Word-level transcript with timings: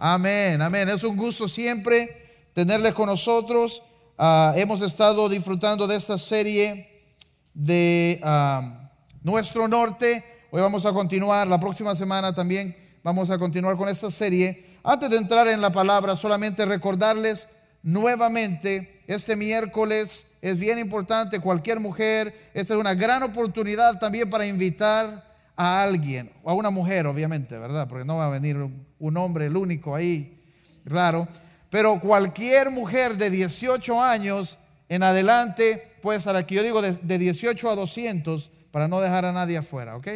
Amén, 0.00 0.62
amén. 0.62 0.88
Es 0.88 1.02
un 1.02 1.16
gusto 1.16 1.48
siempre 1.48 2.50
tenerles 2.54 2.94
con 2.94 3.06
nosotros. 3.06 3.82
Ah, 4.16 4.52
hemos 4.54 4.80
estado 4.80 5.28
disfrutando 5.28 5.88
de 5.88 5.96
esta 5.96 6.16
serie 6.16 7.16
de 7.52 8.20
ah, 8.22 8.92
Nuestro 9.24 9.66
Norte. 9.66 10.24
Hoy 10.52 10.62
vamos 10.62 10.86
a 10.86 10.92
continuar. 10.92 11.48
La 11.48 11.58
próxima 11.58 11.96
semana 11.96 12.32
también 12.32 12.76
vamos 13.02 13.28
a 13.28 13.38
continuar 13.38 13.76
con 13.76 13.88
esta 13.88 14.08
serie. 14.08 14.78
Antes 14.84 15.10
de 15.10 15.16
entrar 15.16 15.48
en 15.48 15.60
la 15.60 15.72
palabra, 15.72 16.14
solamente 16.14 16.64
recordarles 16.64 17.48
nuevamente, 17.82 19.02
este 19.08 19.34
miércoles 19.34 20.28
es 20.40 20.60
bien 20.60 20.78
importante, 20.78 21.40
cualquier 21.40 21.80
mujer, 21.80 22.50
esta 22.54 22.74
es 22.74 22.80
una 22.80 22.94
gran 22.94 23.24
oportunidad 23.24 23.98
también 23.98 24.30
para 24.30 24.46
invitar 24.46 25.27
a 25.58 25.82
alguien, 25.82 26.30
a 26.44 26.54
una 26.54 26.70
mujer, 26.70 27.08
obviamente, 27.08 27.58
¿verdad? 27.58 27.88
Porque 27.88 28.04
no 28.04 28.16
va 28.16 28.26
a 28.26 28.30
venir 28.30 28.56
un 28.56 29.16
hombre, 29.16 29.46
el 29.46 29.56
único 29.56 29.96
ahí, 29.96 30.40
raro. 30.84 31.26
Pero 31.68 31.98
cualquier 31.98 32.70
mujer 32.70 33.16
de 33.16 33.28
18 33.28 34.00
años 34.00 34.60
en 34.88 35.02
adelante 35.02 35.96
puede 36.00 36.18
estar 36.18 36.36
aquí. 36.36 36.54
Yo 36.54 36.62
digo 36.62 36.80
de, 36.80 37.18
18 37.18 37.70
a 37.70 37.74
200 37.74 38.50
para 38.70 38.86
no 38.86 39.00
dejar 39.00 39.24
a 39.24 39.32
nadie 39.32 39.58
afuera, 39.58 39.96
¿ok? 39.96 40.06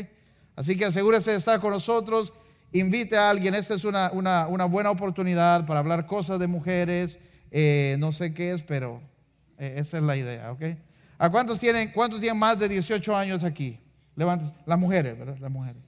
Así 0.54 0.76
que 0.76 0.84
asegúrese 0.84 1.32
de 1.32 1.38
estar 1.38 1.58
con 1.58 1.72
nosotros, 1.72 2.32
invite 2.70 3.16
a 3.16 3.28
alguien. 3.28 3.56
Esta 3.56 3.74
es 3.74 3.84
una, 3.84 4.10
buena 4.10 4.90
oportunidad 4.90 5.66
para 5.66 5.80
hablar 5.80 6.06
cosas 6.06 6.38
de 6.38 6.46
mujeres. 6.46 7.18
Eh, 7.50 7.96
no 7.98 8.12
sé 8.12 8.32
qué 8.32 8.52
es, 8.52 8.62
pero 8.62 9.02
eh, 9.58 9.74
esa 9.78 9.98
es 9.98 10.04
la 10.04 10.16
idea, 10.16 10.52
¿ok? 10.52 10.62
¿A 11.18 11.30
cuántos 11.30 11.58
tienen, 11.58 11.90
cuántos 11.90 12.20
tienen 12.20 12.38
más 12.38 12.60
de 12.60 12.68
18 12.68 13.16
años 13.16 13.42
aquí? 13.42 13.81
Levantes. 14.16 14.52
Las 14.66 14.78
mujeres, 14.78 15.18
¿verdad? 15.18 15.36
Las 15.38 15.50
mujeres. 15.50 15.82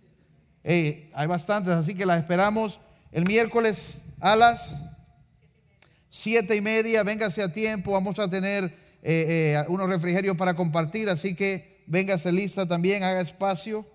hay 0.64 1.26
bastantes, 1.26 1.72
así 1.72 1.94
que 1.94 2.06
las 2.06 2.18
esperamos 2.18 2.80
el 3.12 3.24
miércoles 3.26 4.02
a 4.20 4.34
las 4.34 4.82
siete 6.10 6.56
y 6.56 6.60
media. 6.60 7.02
Véngase 7.02 7.42
a 7.42 7.52
tiempo. 7.52 7.92
Vamos 7.92 8.18
a 8.18 8.28
tener 8.28 8.64
eh, 8.64 9.54
eh, 9.56 9.64
unos 9.68 9.88
refrigerios 9.88 10.36
para 10.36 10.54
compartir, 10.54 11.10
así 11.10 11.34
que 11.34 11.84
véngase 11.86 12.32
lista 12.32 12.66
también, 12.66 13.02
haga 13.02 13.20
espacio, 13.20 13.86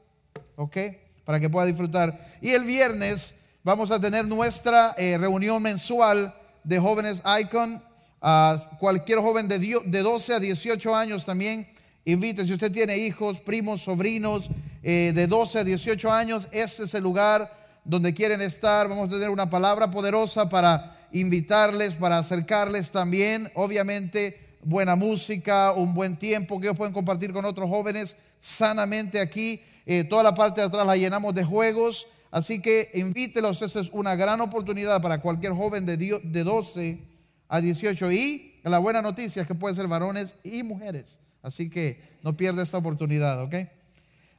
¿ok? 0.56 0.78
Para 1.26 1.40
que 1.40 1.50
pueda 1.50 1.66
disfrutar. 1.66 2.28
Y 2.42 2.52
el 2.52 2.64
viernes 2.64 3.36
vamos 3.64 3.90
a 3.92 4.00
tener 4.00 4.28
nuestra 4.28 4.94
eh, 4.98 5.18
reunión 5.18 5.64
mensual 5.64 6.36
de 6.64 6.80
jóvenes 6.80 7.24
Icon. 7.42 7.84
A 8.22 8.60
cualquier 8.80 9.20
joven 9.20 9.48
de, 9.48 9.58
de 9.58 10.00
12 10.02 10.34
a 10.34 10.40
18 10.42 10.94
años 10.94 11.26
también 11.26 11.70
Invite, 12.06 12.46
si 12.46 12.54
usted 12.54 12.72
tiene 12.72 12.98
hijos, 12.98 13.42
primos, 13.42 13.82
sobrinos 13.82 14.50
eh, 14.82 15.12
de 15.14 15.28
12 15.28 15.60
a 15.60 15.64
18 15.64 16.12
años, 16.12 16.48
este 16.52 16.84
es 16.84 16.94
el 16.94 17.04
lugar 17.04 17.82
donde 17.84 18.14
quieren 18.14 18.42
estar. 18.42 18.88
Vamos 18.88 19.10
a 19.10 19.12
tener 19.12 19.30
una 19.30 19.50
palabra 19.50 19.92
poderosa 19.92 20.48
para 20.48 21.08
invitarles, 21.12 21.96
para 21.96 22.18
acercarles 22.18 22.92
también. 22.92 23.52
Obviamente, 23.54 24.58
buena 24.64 24.96
música, 24.96 25.74
un 25.74 25.94
buen 25.94 26.18
tiempo 26.18 26.60
que 26.60 26.68
ellos 26.68 26.78
pueden 26.78 26.94
compartir 26.94 27.34
con 27.34 27.46
otros 27.46 27.70
jóvenes 27.70 28.16
sanamente 28.40 29.20
aquí. 29.20 29.62
Eh, 29.86 30.04
toda 30.04 30.24
la 30.24 30.34
parte 30.34 30.62
de 30.62 30.68
atrás 30.68 30.86
la 30.86 30.96
llenamos 30.96 31.34
de 31.36 31.44
juegos. 31.44 32.08
Así 32.32 32.62
que 32.62 32.92
invítelos, 32.94 33.62
esa 33.62 33.80
es 33.80 33.90
una 33.92 34.16
gran 34.16 34.40
oportunidad 34.40 35.02
para 35.02 35.20
cualquier 35.20 35.54
joven 35.54 35.86
de, 35.86 35.98
de 35.98 36.44
12 36.44 37.00
a 37.48 37.60
18. 37.60 38.12
Y 38.12 38.60
la 38.64 38.78
buena 38.78 39.02
noticia 39.02 39.42
es 39.42 39.48
que 39.48 39.56
pueden 39.56 39.76
ser 39.76 39.88
varones 39.88 40.36
y 40.44 40.64
mujeres. 40.64 41.20
Así 41.42 41.70
que 41.70 42.18
no 42.24 42.36
pierda 42.36 42.64
esta 42.64 42.78
oportunidad, 42.78 43.42
¿ok? 43.44 43.56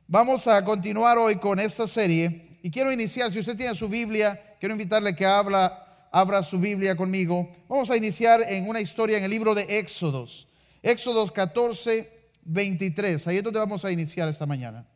Vamos 0.06 0.46
a 0.46 0.64
continuar 0.64 1.18
hoy 1.18 1.36
con 1.36 1.60
esta 1.60 1.86
serie 1.86 2.58
y 2.62 2.70
quiero 2.70 2.92
iniciar, 2.92 3.32
si 3.32 3.38
usted 3.38 3.56
tiene 3.56 3.74
su 3.74 3.88
Biblia, 3.88 4.56
quiero 4.58 4.74
invitarle 4.74 5.14
que 5.14 5.24
habla, 5.24 6.08
abra 6.12 6.42
su 6.42 6.58
Biblia 6.58 6.96
conmigo. 6.96 7.50
Vamos 7.68 7.90
a 7.90 7.96
iniciar 7.96 8.42
en 8.42 8.68
una 8.68 8.80
historia 8.80 9.18
en 9.18 9.24
el 9.24 9.30
libro 9.30 9.54
de 9.54 9.78
Éxodos. 9.78 10.48
Éxodos 10.82 11.30
14, 11.32 12.10
23. 12.42 13.26
Ahí 13.28 13.38
es 13.38 13.44
donde 13.44 13.58
vamos 13.58 13.84
a 13.84 13.92
iniciar 13.92 14.28
esta 14.28 14.46
mañana. 14.46 14.86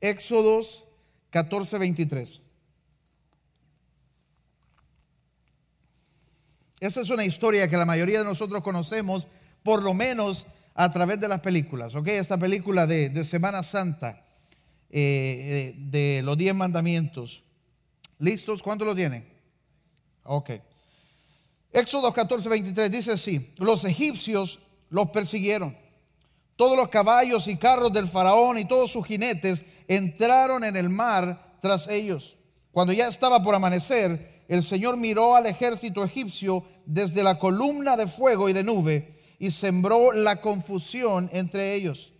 Éxodos 0.00 0.84
14, 1.30 1.78
23. 1.78 2.40
Esa 6.80 7.00
es 7.00 7.10
una 7.10 7.24
historia 7.24 7.68
que 7.68 7.76
la 7.76 7.86
mayoría 7.86 8.18
de 8.18 8.24
nosotros 8.24 8.62
conocemos, 8.62 9.26
por 9.66 9.82
lo 9.82 9.94
menos 9.94 10.46
a 10.76 10.92
través 10.92 11.18
de 11.18 11.26
las 11.26 11.40
películas. 11.40 11.96
¿ok? 11.96 12.06
Esta 12.06 12.38
película 12.38 12.86
de, 12.86 13.24
Semana 13.24 13.64
Santa, 13.64 14.24
eh, 14.88 15.74
de, 15.76 16.22
los 16.22 16.38
diez 16.38 16.54
mandamientos. 16.54 17.42
¿Listos? 18.20 18.62
¿Cuántos 18.62 18.86
lo 18.86 18.94
tienen? 18.94 19.28
Ok. 20.22 20.50
Éxodo 21.72 22.12
14, 22.12 22.48
23 22.48 22.90
dice 22.90 23.12
así, 23.12 23.52
los 23.56 23.84
egipcios 23.84 24.60
los 24.88 25.10
persiguieron. 25.10 25.76
Todos 26.54 26.76
los 26.76 26.88
caballos 26.88 27.48
y 27.48 27.56
carros 27.56 27.92
del 27.92 28.06
faraón 28.06 28.58
y 28.58 28.66
todos 28.66 28.92
sus 28.92 29.04
jinetes 29.04 29.64
entraron 29.88 30.62
en 30.62 30.76
el 30.76 30.88
mar 30.88 31.58
tras 31.60 31.88
ellos. 31.88 32.36
Cuando 32.70 32.92
ya 32.92 33.08
estaba 33.08 33.42
por 33.42 33.56
amanecer, 33.56 34.44
el 34.46 34.62
Señor 34.62 34.96
miró 34.96 35.34
al 35.34 35.46
ejército 35.46 36.04
egipcio 36.04 36.64
desde 36.86 37.24
la 37.24 37.40
columna 37.40 37.96
de 37.96 38.06
fuego 38.06 38.48
y 38.48 38.52
de 38.52 38.62
nube 38.62 39.15
y 39.38 39.50
sembró 39.50 40.12
la 40.12 40.40
confusión 40.40 41.28
entre 41.32 41.74
ellos. 41.74 42.12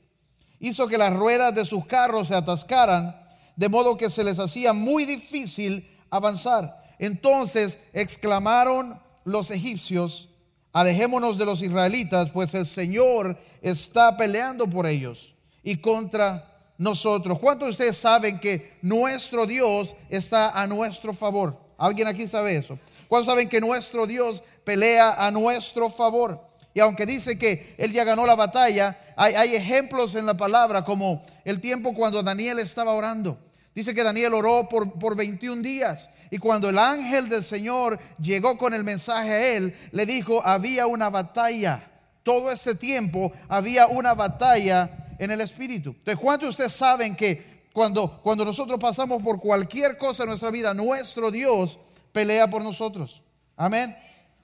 Hizo 0.58 0.88
que 0.88 0.98
las 0.98 1.12
ruedas 1.12 1.54
de 1.54 1.64
sus 1.64 1.86
carros 1.86 2.28
se 2.28 2.34
atascaran, 2.34 3.16
de 3.56 3.68
modo 3.68 3.96
que 3.96 4.10
se 4.10 4.24
les 4.24 4.38
hacía 4.38 4.72
muy 4.72 5.04
difícil 5.04 5.90
avanzar. 6.10 6.94
Entonces 6.98 7.78
exclamaron 7.92 9.00
los 9.24 9.50
egipcios, 9.50 10.28
alejémonos 10.72 11.38
de 11.38 11.46
los 11.46 11.62
israelitas, 11.62 12.30
pues 12.30 12.54
el 12.54 12.66
Señor 12.66 13.38
está 13.60 14.16
peleando 14.16 14.68
por 14.68 14.86
ellos 14.86 15.34
y 15.62 15.76
contra 15.76 16.72
nosotros. 16.78 17.38
¿Cuántos 17.38 17.68
de 17.68 17.72
ustedes 17.72 17.96
saben 17.96 18.38
que 18.38 18.78
nuestro 18.82 19.46
Dios 19.46 19.96
está 20.08 20.50
a 20.50 20.66
nuestro 20.66 21.12
favor? 21.12 21.60
¿Alguien 21.78 22.08
aquí 22.08 22.26
sabe 22.26 22.56
eso? 22.56 22.78
¿Cuántos 23.08 23.26
saben 23.26 23.48
que 23.48 23.60
nuestro 23.60 24.06
Dios 24.06 24.42
pelea 24.64 25.14
a 25.14 25.30
nuestro 25.30 25.90
favor? 25.90 26.45
Y 26.76 26.80
aunque 26.80 27.06
dice 27.06 27.38
que 27.38 27.74
Él 27.78 27.90
ya 27.90 28.04
ganó 28.04 28.26
la 28.26 28.34
batalla, 28.34 28.98
hay, 29.16 29.54
ejemplos 29.54 30.14
en 30.14 30.26
la 30.26 30.36
palabra 30.36 30.84
como 30.84 31.24
el 31.46 31.58
tiempo 31.58 31.94
cuando 31.94 32.22
Daniel 32.22 32.58
estaba 32.58 32.92
orando. 32.92 33.38
Dice 33.74 33.94
que 33.94 34.02
Daniel 34.02 34.34
oró 34.34 34.68
por, 34.68 34.92
por 34.98 35.16
21 35.16 35.62
días. 35.62 36.10
Y 36.30 36.36
cuando 36.36 36.68
el 36.68 36.76
ángel 36.78 37.30
del 37.30 37.42
Señor 37.42 37.98
llegó 38.20 38.58
con 38.58 38.74
el 38.74 38.84
mensaje 38.84 39.30
a 39.30 39.56
él, 39.56 39.74
le 39.90 40.04
dijo, 40.04 40.42
había 40.44 40.86
una 40.86 41.08
batalla. 41.08 41.82
Todo 42.22 42.52
ese 42.52 42.74
tiempo 42.74 43.32
había 43.48 43.86
una 43.86 44.12
batalla 44.12 45.14
en 45.18 45.30
el 45.30 45.40
Espíritu. 45.40 45.94
Entonces, 45.96 46.22
¿cuántos 46.22 46.48
de 46.48 46.50
ustedes 46.50 46.74
saben 46.74 47.16
que 47.16 47.56
cuando, 47.72 48.20
cuando 48.20 48.44
nosotros 48.44 48.78
pasamos 48.78 49.22
por 49.22 49.40
cualquier 49.40 49.96
cosa 49.96 50.24
en 50.24 50.28
nuestra 50.28 50.50
vida, 50.50 50.74
nuestro 50.74 51.30
Dios 51.30 51.78
pelea 52.12 52.50
por 52.50 52.62
nosotros. 52.62 53.22
Amén. 53.56 53.96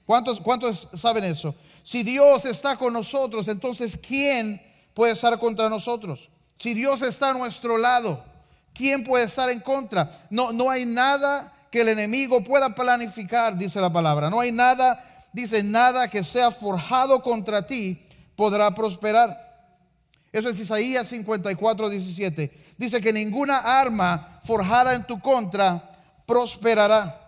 ¿Cuántos, 0.03 0.39
¿Cuántos 0.39 0.89
saben 0.95 1.25
eso? 1.25 1.53
Si 1.83 2.03
Dios 2.03 2.45
está 2.45 2.77
con 2.77 2.93
nosotros, 2.93 3.47
entonces 3.47 3.97
¿quién 3.97 4.61
puede 4.93 5.13
estar 5.13 5.37
contra 5.37 5.69
nosotros? 5.69 6.29
Si 6.57 6.73
Dios 6.73 7.01
está 7.01 7.29
a 7.29 7.33
nuestro 7.33 7.77
lado, 7.77 8.23
¿quién 8.73 9.03
puede 9.03 9.25
estar 9.25 9.49
en 9.49 9.59
contra? 9.59 10.25
No, 10.29 10.51
no 10.51 10.69
hay 10.69 10.85
nada 10.85 11.53
que 11.69 11.81
el 11.81 11.89
enemigo 11.89 12.43
pueda 12.43 12.73
planificar, 12.73 13.57
dice 13.57 13.81
la 13.81 13.91
palabra. 13.91 14.29
No 14.29 14.39
hay 14.39 14.51
nada, 14.51 15.23
dice 15.33 15.61
nada 15.63 16.07
que 16.07 16.23
sea 16.23 16.51
forjado 16.51 17.21
contra 17.21 17.67
ti 17.67 18.01
podrá 18.35 18.73
prosperar. 18.73 19.39
Eso 20.31 20.49
es 20.49 20.59
Isaías 20.59 21.07
54, 21.07 21.89
17 21.89 22.63
dice 22.77 23.01
que 23.01 23.13
ninguna 23.13 23.59
arma 23.59 24.39
forjada 24.43 24.93
en 24.93 25.05
tu 25.05 25.19
contra 25.19 25.91
prosperará. 26.25 27.19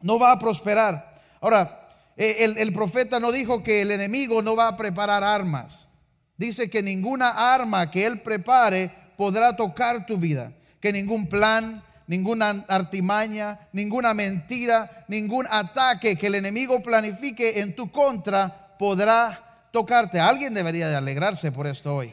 No 0.00 0.18
va 0.18 0.32
a 0.32 0.38
prosperar. 0.38 1.14
Ahora, 1.40 1.77
eh, 2.20 2.52
el, 2.56 2.72
profeta 2.72 3.20
no 3.20 3.30
dijo 3.30 3.62
que 3.62 3.82
el 3.82 3.92
enemigo 3.92 4.42
no 4.42 4.56
va 4.56 4.66
a 4.66 4.76
preparar 4.76 5.22
armas. 5.22 5.88
Dice 6.36 6.68
que 6.68 6.82
ninguna 6.82 7.54
arma 7.54 7.92
que 7.92 8.06
él 8.06 8.20
prepare 8.22 8.90
podrá 9.16 9.54
tocar 9.54 10.04
tu 10.04 10.16
vida. 10.16 10.52
Que 10.80 10.92
ningún 10.92 11.28
plan, 11.28 11.84
ninguna 12.08 12.64
artimaña, 12.66 13.68
ninguna 13.72 14.14
mentira, 14.14 15.04
ningún 15.06 15.46
ataque 15.48 16.16
que 16.16 16.26
el 16.26 16.34
enemigo 16.34 16.82
planifique 16.82 17.60
en 17.60 17.76
tu 17.76 17.92
contra 17.92 18.76
podrá 18.78 19.68
tocarte. 19.70 20.18
Alguien 20.18 20.54
debería 20.54 20.88
de 20.88 20.96
alegrarse 20.96 21.52
por 21.52 21.68
esto 21.68 21.94
hoy. 21.94 22.12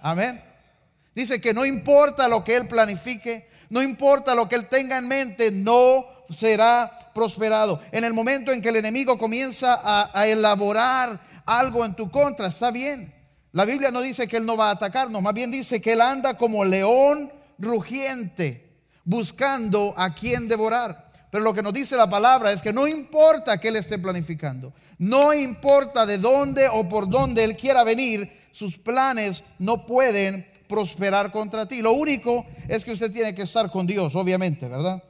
Amén. 0.00 0.42
Dice 1.14 1.42
que 1.42 1.52
no 1.52 1.66
importa 1.66 2.26
lo 2.26 2.42
que 2.42 2.56
Él 2.56 2.68
planifique, 2.68 3.50
no 3.68 3.82
importa 3.82 4.34
lo 4.34 4.48
que 4.48 4.54
Él 4.54 4.66
tenga 4.66 4.96
en 4.96 5.08
mente, 5.08 5.50
no 5.50 6.06
será 6.30 7.05
prosperado. 7.16 7.80
En 7.92 8.04
el 8.04 8.12
momento 8.12 8.52
en 8.52 8.60
que 8.60 8.68
el 8.68 8.76
enemigo 8.76 9.16
comienza 9.16 9.80
a, 9.82 10.26
elaborar 10.26 11.18
algo 11.46 11.82
en 11.84 11.94
tu 11.94 12.10
contra, 12.10 12.48
está 12.48 12.70
bien. 12.70 13.12
La 13.52 13.64
Biblia 13.64 13.90
no 13.90 14.02
dice 14.02 14.28
que 14.28 14.36
Él 14.36 14.44
no 14.44 14.54
va 14.54 14.68
a 14.68 14.72
atacarnos, 14.72 15.22
más 15.22 15.32
bien 15.32 15.50
dice 15.50 15.80
que 15.80 15.94
Él 15.94 16.02
anda 16.02 16.36
como 16.36 16.62
león 16.62 17.32
rugiente, 17.58 18.82
buscando 19.02 19.94
a 19.96 20.14
quien 20.14 20.46
devorar. 20.46 21.10
Pero 21.30 21.42
lo 21.42 21.54
que 21.54 21.62
nos 21.62 21.72
dice 21.72 21.96
la 21.96 22.08
palabra 22.08 22.52
es 22.52 22.60
que 22.60 22.72
no 22.72 22.86
importa 22.86 23.58
que 23.58 23.68
Él 23.68 23.76
esté 23.76 23.98
planificando, 23.98 24.74
no 24.98 25.32
importa 25.32 26.04
de 26.04 26.18
dónde 26.18 26.68
o 26.68 26.86
por 26.86 27.08
dónde 27.08 27.44
Él 27.44 27.56
quiera 27.56 27.82
venir, 27.82 28.30
sus 28.52 28.76
planes 28.76 29.42
no 29.58 29.86
pueden 29.86 30.46
prosperar 30.68 31.32
contra 31.32 31.66
ti. 31.66 31.80
Lo 31.80 31.92
único 31.92 32.44
es 32.68 32.84
que 32.84 32.92
usted 32.92 33.10
tiene 33.10 33.34
que 33.34 33.42
estar 33.42 33.70
con 33.70 33.86
Dios, 33.86 34.14
obviamente, 34.14 34.68
¿verdad? 34.68 35.02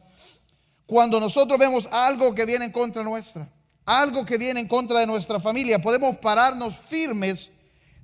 Cuando 0.86 1.18
nosotros 1.18 1.58
vemos 1.58 1.88
algo 1.90 2.34
que 2.34 2.46
viene 2.46 2.66
en 2.66 2.72
contra 2.72 3.02
nuestra, 3.02 3.48
algo 3.84 4.24
que 4.24 4.38
viene 4.38 4.60
en 4.60 4.68
contra 4.68 5.00
de 5.00 5.06
nuestra 5.06 5.40
familia, 5.40 5.80
podemos 5.80 6.16
pararnos 6.16 6.76
firmes, 6.76 7.50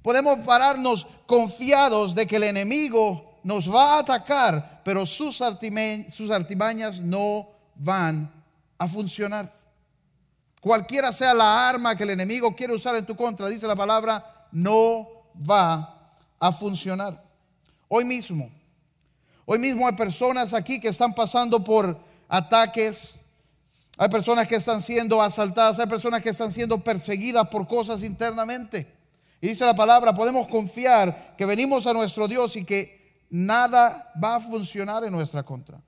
podemos 0.02 0.40
pararnos 0.40 1.06
confiados 1.26 2.14
de 2.14 2.26
que 2.26 2.37
el 2.37 2.44
enemigo 2.44 3.38
nos 3.44 3.73
va 3.73 3.94
a 3.94 3.99
atacar, 4.00 4.81
pero 4.84 5.06
sus, 5.06 5.40
artimañas 5.40 7.00
no 7.00 7.49
van 7.76 8.32
a 8.79 8.88
funcionar. 8.88 9.52
Cualquiera 10.61 11.12
sea 11.12 11.34
la 11.34 11.69
arma 11.69 11.96
que 11.96 12.05
el 12.05 12.11
enemigo 12.11 12.55
quiere 12.55 12.75
usar 12.75 12.96
en 12.96 13.06
tu 13.06 13.17
contra, 13.17 13.49
dice 13.49 13.67
la 13.67 13.76
palabra, 13.76 14.49
no 14.52 15.08
va 15.49 16.14
a 16.38 16.52
funcionar. 16.52 17.23
Hoy 17.88 18.05
mismo, 18.05 18.50
hoy 19.44 19.58
mismo 19.58 19.87
hay 19.87 19.94
personas 19.94 20.55
aquí 20.55 20.81
que 20.81 20.88
están 20.88 21.14
pasando 21.14 21.62
por 21.62 22.11
ataques, 22.32 23.17
hay 23.99 24.08
personas 24.08 24.49
que 24.49 24.56
están 24.56 24.81
siendo 24.81 25.20
asaltadas, 25.20 25.79
hay 25.79 25.87
personas 25.87 26.23
que 26.23 26.31
están 26.31 26.50
siendo 26.50 26.82
perseguidas 26.82 27.46
por 27.49 27.69
cosas 27.69 28.02
internamente. 28.02 28.87
Y 29.38 29.49
dice 29.49 29.67
la 29.67 29.75
palabra, 29.75 30.14
podemos 30.14 30.49
confiar 30.49 31.34
que 31.37 31.44
venimos 31.44 31.87
a 31.87 31.93
nuestro 31.93 32.26
Dios 32.26 32.56
y 32.56 32.64
que 32.64 33.26
nada 33.29 34.11
va 34.23 34.37
a 34.37 34.40
funcionar 34.40 35.05
en 35.05 35.12
nuestra 35.12 35.43
contra. 35.43 35.79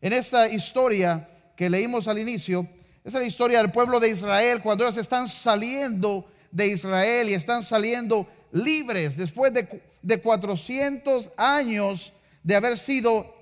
En 0.00 0.12
esta 0.12 0.48
historia 0.48 1.28
que 1.54 1.70
leímos 1.70 2.08
al 2.08 2.18
inicio, 2.18 2.68
es 3.04 3.14
la 3.14 3.22
historia 3.22 3.58
del 3.58 3.70
pueblo 3.70 4.00
de 4.00 4.10
Israel 4.10 4.60
cuando 4.60 4.82
ellos 4.82 4.96
están 4.96 5.28
saliendo 5.28 6.28
de 6.50 6.66
Israel 6.66 7.30
y 7.30 7.34
están 7.34 7.62
saliendo 7.62 8.26
libres 8.50 9.16
después 9.16 9.54
de, 9.54 9.82
de 10.02 10.20
400 10.20 11.30
años 11.36 12.12
de 12.42 12.56
haber 12.56 12.76
sido 12.76 13.32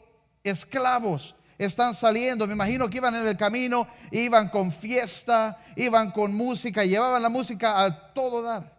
esclavos 0.45 1.36
están 1.59 1.95
saliendo. 1.95 2.47
Me 2.47 2.55
imagino 2.55 2.89
que 2.89 2.99
iban 2.99 3.15
en 3.15 3.27
el 3.27 3.37
camino, 3.37 3.89
iban 4.11 4.49
con 4.49 4.71
fiesta, 4.73 5.59
iban 5.77 6.11
con 6.11 6.35
música, 6.35 6.85
llevaban 6.85 7.23
la 7.23 7.29
música 7.29 7.85
a 7.85 8.13
todo 8.13 8.43
dar. 8.43 8.77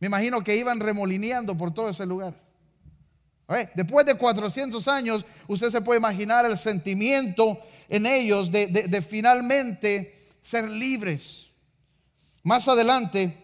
Me 0.00 0.06
imagino 0.06 0.42
que 0.42 0.56
iban 0.56 0.80
remolineando 0.80 1.56
por 1.56 1.72
todo 1.74 1.88
ese 1.88 2.06
lugar. 2.06 2.34
Después 3.74 4.04
de 4.04 4.14
400 4.14 4.86
años, 4.88 5.24
usted 5.46 5.70
se 5.70 5.80
puede 5.80 5.98
imaginar 5.98 6.44
el 6.44 6.58
sentimiento 6.58 7.58
en 7.88 8.04
ellos 8.04 8.52
de, 8.52 8.66
de 8.66 9.02
finalmente 9.02 10.26
ser 10.42 10.68
libres. 10.68 11.46
Más 12.42 12.68
adelante, 12.68 13.42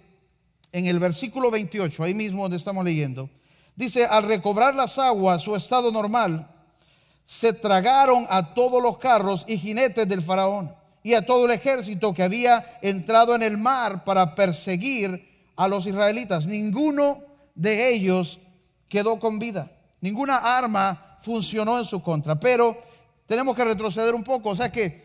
en 0.72 0.86
el 0.86 0.98
versículo 0.98 1.50
28, 1.50 2.04
ahí 2.04 2.14
mismo 2.14 2.42
donde 2.42 2.58
estamos 2.58 2.84
leyendo, 2.84 3.30
dice, 3.76 4.04
al 4.04 4.24
recobrar 4.24 4.74
las 4.74 4.98
aguas, 4.98 5.42
su 5.42 5.56
estado 5.56 5.90
normal, 5.90 6.53
se 7.24 7.52
tragaron 7.52 8.26
a 8.28 8.54
todos 8.54 8.82
los 8.82 8.98
carros 8.98 9.44
y 9.46 9.58
jinetes 9.58 10.08
del 10.08 10.22
faraón 10.22 10.74
y 11.02 11.14
a 11.14 11.24
todo 11.24 11.46
el 11.46 11.52
ejército 11.52 12.14
que 12.14 12.22
había 12.22 12.78
entrado 12.82 13.34
en 13.34 13.42
el 13.42 13.58
mar 13.58 14.04
para 14.04 14.34
perseguir 14.34 15.52
a 15.56 15.68
los 15.68 15.86
israelitas. 15.86 16.46
Ninguno 16.46 17.22
de 17.54 17.90
ellos 17.90 18.40
quedó 18.88 19.18
con 19.18 19.38
vida. 19.38 19.70
Ninguna 20.00 20.36
arma 20.36 21.18
funcionó 21.22 21.78
en 21.78 21.84
su 21.84 22.02
contra. 22.02 22.38
Pero 22.38 22.76
tenemos 23.26 23.56
que 23.56 23.64
retroceder 23.64 24.14
un 24.14 24.24
poco. 24.24 24.50
O 24.50 24.56
sea 24.56 24.70
que 24.70 25.04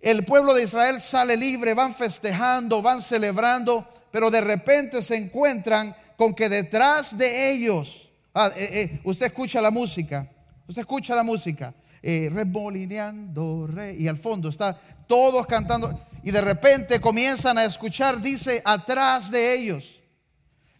el 0.00 0.24
pueblo 0.24 0.54
de 0.54 0.64
Israel 0.64 1.00
sale 1.00 1.36
libre, 1.36 1.74
van 1.74 1.94
festejando, 1.94 2.82
van 2.82 3.02
celebrando, 3.02 3.86
pero 4.10 4.30
de 4.30 4.40
repente 4.40 5.00
se 5.00 5.16
encuentran 5.16 5.94
con 6.16 6.34
que 6.34 6.48
detrás 6.48 7.16
de 7.16 7.52
ellos, 7.52 8.10
ah, 8.34 8.50
eh, 8.56 8.68
eh, 8.72 9.00
usted 9.04 9.26
escucha 9.26 9.60
la 9.60 9.70
música, 9.70 10.28
Usted 10.72 10.80
escucha 10.80 11.14
la 11.14 11.22
música, 11.22 11.74
eh, 12.02 12.30
remolineando, 12.32 13.66
re, 13.66 13.94
y 13.94 14.08
al 14.08 14.16
fondo 14.16 14.48
está 14.48 14.72
todos 15.06 15.46
cantando, 15.46 16.00
y 16.22 16.30
de 16.30 16.40
repente 16.40 16.98
comienzan 16.98 17.58
a 17.58 17.66
escuchar, 17.66 18.22
dice, 18.22 18.62
atrás 18.64 19.30
de 19.30 19.54
ellos. 19.54 20.00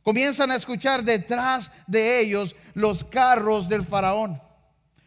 Comienzan 0.02 0.50
a 0.50 0.56
escuchar 0.56 1.04
detrás 1.04 1.70
de 1.86 2.20
ellos 2.20 2.56
los 2.72 3.04
carros 3.04 3.68
del 3.68 3.82
faraón. 3.82 4.40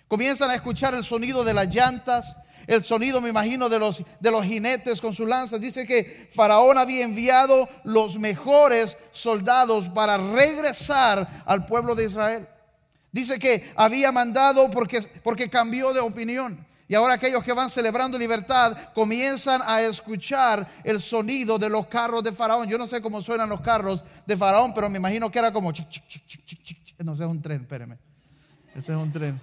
Comienzan 0.07 0.51
a 0.51 0.53
escuchar 0.53 0.93
el 0.93 1.03
sonido 1.03 1.43
de 1.43 1.55
las 1.55 1.73
llantas, 1.73 2.37
el 2.67 2.83
sonido, 2.83 3.21
me 3.21 3.29
imagino, 3.29 3.69
de 3.69 3.79
los, 3.79 4.03
de 4.19 4.29
los 4.29 4.45
jinetes 4.45 5.01
con 5.01 5.15
sus 5.15 5.27
lanzas. 5.27 5.59
Dice 5.59 5.87
que 5.87 6.29
Faraón 6.31 6.77
había 6.77 7.03
enviado 7.03 7.67
los 7.83 8.19
mejores 8.19 8.99
soldados 9.11 9.89
para 9.89 10.19
regresar 10.19 11.41
al 11.47 11.65
pueblo 11.65 11.95
de 11.95 12.05
Israel. 12.05 12.47
Dice 13.15 13.39
que 13.39 13.71
había 13.77 14.11
mandado 14.11 14.69
porque, 14.69 15.01
porque 15.23 15.49
cambió 15.49 15.93
de 15.93 16.01
opinión. 16.01 16.67
Y 16.85 16.95
ahora 16.95 17.13
aquellos 17.13 17.45
que 17.45 17.53
van 17.53 17.69
celebrando 17.69 18.19
libertad 18.19 18.77
comienzan 18.93 19.61
a 19.65 19.81
escuchar 19.83 20.67
el 20.83 20.99
sonido 20.99 21.57
de 21.57 21.69
los 21.69 21.87
carros 21.87 22.21
de 22.25 22.33
Faraón. 22.33 22.67
Yo 22.67 22.77
no 22.77 22.87
sé 22.87 23.01
cómo 23.01 23.21
suenan 23.21 23.47
los 23.47 23.61
carros 23.61 24.03
de 24.25 24.35
Faraón, 24.35 24.73
pero 24.73 24.89
me 24.89 24.97
imagino 24.97 25.31
que 25.31 25.39
era 25.39 25.53
como... 25.53 25.71
no 25.71 27.15
sé, 27.15 27.23
es 27.23 27.29
un 27.29 27.41
tren, 27.41 27.61
espéreme. 27.61 27.97
Ese 28.75 28.91
es 28.91 28.97
un 28.97 29.13
tren. 29.13 29.39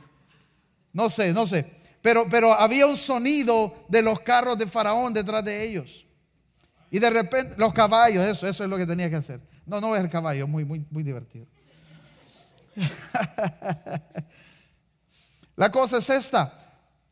No 0.92 1.08
sé, 1.08 1.32
no 1.32 1.46
sé. 1.46 1.64
Pero, 2.02 2.26
pero 2.28 2.52
había 2.52 2.86
un 2.86 2.96
sonido 2.98 3.86
de 3.88 4.02
los 4.02 4.20
carros 4.20 4.58
de 4.58 4.66
Faraón 4.66 5.14
detrás 5.14 5.42
de 5.42 5.64
ellos. 5.66 6.06
Y 6.90 6.98
de 6.98 7.08
repente, 7.08 7.54
los 7.56 7.72
caballos, 7.72 8.22
eso, 8.22 8.46
eso 8.46 8.64
es 8.64 8.68
lo 8.68 8.76
que 8.76 8.84
tenía 8.84 9.08
que 9.08 9.16
hacer. 9.16 9.40
No, 9.64 9.80
no 9.80 9.96
es 9.96 10.02
el 10.02 10.10
caballo, 10.10 10.46
muy, 10.46 10.66
muy, 10.66 10.84
muy 10.90 11.02
divertido. 11.02 11.46
La 15.56 15.70
cosa 15.70 15.98
es 15.98 16.10
esta. 16.10 16.52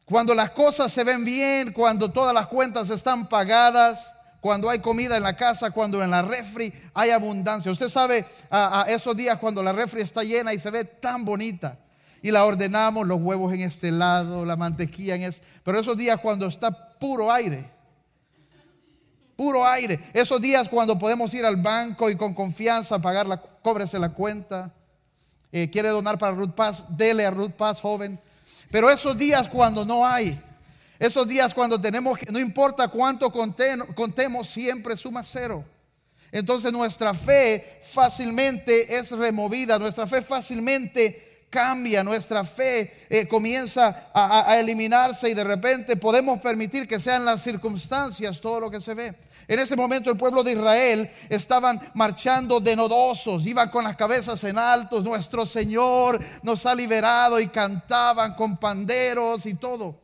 Cuando 0.05 0.35
las 0.35 0.51
cosas 0.51 0.91
se 0.91 1.05
ven 1.05 1.25
bien, 1.25 1.73
cuando 1.73 2.11
todas 2.11 2.35
las 2.35 2.49
cuentas 2.49 2.91
están 2.91 3.29
pagadas, 3.29 4.17
cuando 4.41 4.71
hay 4.71 4.81
comida 4.81 5.17
en 5.17 5.23
la 5.23 5.37
casa, 5.37 5.71
cuando 5.71 6.03
en 6.03 6.11
la 6.11 6.23
refri 6.23 6.73
hay 6.95 7.11
abundancia. 7.11 7.71
Usted 7.71 7.89
sabe 7.89 8.27
a, 8.51 8.87
esos 8.89 9.17
días 9.17 9.39
cuando 9.39 9.63
la 9.63 9.73
refri 9.73 10.01
está 10.01 10.25
llena 10.25 10.53
y 10.53 10.59
se 10.59 10.71
ve 10.71 10.85
tan 10.85 11.25
bonita. 11.25 11.79
Y 12.23 12.31
la 12.31 12.45
ordenamos, 12.45 13.07
los 13.07 13.21
huevos 13.21 13.53
en 13.53 13.61
este 13.61 13.91
lado, 13.91 14.45
la 14.45 14.57
mantequilla 14.57 15.15
en 15.15 15.23
este. 15.23 15.47
Pero 15.63 15.79
esos 15.79 15.97
días 15.97 16.19
cuando 16.21 16.47
está 16.47 16.71
puro 16.99 17.31
aire. 17.31 17.71
Puro 19.37 19.67
aire. 19.67 20.11
Esos 20.13 20.41
días 20.41 20.69
cuando 20.69 20.99
podemos 20.99 21.33
ir 21.35 21.45
al 21.45 21.57
banco 21.57 22.11
y 22.11 22.17
con 22.17 22.35
confianza 22.35 22.99
pagar 22.99 23.27
la, 23.27 23.41
cóbrese 23.41 23.99
la 23.99 24.11
cuenta. 24.11 24.75
Eh, 25.53 25.69
quiere 25.71 25.89
donar 25.89 26.19
para 26.19 26.37
Ruth 26.37 26.55
Paz, 26.55 26.85
dele 26.89 27.27
a 27.27 27.31
Ruth 27.31 27.53
Paz, 27.53 27.81
joven. 27.81 28.21
Pero 28.71 28.91
esos 28.91 29.17
días 29.19 29.49
cuando 29.49 29.85
no 29.85 30.07
hay, 30.07 30.41
esos 30.99 31.27
días 31.27 31.53
cuando 31.53 31.81
tenemos 31.81 32.19
no 32.31 32.39
importa 32.39 32.89
cuánto 32.89 33.33
contemos, 33.33 34.49
siempre 34.49 34.97
suma 34.97 35.23
cero. 35.25 35.65
Entonces 36.31 36.73
nuestra 36.73 37.13
fe 37.13 37.81
fácilmente 37.83 38.97
es 38.97 39.11
removida, 39.11 39.79
nuestra 39.79 40.07
fe 40.07 40.23
fácilmente 40.23 41.47
cambia, 41.51 42.05
nuestra 42.05 42.45
fe 42.45 43.07
eh, 43.09 43.27
comienza 43.27 44.11
a 44.15 44.57
eliminarse 44.57 45.29
y 45.29 45.35
de 45.35 45.43
repente 45.43 45.97
podemos 45.97 46.41
permitir 46.41 46.87
que 46.87 47.01
sean 47.01 47.25
las 47.25 47.43
circunstancias 47.43 48.41
todo 48.41 48.61
lo 48.61 48.71
que 48.71 48.81
se 48.81 48.95
ve. 48.95 49.15
En 49.51 49.59
ese 49.59 49.75
momento 49.75 50.13
el 50.13 50.17
pueblo 50.17 50.45
de 50.45 50.53
Israel 50.53 51.11
estaban 51.29 51.81
marchando 51.95 52.61
denodosos, 52.61 53.45
iban 53.45 53.69
con 53.69 53.83
las 53.83 53.97
cabezas 53.97 54.45
en 54.45 54.57
alto, 54.57 55.01
nuestro 55.01 55.45
Señor 55.45 56.21
nos 56.45 56.67
ha 56.67 56.75
liberado 56.77 57.41
y 57.41 57.49
cantaban 57.49 58.35
con 58.37 58.59
panderos 58.59 59.47
y 59.47 59.55
todo. 59.55 60.01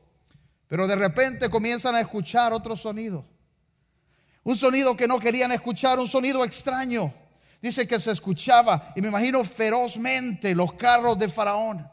Pero 0.66 0.88
de 0.88 0.96
repente 0.96 1.48
comienzan 1.48 1.94
a 1.94 2.00
escuchar 2.00 2.52
otro 2.52 2.76
sonido. 2.76 3.24
Un 4.42 4.56
sonido 4.56 4.96
que 4.96 5.06
no 5.06 5.20
querían 5.20 5.52
escuchar, 5.52 6.00
un 6.00 6.08
sonido 6.08 6.44
extraño. 6.44 7.14
Dice 7.62 7.86
que 7.86 8.00
se 8.00 8.10
escuchaba, 8.10 8.92
y 8.96 9.00
me 9.00 9.06
imagino 9.06 9.44
ferozmente, 9.44 10.56
los 10.56 10.72
carros 10.72 11.20
de 11.20 11.28
Faraón. 11.28 11.88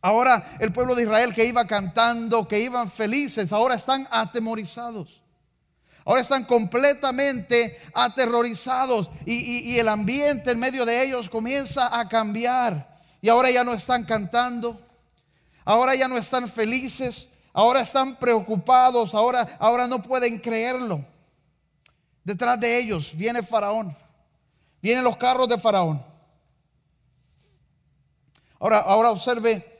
Ahora 0.00 0.56
el 0.60 0.72
pueblo 0.72 0.94
de 0.94 1.02
Israel 1.02 1.34
que 1.34 1.44
iba 1.44 1.66
cantando, 1.66 2.46
que 2.46 2.60
iban 2.60 2.88
felices, 2.88 3.52
ahora 3.52 3.74
están 3.74 4.06
atemorizados. 4.12 5.23
Ahora 6.04 6.20
están 6.20 6.44
completamente 6.44 7.80
aterrorizados 7.94 9.10
y, 9.24 9.78
el 9.78 9.88
ambiente 9.88 10.50
en 10.50 10.58
medio 10.58 10.84
de 10.84 11.02
ellos 11.02 11.30
comienza 11.30 11.98
a 11.98 12.08
cambiar. 12.08 13.00
Y 13.22 13.30
ahora 13.30 13.50
ya 13.50 13.64
no 13.64 13.72
están 13.72 14.04
cantando, 14.04 14.78
ahora 15.64 15.94
ya 15.94 16.06
no 16.06 16.18
están 16.18 16.46
felices, 16.46 17.28
ahora 17.54 17.80
están 17.80 18.16
preocupados, 18.16 19.14
ahora, 19.14 19.56
ahora 19.58 19.88
no 19.88 20.02
pueden 20.02 20.38
creerlo. 20.38 21.02
Detrás 22.22 22.60
de 22.60 22.78
ellos 22.78 23.16
viene 23.16 23.42
Faraón, 23.42 23.96
vienen 24.82 25.04
los 25.04 25.16
carros 25.16 25.48
de 25.48 25.58
Faraón. 25.58 26.04
Ahora, 28.58 28.78
ahora 28.80 29.10
observe, 29.10 29.74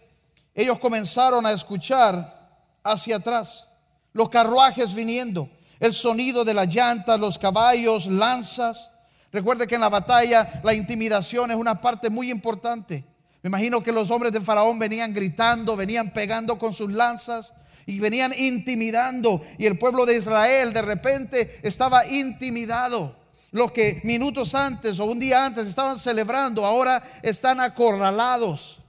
ellos 0.55 0.79
comenzaron 0.79 1.45
a 1.45 1.53
escuchar 1.53 2.35
hacia 2.83 3.17
atrás, 3.17 3.67
los 4.15 4.31
carruajes 4.31 4.95
viniendo, 4.95 5.51
el 5.81 5.93
sonido 5.93 6.45
de 6.45 6.55
las 6.55 6.73
llantas, 6.73 7.19
los 7.19 7.39
caballos, 7.39 8.07
lanzas. 8.07 8.91
Recuerde 9.33 9.67
que 9.67 9.75
en 9.75 9.81
la 9.81 9.89
batalla 9.89 10.61
la 10.63 10.75
intimidación 10.75 11.51
es 11.51 11.57
una 11.57 11.81
parte 11.81 12.11
muy 12.11 12.31
importante. 12.31 13.05
Me 13.43 13.49
imagino 13.49 13.83
que 13.83 13.93
los 13.93 14.11
hombres 14.11 14.33
de 14.33 14.41
Faraón 14.41 14.79
venían 14.79 15.13
gritando, 15.13 15.77
venían 15.77 16.13
pegando 16.13 16.59
con 16.59 16.73
sus 16.73 16.91
lanzas 16.91 17.53
y 17.87 17.99
venían 18.01 18.33
intimidando. 18.37 19.43
Y 19.59 19.67
el 19.67 19.79
pueblo 19.79 20.07
de 20.07 20.17
Israel 20.17 20.73
de 20.73 20.83
repente 20.83 21.61
estaba 21.63 22.07
intimidado. 22.07 23.17
Los 23.51 23.73
que 23.73 24.01
minutos 24.03 24.55
antes 24.55 24.99
o 24.99 25.05
un 25.05 25.21
día 25.21 25.45
antes 25.45 25.69
estaban 25.69 25.99
celebrando, 25.99 26.65
ahora 26.65 27.03
están 27.23 27.61
acorralados. 27.61 28.81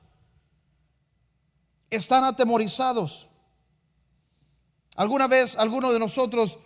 Están 1.89 2.24
atemorizados. 2.24 3.27
¿Alguna 4.96 5.27
vez 5.27 5.58
alguno 5.58 5.92
de 5.92 6.00
nosotros 6.00 6.60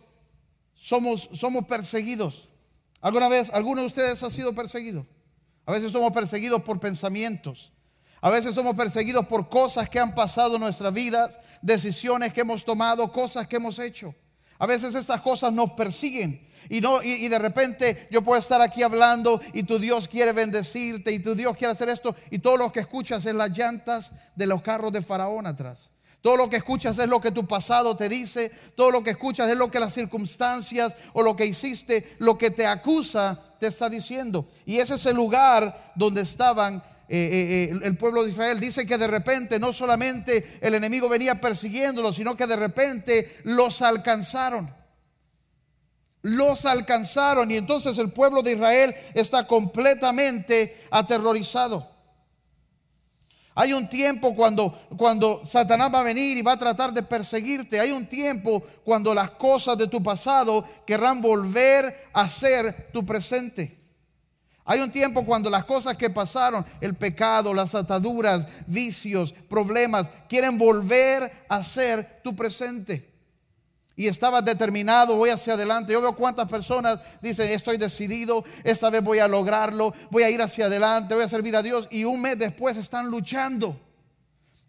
somos, 0.80 1.30
somos 1.34 1.66
perseguidos? 1.66 2.48
¿Alguna 3.02 3.28
vez 3.28 3.50
alguno 3.54 3.82
de 3.82 3.88
ustedes 3.88 4.24
ha 4.24 4.32
sido 4.32 4.56
perseguido? 4.56 5.06
A 5.66 5.74
veces 5.74 5.92
somos 5.92 6.14
perseguidos 6.14 6.62
por 6.64 6.80
pensamientos. 6.80 7.72
A 8.22 8.30
veces 8.30 8.56
somos 8.56 8.76
perseguidos 8.76 9.28
por 9.28 9.50
cosas 9.50 9.90
que 9.90 10.00
han 10.00 10.16
pasado 10.16 10.56
en 10.56 10.62
nuestras 10.62 10.94
vidas, 10.94 11.40
decisiones 11.62 12.34
que 12.34 12.42
hemos 12.42 12.64
tomado, 12.64 13.12
cosas 13.12 13.48
que 13.48 13.58
hemos 13.58 13.78
hecho. 13.80 14.16
A 14.58 14.66
veces 14.66 14.96
estas 14.96 15.22
cosas 15.22 15.54
nos 15.54 15.72
persiguen. 15.74 16.48
Y, 16.70 16.82
no, 16.82 17.02
y, 17.02 17.28
de 17.28 17.40
repente 17.40 18.08
yo 18.12 18.22
puedo 18.22 18.40
estar 18.40 18.62
aquí 18.62 18.84
hablando 18.84 19.42
y 19.54 19.64
tu 19.64 19.80
Dios 19.80 20.08
quiere 20.08 20.34
bendecirte 20.34 21.12
y 21.12 21.20
tu 21.20 21.34
Dios 21.36 21.58
quiere 21.58 21.74
hacer 21.74 21.90
esto 21.90 22.16
y 22.30 22.40
todo 22.40 22.58
lo 22.58 22.72
que 22.72 22.82
escuchas 22.82 23.26
es 23.26 23.34
las 23.34 23.58
llantas 23.58 24.12
de 24.36 24.46
los 24.46 24.62
carros 24.62 24.92
de 24.92 25.02
Faraón 25.02 25.48
atrás. 25.48 25.90
Todo 26.22 26.36
lo 26.36 26.50
que 26.50 26.58
escuchas 26.58 27.00
es 27.00 27.08
lo 27.08 27.22
que 27.22 27.32
tu 27.32 27.48
pasado 27.48 27.96
te 27.96 28.10
dice, 28.10 28.52
todo 28.76 28.92
lo 28.92 29.04
que 29.04 29.12
escuchas 29.12 29.50
es 29.50 29.58
lo 29.58 29.72
que 29.72 29.80
las 29.80 29.94
circunstancias 29.94 30.96
o 31.14 31.24
lo 31.24 31.36
que 31.36 31.46
hiciste, 31.46 32.16
lo 32.20 32.38
que 32.38 32.52
te 32.52 32.68
acusa 32.68 33.56
te 33.60 33.68
está 33.68 33.90
diciendo. 33.90 34.50
Y 34.66 34.80
ese 34.80 34.96
es 34.96 35.06
el 35.06 35.16
lugar 35.16 35.94
donde 35.96 36.22
estaban 36.22 36.84
eh, 37.08 37.18
eh, 37.18 37.70
eh, 37.72 37.80
el 37.84 37.98
pueblo 37.98 38.24
de 38.24 38.32
Israel. 38.32 38.60
Dice 38.60 38.86
que 38.86 38.98
de 38.98 39.08
repente 39.08 39.60
no 39.60 39.72
solamente 39.72 40.60
el 40.62 40.76
enemigo 40.76 41.08
venía 41.08 41.40
persiguiéndolos, 41.40 42.18
sino 42.18 42.36
que 42.36 42.48
de 42.48 42.56
repente 42.58 43.38
los 43.46 43.82
alcanzaron. 43.82 44.76
Los 46.22 46.66
alcanzaron 46.66 47.50
y 47.50 47.56
entonces 47.56 47.98
el 47.98 48.12
pueblo 48.12 48.42
de 48.42 48.54
Israel 48.54 48.94
está 49.14 49.48
completamente 49.48 50.86
aterrorizado. 50.92 51.99
Hay 53.62 53.74
un 53.74 53.90
tiempo 53.90 54.34
cuando, 54.34 54.72
cuando 54.96 55.42
Satanás 55.46 55.92
va 55.94 56.00
a 56.00 56.04
venir 56.04 56.38
y 56.38 56.42
va 56.42 56.54
a 56.54 56.58
tratar 56.58 56.94
de 56.94 57.04
perseguirte. 57.04 57.78
Hay 57.78 57.92
un 57.92 58.08
tiempo 58.08 58.64
cuando 58.86 59.14
las 59.14 59.32
cosas 59.32 59.78
de 59.78 59.90
tu 59.90 60.02
pasado 60.02 60.64
querrán 60.88 61.20
volver 61.20 62.08
a 62.14 62.30
ser 62.30 62.90
tu 62.94 63.06
presente. 63.06 63.78
Hay 64.64 64.80
un 64.80 64.90
tiempo 64.94 65.26
cuando 65.26 65.50
las 65.50 65.66
cosas 65.66 65.98
que 65.98 66.10
pasaron, 66.10 66.66
el 66.80 66.96
pecado, 66.96 67.54
las 67.54 67.76
ataduras, 67.76 68.48
vicios, 68.66 69.34
problemas, 69.50 70.10
quieren 70.30 70.58
volver 70.58 71.46
a 71.50 71.62
ser 71.62 72.22
tu 72.24 72.34
presente. 72.38 73.09
Y 74.00 74.08
estabas 74.08 74.46
determinado, 74.46 75.18
voy 75.18 75.30
hacia 75.30 75.56
adelante. 75.56 75.92
Yo 75.92 76.00
veo 76.00 76.16
cuántas 76.16 76.48
personas 76.48 77.02
dicen, 77.22 77.52
estoy 77.52 77.76
decidido, 77.76 78.46
esta 78.64 78.90
vez 78.90 79.04
voy 79.04 79.20
a 79.20 79.28
lograrlo, 79.28 79.94
voy 80.10 80.24
a 80.24 80.30
ir 80.30 80.42
hacia 80.42 80.68
adelante, 80.68 81.14
voy 81.14 81.26
a 81.26 81.28
servir 81.28 81.54
a 81.54 81.62
Dios. 81.62 81.86
Y 81.92 82.06
un 82.06 82.22
mes 82.22 82.40
después 82.40 82.78
están 82.78 83.08
luchando 83.08 83.78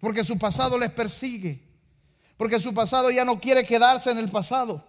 porque 0.01 0.25
su 0.25 0.37
pasado 0.37 0.77
les 0.77 0.91
persigue. 0.91 1.63
Porque 2.37 2.59
su 2.59 2.75
pasado 2.75 3.09
ya 3.13 3.25
no 3.25 3.39
quiere 3.39 3.63
quedarse 3.63 4.11
en 4.11 4.19
el 4.19 4.29
pasado. 4.29 4.85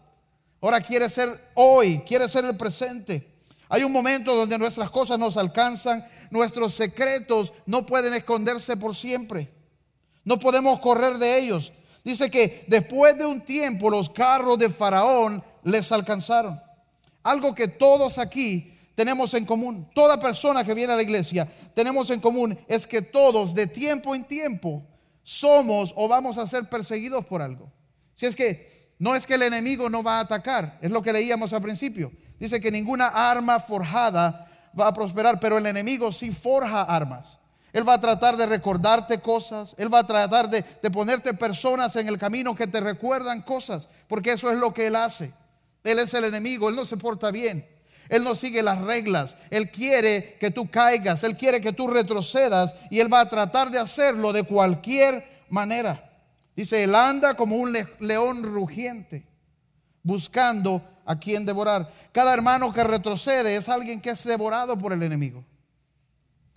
Ahora 0.60 0.82
quiere 0.82 1.08
ser 1.08 1.52
hoy, 1.54 2.00
quiere 2.00 2.28
ser 2.28 2.44
el 2.44 2.58
presente. 2.58 3.32
Hay 3.70 3.84
un 3.84 3.92
momento 3.92 4.36
donde 4.36 4.58
nuestras 4.58 4.90
cosas 4.90 5.20
nos 5.20 5.38
alcanzan, 5.38 6.04
nuestros 6.32 6.74
secretos 6.74 7.54
no 7.68 7.86
pueden 7.86 8.16
esconderse 8.16 8.76
por 8.76 8.96
siempre. 8.96 9.54
No 10.24 10.40
podemos 10.40 10.80
correr 10.80 11.20
de 11.20 11.38
ellos. 11.38 11.74
Dice 12.04 12.32
que 12.32 12.66
después 12.68 13.18
de 13.18 13.26
un 13.26 13.42
tiempo 13.42 13.90
los 13.90 14.10
carros 14.10 14.58
de 14.58 14.70
Faraón 14.70 15.44
les 15.64 15.92
alcanzaron. 15.92 16.60
Algo 17.24 17.54
que 17.54 17.68
todos 17.68 18.18
aquí 18.18 18.78
tenemos 18.96 19.34
en 19.34 19.46
común, 19.46 19.88
toda 19.94 20.20
persona 20.20 20.64
que 20.64 20.74
viene 20.74 20.94
a 20.94 20.96
la 20.96 21.04
iglesia 21.04 21.48
tenemos 21.74 22.10
en 22.10 22.20
común 22.20 22.60
es 22.68 22.86
que 22.86 23.02
todos 23.02 23.54
de 23.54 23.68
tiempo 23.68 24.14
en 24.16 24.24
tiempo 24.26 24.84
somos 25.24 25.94
o 25.96 26.08
vamos 26.08 26.38
a 26.38 26.48
ser 26.48 26.70
perseguidos 26.70 27.26
por 27.26 27.42
algo. 27.42 27.72
Si 28.14 28.26
es 28.26 28.36
que 28.36 28.94
no 29.00 29.16
es 29.16 29.26
que 29.26 29.36
el 29.36 29.44
enemigo 29.44 29.90
no 29.90 30.04
va 30.04 30.18
a 30.18 30.22
atacar, 30.22 30.78
es 30.82 30.92
lo 30.92 31.02
que 31.02 31.14
leíamos 31.14 31.54
al 31.54 31.62
principio. 31.62 32.12
Dice 32.40 32.60
que 32.60 32.72
ninguna 32.72 33.08
arma 33.08 33.60
forjada 33.60 34.48
va 34.80 34.88
a 34.88 34.94
prosperar, 34.94 35.40
pero 35.40 35.58
el 35.58 35.66
enemigo 35.66 36.12
sí 36.12 36.32
forja 36.32 36.82
armas. 36.82 37.40
Él 37.74 37.88
va 37.88 37.94
a 37.94 38.02
tratar 38.02 38.36
de 38.36 38.46
recordarte 38.46 39.20
cosas, 39.22 39.76
Él 39.78 39.94
va 39.94 40.00
a 40.00 40.08
tratar 40.08 40.50
de, 40.50 40.64
ponerte 40.92 41.34
personas 41.34 41.96
en 41.96 42.08
el 42.08 42.18
camino 42.18 42.56
que 42.56 42.68
te 42.68 42.82
recuerdan 42.82 43.42
cosas, 43.42 43.88
porque 44.08 44.34
eso 44.34 44.52
es 44.52 44.60
lo 44.60 44.74
que 44.74 44.88
Él 44.88 44.96
hace. 44.96 45.34
Él 45.84 46.00
es 46.00 46.14
el 46.14 46.26
enemigo, 46.26 46.70
Él 46.70 46.76
no 46.76 46.86
se 46.86 46.98
porta 46.98 47.32
bien, 47.32 47.66
Él 48.10 48.24
no 48.24 48.36
sigue 48.36 48.62
las 48.62 48.82
reglas, 48.82 49.38
Él 49.50 49.72
quiere 49.72 50.38
que 50.40 50.52
tú 50.52 50.70
caigas, 50.70 51.24
Él 51.24 51.38
quiere 51.38 51.62
que 51.62 51.72
tú 51.72 51.88
retrocedas 51.88 52.76
y 52.90 53.00
Él 53.00 53.12
va 53.12 53.22
a 53.22 53.30
tratar 53.30 53.72
de 53.72 53.80
hacerlo 53.80 54.34
de 54.34 54.44
cualquier 54.44 55.44
manera. 55.50 56.10
Dice, 56.56 56.84
Él 56.84 56.94
anda 56.94 57.36
como 57.36 57.56
un 57.56 57.76
león 58.00 58.44
rugiente, 58.44 59.26
buscando 60.04 60.82
a 61.06 61.18
quien 61.18 61.46
devorar. 61.46 61.94
Cada 62.12 62.34
hermano 62.34 62.74
que 62.74 62.84
retrocede 62.84 63.56
es 63.56 63.70
alguien 63.70 64.02
que 64.02 64.10
es 64.10 64.24
devorado 64.26 64.78
por 64.78 64.92
el 64.92 65.04
enemigo. 65.04 65.46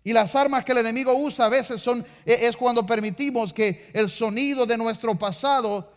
Y 0.04 0.12
las 0.12 0.36
armas 0.36 0.64
que 0.64 0.72
el 0.72 0.78
enemigo 0.78 1.14
usa 1.14 1.46
a 1.46 1.48
veces 1.48 1.80
son 1.80 2.04
e, 2.24 2.46
es 2.46 2.56
cuando 2.56 2.84
permitimos 2.84 3.52
que 3.52 3.90
el 3.92 4.08
sonido 4.08 4.66
de 4.66 4.76
nuestro 4.76 5.14
pasado 5.18 5.92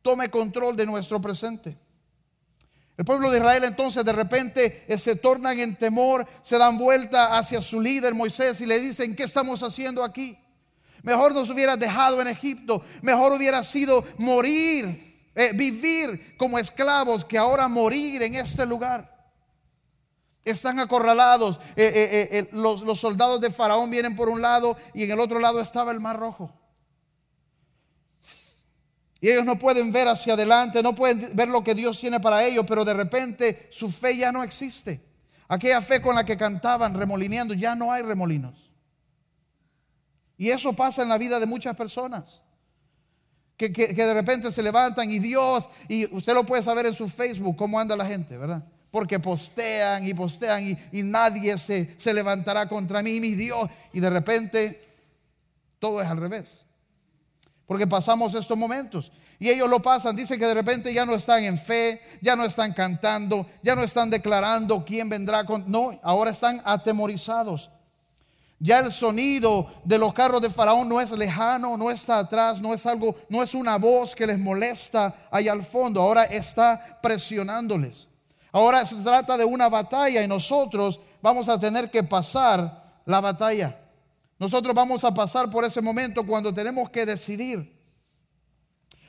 tome 0.00 0.30
control 0.30 0.76
de 0.76 0.86
nuestro 0.86 1.20
presente. 1.20 1.76
El 2.96 3.04
pueblo 3.04 3.30
de 3.30 3.38
Israel 3.38 3.64
entonces 3.64 4.04
de 4.04 4.12
repente 4.12 4.84
eh, 4.86 4.96
se 4.96 5.16
tornan 5.16 5.58
en 5.58 5.76
temor, 5.76 6.26
se 6.42 6.56
dan 6.56 6.78
vuelta 6.78 7.36
hacia 7.36 7.60
su 7.60 7.80
líder 7.80 8.14
Moisés 8.14 8.60
y 8.60 8.66
le 8.66 8.78
dicen, 8.78 9.16
¿qué 9.16 9.24
estamos 9.24 9.62
haciendo 9.62 10.04
aquí? 10.04 10.38
Mejor 11.02 11.34
nos 11.34 11.50
hubiera 11.50 11.76
dejado 11.76 12.20
en 12.20 12.28
Egipto, 12.28 12.84
mejor 13.02 13.32
hubiera 13.32 13.64
sido 13.64 14.04
morir 14.18 15.12
eh, 15.34 15.52
vivir 15.54 16.36
como 16.36 16.58
esclavos 16.58 17.24
que 17.24 17.38
ahora 17.38 17.66
morir 17.66 18.22
en 18.22 18.34
este 18.34 18.66
lugar. 18.66 19.11
Están 20.44 20.80
acorralados. 20.80 21.60
Eh, 21.76 22.28
eh, 22.32 22.48
los, 22.52 22.82
los 22.82 22.98
soldados 22.98 23.40
de 23.40 23.50
Faraón 23.50 23.90
vienen 23.90 24.16
por 24.16 24.28
un 24.28 24.42
lado 24.42 24.76
y 24.94 25.04
en 25.04 25.10
el 25.12 25.20
otro 25.20 25.38
lado 25.38 25.60
estaba 25.60 25.92
el 25.92 26.00
mar 26.00 26.18
rojo. 26.18 26.52
Y 29.20 29.30
ellos 29.30 29.44
no 29.44 29.56
pueden 29.56 29.92
ver 29.92 30.08
hacia 30.08 30.34
adelante, 30.34 30.82
no 30.82 30.96
pueden 30.96 31.36
ver 31.36 31.48
lo 31.48 31.62
que 31.62 31.76
Dios 31.76 32.00
tiene 32.00 32.18
para 32.18 32.44
ellos, 32.44 32.64
pero 32.66 32.84
de 32.84 32.92
repente 32.92 33.68
su 33.70 33.88
fe 33.88 34.16
ya 34.16 34.32
no 34.32 34.42
existe. 34.42 35.00
Aquella 35.46 35.80
fe 35.80 36.02
con 36.02 36.16
la 36.16 36.24
que 36.24 36.36
cantaban 36.36 36.92
remolineando, 36.92 37.54
ya 37.54 37.76
no 37.76 37.92
hay 37.92 38.02
remolinos. 38.02 38.72
Y 40.36 40.50
eso 40.50 40.72
pasa 40.72 41.02
en 41.02 41.08
la 41.08 41.18
vida 41.18 41.38
de 41.38 41.46
muchas 41.46 41.76
personas 41.76 42.42
que, 43.56 43.68
de 43.68 44.14
repente 44.14 44.50
se 44.50 44.62
levantan 44.62 45.10
y 45.10 45.18
Dios, 45.18 45.68
y 45.88 46.12
usted 46.14 46.34
lo 46.34 46.44
puede 46.44 46.62
saber 46.62 46.86
en 46.86 46.94
su 46.94 47.08
Facebook 47.08 47.56
cómo 47.56 47.78
anda 47.78 47.96
la 47.96 48.06
gente, 48.06 48.36
¿verdad? 48.36 48.64
Porque 48.92 49.18
postean 49.18 50.06
y 50.06 50.12
postean 50.12 50.78
y, 50.92 51.02
nadie 51.02 51.56
se, 51.56 51.96
levantará 52.12 52.68
contra 52.68 53.02
mí, 53.02 53.20
mi 53.20 53.34
Dios. 53.34 53.68
Y 53.94 54.00
de 54.00 54.10
repente 54.10 54.82
todo 55.78 56.02
es 56.02 56.06
al 56.06 56.18
revés. 56.18 56.66
Porque 57.66 57.86
pasamos 57.86 58.34
estos 58.34 58.56
momentos. 58.56 59.10
Y 59.38 59.48
ellos 59.48 59.70
lo 59.70 59.80
pasan. 59.80 60.14
Dice 60.14 60.38
que 60.38 60.44
de 60.44 60.52
repente 60.52 60.92
ya 60.92 61.06
no 61.06 61.14
están 61.14 61.42
en 61.42 61.56
fe, 61.56 62.02
ya 62.20 62.36
no 62.36 62.44
están 62.44 62.74
cantando, 62.74 63.46
ya 63.62 63.74
no 63.74 63.82
están 63.82 64.10
declarando 64.10 64.84
quién 64.84 65.08
vendrá. 65.08 65.42
No, 65.66 65.98
ahora 66.02 66.30
están 66.30 66.60
atemorizados. 66.62 67.70
Ya 68.58 68.80
el 68.80 68.92
sonido 68.92 69.72
de 69.84 69.96
los 69.96 70.12
carros 70.12 70.42
de 70.42 70.50
Faraón 70.50 70.86
no 70.86 71.00
es 71.00 71.10
lejano, 71.12 71.78
no 71.78 71.90
está 71.90 72.18
atrás, 72.18 72.60
no 72.60 72.74
es 72.74 72.84
algo, 72.84 73.16
no 73.30 73.42
es 73.42 73.54
una 73.54 73.78
voz 73.78 74.14
que 74.14 74.26
les 74.26 74.38
molesta 74.38 75.28
allá 75.30 75.52
al 75.52 75.64
fondo, 75.64 76.02
ahora 76.02 76.24
está 76.24 77.00
presionándoles. 77.02 78.11
Ahora 78.52 78.84
se 78.84 78.96
trata 78.96 79.38
de 79.38 79.46
una 79.46 79.70
batalla 79.70 80.22
y 80.22 80.28
nosotros 80.28 81.00
vamos 81.22 81.48
a 81.48 81.58
tener 81.58 81.90
que 81.90 82.04
pasar 82.04 83.00
la 83.06 83.20
batalla. 83.20 83.78
Nosotros 84.38 84.74
vamos 84.74 85.02
a 85.04 85.14
pasar 85.14 85.48
por 85.50 85.64
ese 85.64 85.80
momento 85.80 86.26
cuando 86.26 86.52
tenemos 86.52 86.90
que 86.90 87.06
decidir, 87.06 87.80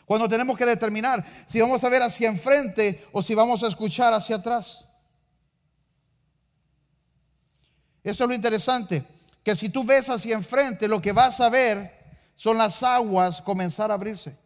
cuando 0.05 0.29
tenemos 0.29 0.57
que 0.57 0.65
determinar 0.65 1.25
si 1.45 1.59
vamos 1.59 1.83
a 1.83 1.89
ver 1.89 2.03
hacia 2.03 2.29
enfrente 2.29 3.05
o 3.11 3.21
si 3.21 3.35
vamos 3.35 3.63
a 3.63 3.67
escuchar 3.67 4.13
hacia 4.13 4.37
atrás. 4.37 4.85
Eso 8.03 8.23
es 8.23 8.27
lo 8.27 8.35
interesante. 8.35 9.05
que 9.43 9.55
si 9.55 9.67
tú 9.67 9.83
ves 9.83 10.09
hacia 10.09 10.35
enfrente, 10.35 10.87
lo 10.87 11.01
que 11.01 11.11
vas 11.11 11.41
a 11.41 11.49
ver 11.49 11.91
son 12.35 12.57
las 12.57 12.81
aguas 12.81 13.41
comenzar 13.41 13.91
a 13.91 13.95
abrirse. 13.95 14.37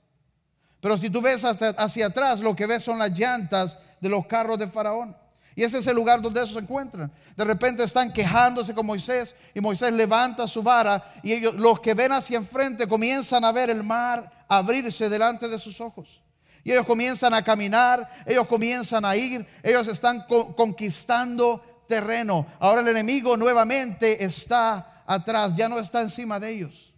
Pero 0.82 0.98
si 0.98 1.10
tú 1.10 1.22
ves 1.22 1.44
hacia 1.44 2.08
atrás, 2.08 2.40
lo 2.40 2.56
que 2.56 2.66
ves 2.66 2.84
son 2.84 2.98
las 2.98 3.12
llantas 3.12 3.78
de 4.00 4.10
los 4.10 4.26
carros 4.26 4.58
de 4.58 4.68
Faraón. 4.68 5.16
Y 5.58 5.64
ese 5.64 5.80
es 5.80 5.88
el 5.88 5.96
lugar 5.96 6.22
donde 6.22 6.40
ellos 6.40 6.54
se 6.54 6.60
encuentran. 6.60 7.12
De 7.36 7.44
repente 7.44 7.84
están 7.84 8.14
quejándose 8.14 8.76
con 8.76 8.86
Moisés 8.86 9.36
y 9.56 9.60
Moisés 9.60 9.92
levanta 9.92 10.48
su 10.48 10.62
vara 10.62 11.16
y 11.24 11.34
ellos, 11.34 11.56
los 11.56 11.80
que 11.80 11.96
ven 11.96 12.12
hacia 12.12 12.38
enfrente, 12.38 12.88
comienzan 12.88 13.44
a 13.44 13.52
ver 13.52 13.72
el 13.72 13.82
mar 13.82 14.46
abrirse 14.48 15.10
delante 15.10 15.48
de 15.48 15.58
sus 15.58 15.82
ojos. 15.82 16.22
Y 16.64 16.72
ellos 16.72 16.86
comienzan 16.86 17.34
a 17.34 17.44
caminar, 17.44 18.08
ellos 18.26 18.46
comienzan 18.46 19.04
a 19.04 19.16
ir, 19.16 19.48
ellos 19.64 19.88
están 19.88 20.26
conquistando 20.28 21.86
terreno. 21.88 22.46
Ahora 22.60 22.82
el 22.82 22.90
enemigo 22.90 23.36
nuevamente 23.36 24.24
está 24.24 25.04
atrás, 25.08 25.56
ya 25.56 25.68
no 25.68 25.80
está 25.80 26.02
encima 26.02 26.40
de 26.40 26.52
ellos, 26.52 26.94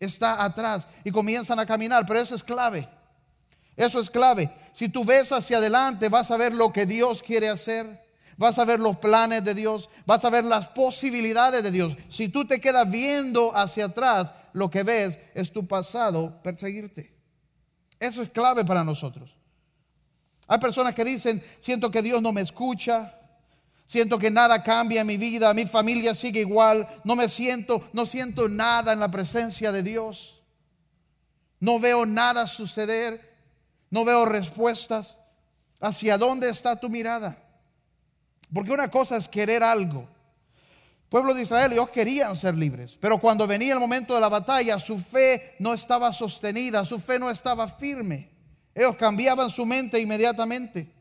está 0.00 0.42
atrás 0.42 0.88
y 1.04 1.12
comienzan 1.12 1.60
a 1.60 1.66
caminar, 1.66 2.04
pero 2.06 2.18
eso 2.18 2.34
es 2.34 2.42
clave. 2.42 2.88
Eso 3.76 4.00
es 4.00 4.08
clave. 4.10 4.54
Si 4.72 4.88
tú 4.88 5.04
ves 5.04 5.32
hacia 5.32 5.58
adelante, 5.58 6.08
vas 6.08 6.30
a 6.30 6.36
ver 6.36 6.54
lo 6.54 6.72
que 6.72 6.86
Dios 6.86 7.22
quiere 7.22 7.48
hacer. 7.48 8.04
Vas 8.36 8.58
a 8.58 8.64
ver 8.64 8.80
los 8.80 8.96
planes 8.96 9.44
de 9.44 9.54
Dios, 9.54 9.88
vas 10.06 10.24
a 10.24 10.30
ver 10.30 10.44
las 10.44 10.68
posibilidades 10.68 11.62
de 11.62 11.70
Dios. 11.70 11.96
Si 12.08 12.28
tú 12.28 12.44
te 12.44 12.60
quedas 12.60 12.90
viendo 12.90 13.56
hacia 13.56 13.86
atrás, 13.86 14.34
lo 14.52 14.70
que 14.70 14.82
ves 14.82 15.20
es 15.34 15.52
tu 15.52 15.66
pasado 15.66 16.42
perseguirte. 16.42 17.14
Eso 18.00 18.22
es 18.22 18.30
clave 18.30 18.64
para 18.64 18.82
nosotros. 18.82 19.36
Hay 20.46 20.58
personas 20.58 20.94
que 20.94 21.04
dicen, 21.04 21.42
siento 21.60 21.90
que 21.90 22.02
Dios 22.02 22.20
no 22.20 22.32
me 22.32 22.40
escucha, 22.40 23.18
siento 23.86 24.18
que 24.18 24.30
nada 24.30 24.62
cambia 24.62 25.00
en 25.00 25.06
mi 25.06 25.16
vida, 25.16 25.54
mi 25.54 25.64
familia 25.64 26.12
sigue 26.12 26.40
igual, 26.40 26.86
no 27.04 27.16
me 27.16 27.28
siento, 27.28 27.88
no 27.92 28.04
siento 28.04 28.48
nada 28.48 28.92
en 28.92 29.00
la 29.00 29.10
presencia 29.10 29.72
de 29.72 29.82
Dios. 29.82 30.42
No 31.60 31.78
veo 31.78 32.04
nada 32.04 32.46
suceder. 32.46 33.33
No 33.94 34.04
veo 34.04 34.24
respuestas. 34.24 35.16
¿Hacia 35.80 36.18
dónde 36.18 36.50
está 36.50 36.74
tu 36.74 36.90
mirada? 36.90 37.38
Porque 38.52 38.72
una 38.72 38.90
cosa 38.90 39.16
es 39.16 39.28
querer 39.28 39.62
algo. 39.62 40.08
pueblo 41.08 41.32
de 41.32 41.42
Israel, 41.42 41.74
ellos 41.74 41.90
querían 41.90 42.34
ser 42.34 42.56
libres, 42.56 42.98
pero 43.00 43.20
cuando 43.20 43.46
venía 43.46 43.72
el 43.72 43.78
momento 43.78 44.12
de 44.12 44.20
la 44.20 44.28
batalla, 44.28 44.80
su 44.80 44.98
fe 44.98 45.54
no 45.60 45.72
estaba 45.72 46.12
sostenida, 46.12 46.84
su 46.84 46.98
fe 46.98 47.20
no 47.20 47.30
estaba 47.30 47.68
firme. 47.68 48.30
Ellos 48.74 48.96
cambiaban 48.96 49.48
su 49.48 49.64
mente 49.64 50.00
inmediatamente. 50.00 50.92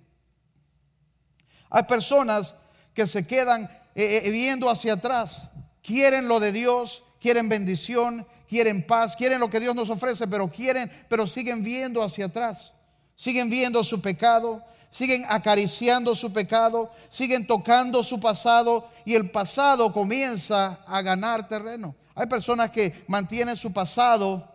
Hay 1.71 1.83
personas 1.85 2.53
que 2.93 3.07
se 3.07 3.25
quedan 3.25 3.63
eh, 3.95 4.21
eh, 4.23 4.29
viendo 4.29 4.69
hacia 4.69 4.93
atrás, 4.93 5.49
quieren 5.81 6.27
lo 6.27 6.39
de 6.39 6.51
Dios, 6.51 7.01
quieren 7.19 7.49
bendición, 7.49 8.27
quieren 8.47 8.85
paz, 8.85 9.15
quieren 9.15 9.39
lo 9.39 9.49
que 9.49 9.59
Dios 9.59 9.73
nos 9.73 9.89
ofrece, 9.89 10.27
pero 10.27 10.51
quieren, 10.51 10.91
pero 11.09 11.25
siguen 11.25 11.63
viendo 11.63 12.03
hacia 12.03 12.25
atrás 12.25 12.71
siguen 13.15 13.49
viendo 13.49 13.83
su 13.83 14.01
pecado, 14.01 14.63
siguen 14.89 15.25
acariciando 15.27 16.13
su 16.13 16.31
pecado, 16.31 16.91
siguen 17.09 17.47
tocando 17.47 18.03
su 18.03 18.19
pasado 18.19 18.89
y 19.05 19.15
el 19.15 19.31
pasado 19.31 19.91
comienza 19.91 20.83
a 20.85 21.01
ganar 21.01 21.47
terreno. 21.47 21.95
Hay 22.15 22.27
personas 22.27 22.69
que 22.69 23.03
mantienen 23.07 23.57
su 23.57 23.73
pasado 23.73 24.47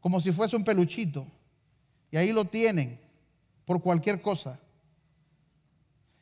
como 0.00 0.20
si 0.20 0.30
fuese 0.30 0.56
un 0.56 0.64
peluchito 0.64 1.26
y 2.10 2.16
ahí 2.16 2.32
lo 2.32 2.44
tienen 2.44 3.00
por 3.64 3.80
cualquier 3.80 4.20
cosa. 4.20 4.58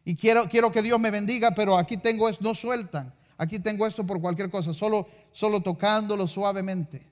Y 0.04 0.14
quiero, 0.14 0.48
quiero 0.48 0.70
que 0.70 0.82
Dios 0.82 1.00
me 1.00 1.10
bendiga, 1.10 1.50
pero 1.50 1.76
aquí 1.76 1.96
tengo 1.96 2.28
esto, 2.28 2.44
no 2.44 2.54
sueltan. 2.54 3.12
Aquí 3.36 3.58
tengo 3.58 3.86
esto 3.86 4.06
por 4.06 4.20
cualquier 4.20 4.50
cosa, 4.50 4.72
solo, 4.72 5.08
solo 5.32 5.60
tocándolo 5.60 6.26
suavemente. 6.26 7.04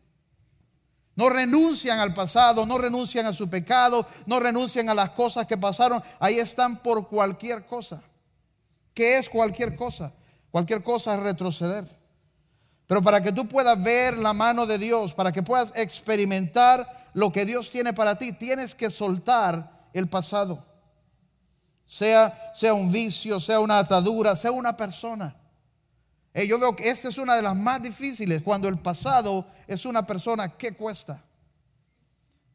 No 1.17 1.29
renuncian 1.29 2.01
al 2.01 2.13
pasado, 2.13 2.67
no 2.67 2.77
renuncian 2.77 3.27
a 3.27 3.33
su 3.33 3.49
pecado, 3.49 4.07
no 4.27 4.41
renuncian 4.41 4.89
a 4.89 4.95
las 4.95 5.11
cosas 5.11 5.47
que 5.47 5.57
pasaron. 5.57 6.03
Ahí 6.19 6.39
están 6.39 6.83
por 6.83 7.09
cualquier 7.09 7.67
cosa. 7.67 8.03
¿Qué 8.93 9.19
es 9.19 9.29
cualquier 9.29 9.77
cosa? 9.77 10.13
Cualquier 10.51 10.83
cosa 10.83 11.15
es 11.15 11.21
retroceder. 11.21 11.99
Pero 12.87 13.03
para 13.03 13.23
que 13.23 13.33
tú 13.33 13.47
puedas 13.47 13.81
ver 13.83 14.19
la 14.19 14.33
mano 14.33 14.67
de 14.67 14.79
Dios, 14.79 15.15
para 15.15 15.33
que 15.33 15.43
puedas 15.43 15.73
experimentar 15.77 17.11
lo 17.15 17.33
que 17.33 17.45
Dios 17.45 17.71
tiene 17.71 17.93
para 17.93 18.19
ti, 18.19 18.33
tienes 18.33 18.75
que 18.75 18.91
soltar 18.91 19.89
el 19.93 20.09
pasado. 20.09 20.65
Sea, 21.87 22.53
sea 22.55 22.75
un 22.75 22.91
vicio, 22.91 23.39
sea 23.39 23.61
una 23.61 23.79
atadura, 23.79 24.37
sea 24.37 24.51
una 24.51 24.77
persona. 24.77 25.37
Eh, 26.35 26.49
yo 26.49 26.59
veo 26.59 26.75
que 26.75 26.91
esta 26.91 27.09
es 27.09 27.17
una 27.17 27.37
de 27.37 27.43
las 27.43 27.55
más 27.55 27.81
difíciles 27.81 28.43
cuando 28.43 28.67
el 28.69 28.77
pasado 28.79 29.47
es 29.69 29.87
una 29.87 30.05
persona 30.05 30.57
que 30.57 30.73
cuesta. 30.73 31.23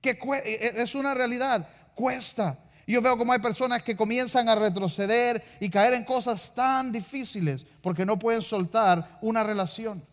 Que 0.02 0.12
eh, 0.12 0.20
eh, 0.46 0.74
es 0.76 0.96
una 0.96 1.14
realidad, 1.14 1.66
cuesta. 1.96 2.60
Yo 2.86 3.02
veo 3.02 3.18
como 3.18 3.32
hay 3.32 3.40
personas 3.40 3.82
que 3.82 3.96
comienzan 3.96 4.50
a 4.50 4.56
retroceder 4.56 5.42
y 5.62 5.70
caer 5.70 5.94
en 5.94 6.04
cosas 6.04 6.54
tan 6.54 6.92
difíciles 6.92 7.66
porque 7.82 8.06
no 8.06 8.20
pueden 8.20 8.42
soltar 8.42 9.18
una 9.22 9.44
relación. 9.44 10.06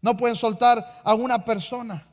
No 0.00 0.16
pueden 0.16 0.34
soltar 0.34 1.00
a 1.04 1.14
una 1.14 1.44
persona. 1.44 2.04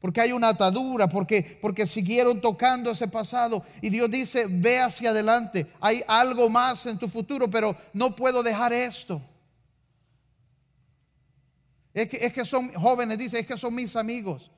Porque 0.00 0.20
hay 0.20 0.30
una 0.30 0.50
atadura, 0.50 1.08
porque, 1.08 1.58
porque 1.60 1.84
siguieron 1.84 2.40
tocando 2.40 2.92
ese 2.92 3.08
pasado. 3.08 3.64
Y 3.80 3.90
Dios 3.90 4.08
dice, 4.08 4.46
ve 4.48 4.78
hacia 4.78 5.10
adelante. 5.10 5.66
Hay 5.80 6.04
algo 6.06 6.48
más 6.48 6.86
en 6.86 6.98
tu 6.98 7.08
futuro, 7.08 7.50
pero 7.50 7.76
no 7.92 8.14
puedo 8.14 8.44
dejar 8.44 8.72
esto. 8.72 9.20
Es 11.94 12.32
que, 12.32 12.44
son 12.44 12.72
jóvenes, 12.74 13.18
dice, 13.18 13.40
es 13.40 13.46
que 13.46 13.56
son 13.56 13.74
mis 13.74 13.96
amigos. 13.96 14.50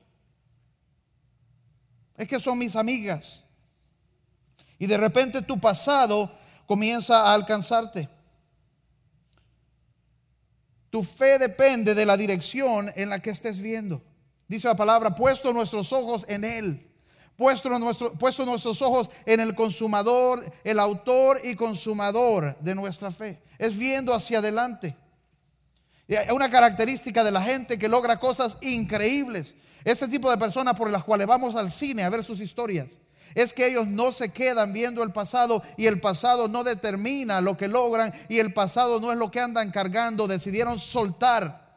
Es 2.17 2.27
que 2.27 2.39
son 2.39 2.57
mis 2.57 2.75
amigas. 2.75 3.43
Y 4.77 4.85
de 4.85 4.97
repente 4.97 5.41
tu 5.41 5.59
pasado 5.59 6.31
comienza 6.67 7.21
a 7.23 7.33
alcanzarte. 7.33 8.09
Tu 10.89 11.03
fe 11.03 11.39
depende 11.39 11.95
de 11.95 12.05
la 12.05 12.17
dirección 12.17 12.91
en 12.95 13.09
la 13.09 13.19
que 13.19 13.29
estés 13.29 13.59
viendo. 13.59 14.03
Dice 14.47 14.67
la 14.67 14.75
palabra, 14.75 15.15
puesto 15.15 15.53
nuestros 15.53 15.93
ojos 15.93 16.25
en 16.27 16.43
Él. 16.43 16.87
Puesto, 17.37 17.69
nuestro, 17.79 18.13
puesto 18.13 18.45
nuestros 18.45 18.81
ojos 18.81 19.09
en 19.25 19.39
el 19.39 19.55
consumador, 19.55 20.51
el 20.63 20.79
autor 20.79 21.39
y 21.43 21.55
consumador 21.55 22.57
de 22.59 22.75
nuestra 22.75 23.09
fe. 23.09 23.41
Es 23.57 23.77
viendo 23.77 24.13
hacia 24.13 24.39
adelante. 24.39 24.95
Es 26.07 26.31
una 26.31 26.49
característica 26.49 27.23
de 27.23 27.31
la 27.31 27.41
gente 27.41 27.79
que 27.79 27.87
logra 27.87 28.19
cosas 28.19 28.57
increíbles. 28.61 29.55
Ese 29.83 30.07
tipo 30.07 30.29
de 30.29 30.37
personas 30.37 30.75
por 30.75 30.89
las 30.91 31.03
cuales 31.03 31.27
vamos 31.27 31.55
al 31.55 31.71
cine 31.71 32.03
a 32.03 32.09
ver 32.09 32.23
sus 32.23 32.41
historias. 32.41 32.99
Es 33.33 33.53
que 33.53 33.67
ellos 33.67 33.87
no 33.87 34.11
se 34.11 34.29
quedan 34.29 34.73
viendo 34.73 35.03
el 35.03 35.11
pasado 35.11 35.63
y 35.77 35.87
el 35.87 36.01
pasado 36.01 36.47
no 36.47 36.63
determina 36.63 37.39
lo 37.39 37.55
que 37.55 37.67
logran 37.67 38.13
y 38.27 38.39
el 38.39 38.53
pasado 38.53 38.99
no 38.99 39.11
es 39.11 39.17
lo 39.17 39.31
que 39.31 39.39
andan 39.39 39.71
cargando. 39.71 40.27
Decidieron 40.27 40.79
soltar. 40.79 41.70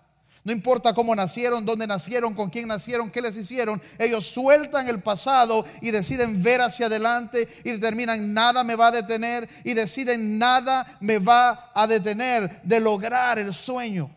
No 0.44 0.52
importa 0.52 0.92
cómo 0.92 1.16
nacieron, 1.16 1.64
dónde 1.64 1.86
nacieron, 1.86 2.34
con 2.34 2.50
quién 2.50 2.68
nacieron, 2.68 3.10
qué 3.10 3.22
les 3.22 3.34
hicieron. 3.34 3.80
Ellos 3.98 4.26
sueltan 4.26 4.86
el 4.90 5.00
pasado 5.00 5.64
y 5.80 5.90
deciden 5.90 6.42
ver 6.42 6.60
hacia 6.60 6.86
adelante 6.86 7.48
y 7.64 7.70
determinan 7.70 8.34
nada 8.34 8.62
me 8.62 8.76
va 8.76 8.88
a 8.88 8.92
detener 8.92 9.48
y 9.64 9.72
deciden 9.72 10.38
nada 10.38 10.98
me 11.00 11.18
va 11.18 11.72
a 11.74 11.86
detener 11.86 12.60
de 12.62 12.78
lograr 12.78 13.38
el 13.38 13.54
sueño. 13.54 14.14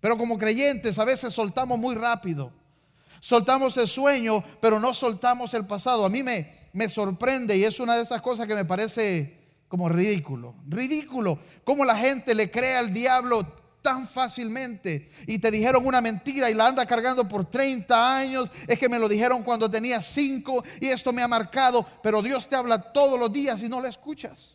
Pero 0.00 0.18
como 0.18 0.36
creyentes 0.36 0.98
a 0.98 1.04
veces 1.04 1.32
soltamos 1.32 1.78
muy 1.78 1.94
rápido. 1.94 2.52
Soltamos 3.20 3.76
el 3.76 3.86
sueño, 3.86 4.42
pero 4.60 4.80
no 4.80 4.94
soltamos 4.94 5.54
el 5.54 5.64
pasado. 5.64 6.04
A 6.04 6.08
mí 6.08 6.24
me, 6.24 6.68
me 6.72 6.88
sorprende 6.88 7.56
y 7.56 7.62
es 7.62 7.78
una 7.78 7.94
de 7.94 8.02
esas 8.02 8.20
cosas 8.20 8.48
que 8.48 8.56
me 8.56 8.64
parece 8.64 9.38
como 9.68 9.88
ridículo. 9.88 10.56
Ridículo. 10.66 11.38
Cómo 11.62 11.84
la 11.84 11.96
gente 11.96 12.34
le 12.34 12.50
cree 12.50 12.74
al 12.74 12.92
diablo 12.92 13.61
tan 13.82 14.06
fácilmente 14.06 15.10
y 15.26 15.38
te 15.38 15.50
dijeron 15.50 15.84
una 15.84 16.00
mentira 16.00 16.48
y 16.48 16.54
la 16.54 16.68
anda 16.68 16.86
cargando 16.86 17.26
por 17.26 17.50
30 17.50 18.16
años. 18.16 18.50
Es 18.66 18.78
que 18.78 18.88
me 18.88 18.98
lo 18.98 19.08
dijeron 19.08 19.42
cuando 19.42 19.70
tenía 19.70 20.00
5 20.00 20.64
y 20.80 20.86
esto 20.86 21.12
me 21.12 21.20
ha 21.20 21.28
marcado, 21.28 21.86
pero 22.02 22.22
Dios 22.22 22.48
te 22.48 22.56
habla 22.56 22.80
todos 22.80 23.18
los 23.18 23.32
días 23.32 23.62
y 23.62 23.68
no 23.68 23.80
le 23.80 23.88
escuchas. 23.88 24.54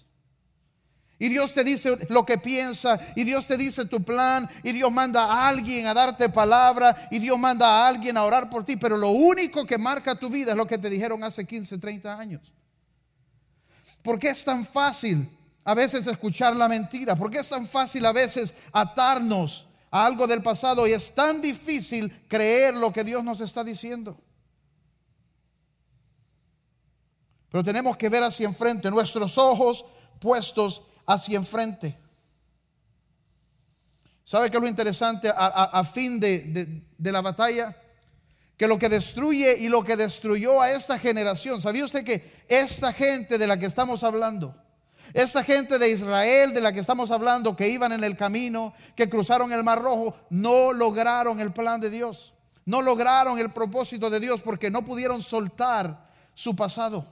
Y 1.19 1.29
Dios 1.29 1.53
te 1.53 1.63
dice 1.63 1.97
lo 2.09 2.23
que 2.25 2.37
piensa, 2.37 2.99
y 3.15 3.23
Dios 3.23 3.47
te 3.47 3.57
dice 3.57 3.85
tu 3.85 4.03
plan, 4.03 4.47
y 4.61 4.71
Dios 4.71 4.91
manda 4.91 5.23
a 5.23 5.47
alguien 5.47 5.87
a 5.87 5.93
darte 5.93 6.29
palabra, 6.29 7.07
y 7.09 7.17
Dios 7.17 7.39
manda 7.39 7.67
a 7.67 7.87
alguien 7.87 8.17
a 8.17 8.23
orar 8.23 8.51
por 8.51 8.63
ti, 8.63 8.77
pero 8.77 8.97
lo 8.97 9.09
único 9.09 9.65
que 9.65 9.79
marca 9.79 10.13
tu 10.13 10.29
vida 10.29 10.51
es 10.51 10.57
lo 10.57 10.67
que 10.67 10.77
te 10.77 10.91
dijeron 10.91 11.23
hace 11.23 11.43
15, 11.43 11.79
30 11.79 12.19
años. 12.19 12.53
¿Por 14.03 14.19
qué 14.19 14.29
es 14.29 14.43
tan 14.43 14.63
fácil 14.63 15.27
a 15.67 15.73
veces 15.73 16.07
escuchar 16.07 16.55
la 16.55 16.69
mentira? 16.69 17.13
¿Por 17.13 17.29
qué 17.29 17.39
es 17.39 17.49
tan 17.49 17.67
fácil 17.67 18.05
a 18.05 18.13
veces 18.13 18.55
atarnos 18.71 19.67
a 19.91 20.05
algo 20.05 20.25
del 20.25 20.41
pasado 20.41 20.87
y 20.87 20.93
es 20.93 21.13
tan 21.13 21.41
difícil 21.41 22.23
creer 22.29 22.73
lo 22.73 22.93
que 22.93 23.03
Dios 23.03 23.21
nos 23.21 23.41
está 23.41 23.65
diciendo? 23.65 24.17
Pero 27.49 27.65
tenemos 27.65 27.97
que 27.97 28.07
ver 28.07 28.23
hacia 28.23 28.47
enfrente, 28.47 28.89
nuestros 28.89 29.37
ojos 29.37 29.83
puestos 30.21 30.83
hacia 31.05 31.35
enfrente. 31.35 31.97
¿Sabe 34.23 34.49
qué 34.49 34.55
es 34.55 34.63
lo 34.63 34.69
interesante 34.69 35.29
a, 35.35 35.83
fin 35.83 36.17
de, 36.17 36.81
de 36.97 37.11
la 37.11 37.21
batalla? 37.21 37.75
que 38.55 38.67
lo 38.67 38.79
que 38.79 38.89
destruye 38.89 39.55
y 39.59 39.67
lo 39.67 39.83
que 39.83 39.95
destruyó 39.95 40.59
a 40.59 40.71
esta 40.71 40.97
generación, 40.97 41.61
¿sabía 41.61 41.85
usted 41.85 42.03
que 42.03 42.43
esta 42.47 42.91
gente 42.91 43.37
de 43.37 43.45
la 43.45 43.59
que 43.59 43.67
estamos 43.67 44.03
hablando, 44.03 44.55
esta 45.13 45.43
gente 45.43 45.79
de 45.79 45.89
Israel 45.89 46.53
de 46.53 46.61
la 46.61 46.71
que 46.71 46.79
estamos 46.79 47.11
hablando, 47.11 47.55
que 47.55 47.69
iban 47.69 47.91
en 47.91 48.03
el 48.03 48.15
camino, 48.17 48.73
que 48.95 49.09
cruzaron 49.09 49.51
el 49.51 49.63
Mar 49.63 49.81
Rojo, 49.81 50.15
no 50.29 50.73
lograron 50.73 51.39
el 51.39 51.51
plan 51.53 51.79
de 51.79 51.89
Dios, 51.89 52.33
no 52.65 52.81
lograron 52.81 53.39
el 53.39 53.51
propósito 53.51 54.09
de 54.09 54.19
Dios 54.19 54.41
porque 54.41 54.69
no 54.69 54.83
pudieron 54.83 55.21
soltar 55.21 56.07
su 56.33 56.55
pasado. 56.55 57.05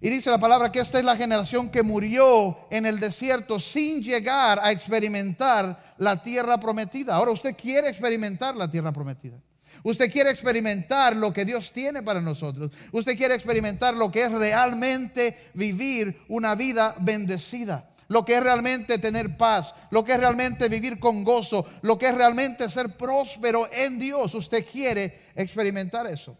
Y 0.00 0.10
dice 0.10 0.28
la 0.28 0.38
palabra 0.38 0.70
que 0.70 0.80
esta 0.80 0.98
es 0.98 1.04
la 1.04 1.16
generación 1.16 1.70
que 1.70 1.82
murió 1.82 2.58
en 2.70 2.84
el 2.84 3.00
desierto 3.00 3.58
sin 3.58 4.02
llegar 4.02 4.60
a 4.62 4.70
experimentar 4.70 5.94
la 5.96 6.22
tierra 6.22 6.58
prometida. 6.58 7.14
Ahora 7.14 7.30
usted 7.30 7.56
quiere 7.56 7.88
experimentar 7.88 8.54
la 8.54 8.70
tierra 8.70 8.92
prometida. 8.92 9.38
Usted 9.84 10.10
quiere 10.10 10.30
experimentar 10.30 11.14
lo 11.14 11.30
que 11.30 11.44
Dios 11.44 11.70
tiene 11.70 12.02
para 12.02 12.22
nosotros. 12.22 12.70
Usted 12.90 13.18
quiere 13.18 13.34
experimentar 13.34 13.94
lo 13.94 14.10
que 14.10 14.24
es 14.24 14.32
realmente 14.32 15.50
vivir 15.52 16.22
una 16.28 16.54
vida 16.54 16.96
bendecida. 16.98 17.90
Lo 18.08 18.24
que 18.24 18.38
es 18.38 18.42
realmente 18.42 18.98
tener 18.98 19.36
paz. 19.36 19.74
Lo 19.90 20.02
que 20.02 20.12
es 20.12 20.18
realmente 20.18 20.70
vivir 20.70 20.98
con 20.98 21.22
gozo. 21.22 21.66
Lo 21.82 21.98
que 21.98 22.08
es 22.08 22.14
realmente 22.14 22.70
ser 22.70 22.96
próspero 22.96 23.68
en 23.70 23.98
Dios. 23.98 24.34
Usted 24.34 24.64
quiere 24.64 25.24
experimentar 25.34 26.06
eso. 26.06 26.34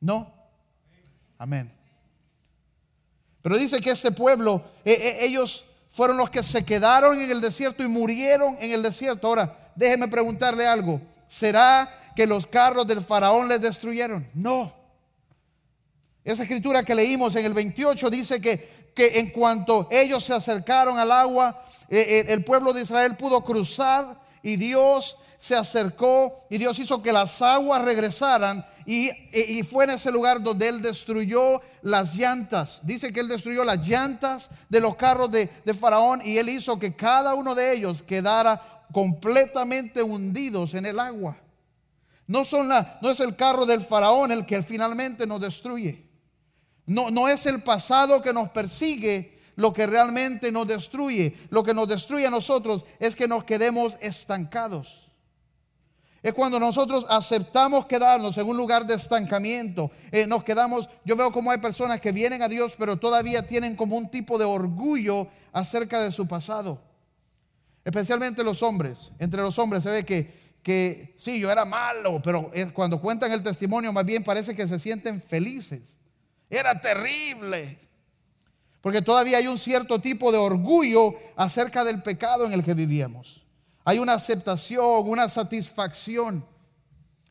¿No? 0.00 0.34
Amén. 1.38 1.72
Pero 3.42 3.56
dice 3.56 3.80
que 3.80 3.92
este 3.92 4.10
pueblo, 4.10 4.64
eh, 4.84 4.92
eh, 4.92 5.18
ellos 5.20 5.66
fueron 5.88 6.16
los 6.16 6.30
que 6.30 6.42
se 6.42 6.64
quedaron 6.64 7.20
en 7.20 7.30
el 7.30 7.40
desierto 7.40 7.84
y 7.84 7.88
murieron 7.88 8.56
en 8.60 8.72
el 8.72 8.82
desierto. 8.82 9.28
Ahora, 9.28 9.72
déjeme 9.76 10.08
preguntarle 10.08 10.66
algo. 10.66 11.00
¿Será 11.28 11.99
que 12.14 12.26
los 12.26 12.46
carros 12.46 12.86
del 12.86 13.00
faraón 13.00 13.48
les 13.48 13.60
destruyeron. 13.60 14.26
No. 14.34 14.72
Esa 16.24 16.42
escritura 16.42 16.82
que 16.82 16.94
leímos 16.94 17.34
en 17.36 17.46
el 17.46 17.54
28 17.54 18.10
dice 18.10 18.40
que, 18.40 18.92
que 18.94 19.18
en 19.18 19.30
cuanto 19.30 19.88
ellos 19.90 20.24
se 20.24 20.34
acercaron 20.34 20.98
al 20.98 21.10
agua, 21.10 21.62
eh, 21.88 22.06
eh, 22.08 22.24
el 22.28 22.44
pueblo 22.44 22.72
de 22.72 22.82
Israel 22.82 23.16
pudo 23.16 23.42
cruzar 23.42 24.20
y 24.42 24.56
Dios 24.56 25.16
se 25.38 25.56
acercó 25.56 26.34
y 26.50 26.58
Dios 26.58 26.78
hizo 26.78 27.02
que 27.02 27.12
las 27.12 27.40
aguas 27.40 27.82
regresaran 27.82 28.66
y, 28.84 29.10
y, 29.32 29.62
fue 29.62 29.84
en 29.84 29.90
ese 29.90 30.10
lugar 30.10 30.42
donde 30.42 30.68
Él 30.68 30.82
destruyó 30.82 31.62
las 31.80 32.14
llantas. 32.14 32.80
Dice 32.82 33.12
que 33.12 33.20
Él 33.20 33.28
destruyó 33.28 33.64
las 33.64 33.86
llantas 33.86 34.50
de 34.68 34.80
los 34.80 34.96
carros 34.96 35.30
de, 35.30 35.50
de 35.64 35.74
Faraón 35.74 36.20
y 36.24 36.36
Él 36.36 36.48
hizo 36.48 36.78
que 36.78 36.94
cada 36.94 37.34
uno 37.34 37.54
de 37.54 37.72
ellos 37.72 38.02
quedara 38.02 38.84
completamente 38.92 40.02
hundidos 40.02 40.74
en 40.74 40.86
el 40.86 40.98
agua. 40.98 41.36
No, 42.30 42.44
son 42.44 42.68
la, 42.68 43.00
no 43.02 43.10
es 43.10 43.18
el 43.18 43.34
carro 43.34 43.66
del 43.66 43.80
faraón 43.80 44.30
el 44.30 44.46
que 44.46 44.62
finalmente 44.62 45.26
nos 45.26 45.40
destruye. 45.40 46.06
No, 46.86 47.10
no 47.10 47.26
es 47.26 47.44
el 47.44 47.60
pasado 47.60 48.22
que 48.22 48.32
nos 48.32 48.50
persigue 48.50 49.40
lo 49.56 49.72
que 49.72 49.84
realmente 49.84 50.52
nos 50.52 50.68
destruye. 50.68 51.36
Lo 51.50 51.64
que 51.64 51.74
nos 51.74 51.88
destruye 51.88 52.28
a 52.28 52.30
nosotros 52.30 52.86
es 53.00 53.16
que 53.16 53.26
nos 53.26 53.42
quedemos 53.42 53.98
estancados. 54.00 55.10
Es 56.22 56.32
cuando 56.32 56.60
nosotros 56.60 57.04
aceptamos 57.08 57.86
quedarnos 57.86 58.38
en 58.38 58.46
un 58.46 58.56
lugar 58.56 58.86
de 58.86 58.94
estancamiento. 58.94 59.90
Eh, 60.12 60.24
nos 60.24 60.44
quedamos, 60.44 60.88
yo 61.04 61.16
veo 61.16 61.32
como 61.32 61.50
hay 61.50 61.58
personas 61.58 62.00
que 62.00 62.12
vienen 62.12 62.42
a 62.42 62.48
Dios, 62.48 62.76
pero 62.78 62.96
todavía 62.96 63.44
tienen 63.44 63.74
como 63.74 63.96
un 63.96 64.08
tipo 64.08 64.38
de 64.38 64.44
orgullo 64.44 65.26
acerca 65.52 66.00
de 66.00 66.12
su 66.12 66.28
pasado. 66.28 66.80
Especialmente 67.84 68.44
los 68.44 68.62
hombres. 68.62 69.10
Entre 69.18 69.42
los 69.42 69.58
hombres 69.58 69.82
se 69.82 69.90
ve 69.90 70.04
que 70.06 70.39
que 70.62 71.14
sí, 71.16 71.40
yo 71.40 71.50
era 71.50 71.64
malo, 71.64 72.20
pero 72.22 72.50
cuando 72.74 73.00
cuentan 73.00 73.32
el 73.32 73.42
testimonio 73.42 73.92
más 73.92 74.04
bien 74.04 74.22
parece 74.22 74.54
que 74.54 74.68
se 74.68 74.78
sienten 74.78 75.20
felices. 75.20 75.96
Era 76.48 76.80
terrible. 76.80 77.78
Porque 78.80 79.02
todavía 79.02 79.38
hay 79.38 79.46
un 79.46 79.58
cierto 79.58 80.00
tipo 80.00 80.32
de 80.32 80.38
orgullo 80.38 81.14
acerca 81.36 81.84
del 81.84 82.02
pecado 82.02 82.46
en 82.46 82.52
el 82.52 82.64
que 82.64 82.74
vivíamos. 82.74 83.42
Hay 83.84 83.98
una 83.98 84.14
aceptación, 84.14 85.08
una 85.08 85.28
satisfacción 85.28 86.44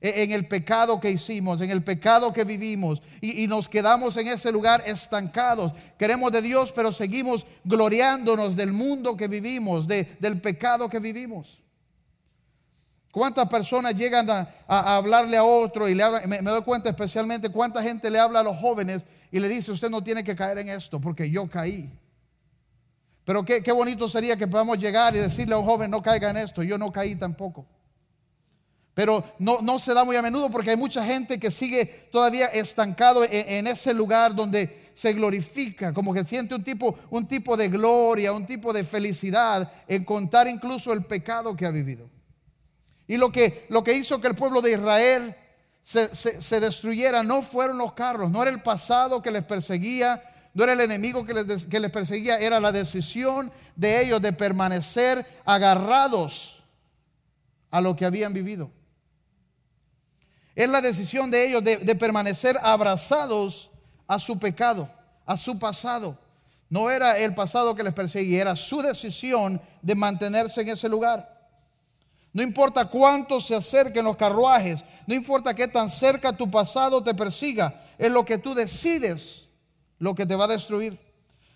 e, 0.02 0.24
en 0.24 0.32
el 0.32 0.48
pecado 0.48 1.00
que 1.00 1.12
hicimos, 1.12 1.62
en 1.62 1.70
el 1.70 1.84
pecado 1.84 2.32
que 2.34 2.44
vivimos, 2.44 3.02
y, 3.22 3.48
nos 3.48 3.68
quedamos 3.68 4.16
en 4.18 4.28
ese 4.28 4.52
lugar 4.52 4.84
estancados. 4.86 5.74
Queremos 5.98 6.32
de 6.32 6.42
Dios, 6.42 6.72
pero 6.72 6.92
seguimos 6.92 7.46
gloriándonos 7.64 8.56
del 8.56 8.72
mundo 8.72 9.18
que 9.18 9.28
vivimos, 9.28 9.88
del 9.88 10.42
pecado 10.42 10.88
que 10.90 11.00
vivimos. 11.00 11.62
¿Cuántas 13.12 13.50
personas 13.50 13.96
llegan 13.96 14.30
a, 14.30 14.48
hablarle 14.68 15.36
a 15.36 15.44
otro 15.44 15.90
y 15.90 15.96
le 15.96 16.04
me, 16.28 16.42
doy 16.42 16.62
cuenta 16.62 16.90
especialmente 16.90 17.50
cuánta 17.50 17.82
gente 17.82 18.10
le 18.10 18.20
habla 18.20 18.42
a 18.42 18.44
los 18.44 18.58
jóvenes 18.58 19.06
y 19.32 19.40
le 19.40 19.50
dice, 19.50 19.72
usted 19.72 19.90
no 19.90 20.04
tiene 20.04 20.24
que 20.24 20.36
caer 20.36 20.60
en 20.60 20.70
esto 20.70 21.02
porque 21.02 21.30
yo 21.30 21.50
caí. 21.50 21.92
Pero 23.26 23.44
qué, 23.44 23.64
qué 23.64 23.72
bonito 23.72 24.08
sería 24.08 24.36
que 24.36 24.48
podamos 24.48 24.78
llegar 24.78 25.16
y 25.16 25.20
decirle 25.20 25.56
a 25.56 25.58
un 25.58 25.66
joven, 25.66 25.90
no 25.90 26.04
caiga 26.04 26.30
en 26.30 26.38
esto, 26.38 26.62
yo 26.62 26.78
no 26.78 26.92
caí 26.92 27.16
tampoco. 27.16 27.66
Pero 28.94 29.24
no, 29.40 29.60
no 29.62 29.80
se 29.80 29.94
da 29.94 30.04
muy 30.04 30.16
a 30.16 30.22
menudo 30.22 30.50
porque 30.52 30.72
hay 30.72 30.78
mucha 30.78 31.04
gente 31.04 31.40
que 31.40 31.50
sigue 31.50 31.86
todavía 32.12 32.48
estancado 32.48 33.24
en, 33.24 33.32
en 33.32 33.68
ese 33.68 33.94
lugar 33.94 34.36
donde 34.36 34.92
se 34.94 35.14
glorifica, 35.14 35.94
como 35.94 36.14
que 36.14 36.26
siente 36.26 36.54
un 36.54 36.64
tipo, 36.64 36.96
un 37.10 37.26
tipo 37.28 37.58
de 37.58 37.70
gloria, 37.70 38.34
un 38.34 38.46
tipo 38.46 38.72
de 38.72 38.84
felicidad 38.84 39.72
en 39.88 40.04
contar 40.04 40.48
incluso 40.48 40.94
el 40.94 41.06
pecado 41.06 41.56
que 41.56 41.66
ha 41.66 41.72
vivido. 41.72 42.19
Y 43.10 43.18
lo 43.18 43.32
que, 43.32 43.66
lo 43.70 43.84
que 43.84 43.94
hizo 43.94 44.22
que 44.22 44.28
el 44.28 44.36
pueblo 44.36 44.62
de 44.62 44.74
Israel 44.74 45.36
se, 45.84 46.60
destruyera 46.60 47.24
no 47.24 47.42
fueron 47.42 47.80
los 47.80 47.94
carros, 47.94 48.30
no 48.30 48.44
era 48.44 48.52
el 48.52 48.62
pasado 48.62 49.20
que 49.24 49.32
les 49.32 49.44
perseguía, 49.44 50.24
no 50.54 50.64
era 50.64 50.74
el 50.74 50.82
enemigo 50.82 51.26
que 51.26 51.34
les, 51.34 51.66
que 51.66 51.80
les 51.80 51.90
perseguía, 51.90 52.38
era 52.38 52.60
la 52.60 52.72
decisión 52.72 53.52
de 53.76 54.04
ellos 54.04 54.22
de 54.22 54.32
permanecer 54.32 55.26
agarrados 55.44 56.64
a 57.72 57.82
lo 57.82 57.96
que 57.96 58.06
habían 58.06 58.32
vivido. 58.32 58.70
Es 60.56 60.70
la 60.70 60.80
decisión 60.80 61.32
de 61.32 61.48
ellos 61.48 61.64
de, 61.64 61.78
de, 61.78 61.96
permanecer 61.96 62.60
abrazados 62.62 63.72
a 64.06 64.20
su 64.20 64.38
pecado, 64.38 64.88
a 65.26 65.36
su 65.36 65.58
pasado. 65.58 66.16
No 66.70 66.92
era 66.92 67.18
el 67.18 67.34
pasado 67.34 67.74
que 67.74 67.82
les 67.82 67.94
perseguía, 67.96 68.42
era 68.42 68.56
su 68.56 68.84
decisión 68.84 69.60
de 69.82 69.96
mantenerse 69.96 70.62
en 70.62 70.70
ese 70.70 70.88
lugar. 70.88 71.39
No 72.32 72.44
importa 72.44 72.86
cuánto 72.86 73.42
se 73.42 73.56
acerquen 73.56 74.06
los 74.06 74.16
carruajes, 74.16 74.84
no 75.08 75.16
importa 75.16 75.54
qué 75.54 75.68
tan 75.68 75.90
cerca 75.90 76.36
tu 76.36 76.50
pasado 76.50 77.04
te 77.04 77.14
persiga, 77.14 77.84
es 77.98 78.12
lo 78.12 78.24
que 78.24 78.38
tú 78.38 78.54
decides 78.54 79.48
lo 79.98 80.16
que 80.16 80.26
te 80.26 80.36
va 80.36 80.46
a 80.46 80.50
destruir. 80.50 81.00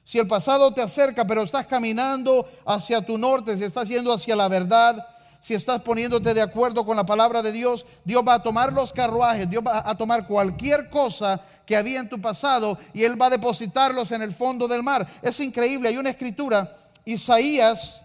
Si 0.03 0.19
el 0.19 0.27
pasado 0.27 0.73
te 0.73 0.81
acerca, 0.81 1.25
pero 1.25 1.43
estás 1.43 1.65
caminando 1.65 2.49
hacia 2.65 3.05
tu 3.05 3.17
norte, 3.17 3.55
si 3.55 3.63
estás 3.63 3.87
yendo 3.87 4.11
hacia 4.11 4.35
la 4.35 4.49
verdad, 4.49 5.07
si 5.39 5.53
estás 5.53 5.81
poniéndote 5.81 6.33
de 6.33 6.41
acuerdo 6.41 6.85
con 6.85 6.97
la 6.97 7.05
palabra 7.05 7.41
de 7.41 7.51
Dios, 7.51 7.85
Dios 8.03 8.23
va 8.27 8.35
a 8.35 8.43
tomar 8.43 8.73
los 8.73 8.91
carruajes, 8.91 9.49
Dios 9.49 9.63
va 9.65 9.83
a 9.85 9.95
tomar 9.95 10.27
cualquier 10.27 10.89
cosa 10.89 11.41
que 11.65 11.75
había 11.77 11.99
en 11.99 12.09
tu 12.09 12.19
pasado 12.19 12.77
y 12.93 13.03
Él 13.03 13.21
va 13.21 13.27
a 13.27 13.31
depositarlos 13.31 14.11
en 14.11 14.21
el 14.21 14.33
fondo 14.33 14.67
del 14.67 14.83
mar. 14.83 15.07
Es 15.21 15.39
increíble, 15.39 15.89
hay 15.89 15.97
una 15.97 16.09
escritura, 16.09 16.77
Isaías 17.05 18.02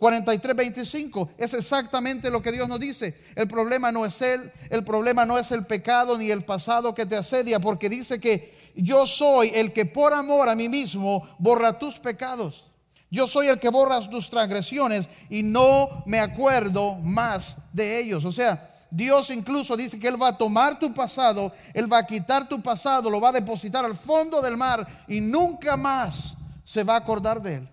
43, 0.00 0.56
25. 0.56 1.32
Es 1.36 1.52
exactamente 1.52 2.30
lo 2.30 2.40
que 2.40 2.50
Dios 2.50 2.66
nos 2.66 2.80
dice. 2.80 3.20
El 3.34 3.46
problema 3.46 3.92
no 3.92 4.06
es 4.06 4.22
Él, 4.22 4.50
el 4.70 4.82
problema 4.82 5.26
no 5.26 5.38
es 5.38 5.50
el 5.52 5.66
pecado 5.66 6.16
ni 6.16 6.30
el 6.30 6.42
pasado 6.42 6.94
que 6.94 7.04
te 7.04 7.16
asedia, 7.16 7.60
porque 7.60 7.90
dice 7.90 8.18
que 8.18 8.72
yo 8.74 9.04
soy 9.04 9.52
el 9.54 9.74
que 9.74 9.84
por 9.84 10.14
amor 10.14 10.48
a 10.48 10.56
mí 10.56 10.70
mismo 10.70 11.28
borra 11.38 11.78
tus 11.78 11.98
pecados. 11.98 12.64
Yo 13.10 13.26
soy 13.26 13.48
el 13.48 13.60
que 13.60 13.68
borra 13.68 14.00
tus 14.08 14.30
transgresiones 14.30 15.06
y 15.28 15.42
no 15.42 16.02
me 16.06 16.18
acuerdo 16.18 16.94
más 16.94 17.58
de 17.74 18.00
ellos. 18.00 18.24
O 18.24 18.32
sea, 18.32 18.70
Dios 18.90 19.28
incluso 19.28 19.76
dice 19.76 19.98
que 19.98 20.08
Él 20.08 20.20
va 20.20 20.28
a 20.28 20.38
tomar 20.38 20.78
tu 20.78 20.94
pasado, 20.94 21.52
Él 21.74 21.92
va 21.92 21.98
a 21.98 22.06
quitar 22.06 22.48
tu 22.48 22.62
pasado, 22.62 23.10
lo 23.10 23.20
va 23.20 23.28
a 23.28 23.32
depositar 23.32 23.84
al 23.84 23.94
fondo 23.94 24.40
del 24.40 24.56
mar 24.56 25.04
y 25.08 25.20
nunca 25.20 25.76
más 25.76 26.38
se 26.64 26.84
va 26.84 26.94
a 26.94 26.98
acordar 26.98 27.42
de 27.42 27.56
Él. 27.56 27.68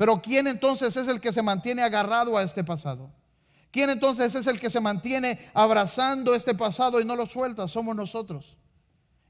Pero 0.00 0.22
¿quién 0.22 0.46
entonces 0.46 0.96
es 0.96 1.08
el 1.08 1.20
que 1.20 1.30
se 1.30 1.42
mantiene 1.42 1.82
agarrado 1.82 2.38
a 2.38 2.42
este 2.42 2.64
pasado? 2.64 3.10
¿Quién 3.70 3.90
entonces 3.90 4.34
es 4.34 4.46
el 4.46 4.58
que 4.58 4.70
se 4.70 4.80
mantiene 4.80 5.38
abrazando 5.52 6.34
este 6.34 6.54
pasado 6.54 7.02
y 7.02 7.04
no 7.04 7.14
lo 7.14 7.26
suelta? 7.26 7.68
Somos 7.68 7.94
nosotros. 7.94 8.56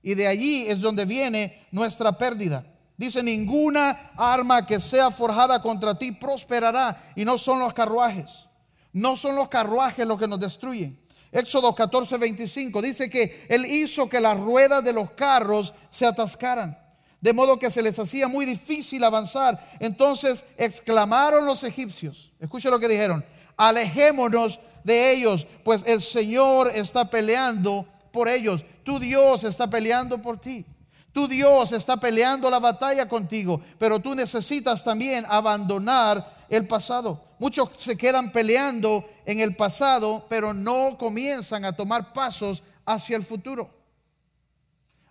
Y 0.00 0.14
de 0.14 0.28
allí 0.28 0.66
es 0.68 0.80
donde 0.80 1.06
viene 1.06 1.66
nuestra 1.72 2.16
pérdida. 2.16 2.64
Dice, 2.96 3.20
ninguna 3.20 4.12
arma 4.16 4.64
que 4.64 4.78
sea 4.78 5.10
forjada 5.10 5.60
contra 5.60 5.98
ti 5.98 6.12
prosperará. 6.12 7.14
Y 7.16 7.24
no 7.24 7.36
son 7.36 7.58
los 7.58 7.74
carruajes. 7.74 8.44
No 8.92 9.16
son 9.16 9.34
los 9.34 9.48
carruajes 9.48 10.06
los 10.06 10.20
que 10.20 10.28
nos 10.28 10.38
destruyen. 10.38 11.00
Éxodo 11.32 11.74
14, 11.74 12.16
25 12.16 12.80
dice 12.80 13.10
que 13.10 13.44
Él 13.48 13.66
hizo 13.66 14.08
que 14.08 14.20
las 14.20 14.38
ruedas 14.38 14.84
de 14.84 14.92
los 14.92 15.10
carros 15.10 15.74
se 15.90 16.06
atascaran. 16.06 16.78
De 17.20 17.32
modo 17.32 17.58
que 17.58 17.70
se 17.70 17.82
les 17.82 17.98
hacía 17.98 18.28
muy 18.28 18.46
difícil 18.46 19.04
avanzar. 19.04 19.72
Entonces 19.78 20.44
exclamaron 20.56 21.44
los 21.44 21.62
egipcios, 21.62 22.32
escuchen 22.40 22.70
lo 22.70 22.80
que 22.80 22.88
dijeron, 22.88 23.24
alejémonos 23.56 24.60
de 24.84 25.12
ellos, 25.12 25.46
pues 25.64 25.82
el 25.86 26.00
Señor 26.00 26.72
está 26.74 27.10
peleando 27.10 27.86
por 28.12 28.28
ellos, 28.28 28.64
tu 28.84 28.98
Dios 28.98 29.44
está 29.44 29.68
peleando 29.68 30.20
por 30.20 30.40
ti. 30.40 30.64
Tu 31.12 31.26
Dios 31.26 31.72
está 31.72 31.96
peleando 31.96 32.48
la 32.48 32.60
batalla 32.60 33.08
contigo, 33.08 33.60
pero 33.78 33.98
tú 33.98 34.14
necesitas 34.14 34.84
también 34.84 35.26
abandonar 35.28 36.46
el 36.48 36.68
pasado. 36.68 37.24
Muchos 37.40 37.70
se 37.76 37.96
quedan 37.96 38.30
peleando 38.30 39.04
en 39.24 39.40
el 39.40 39.56
pasado, 39.56 40.24
pero 40.28 40.54
no 40.54 40.96
comienzan 40.96 41.64
a 41.64 41.72
tomar 41.72 42.12
pasos 42.12 42.62
hacia 42.84 43.16
el 43.16 43.24
futuro. 43.24 43.79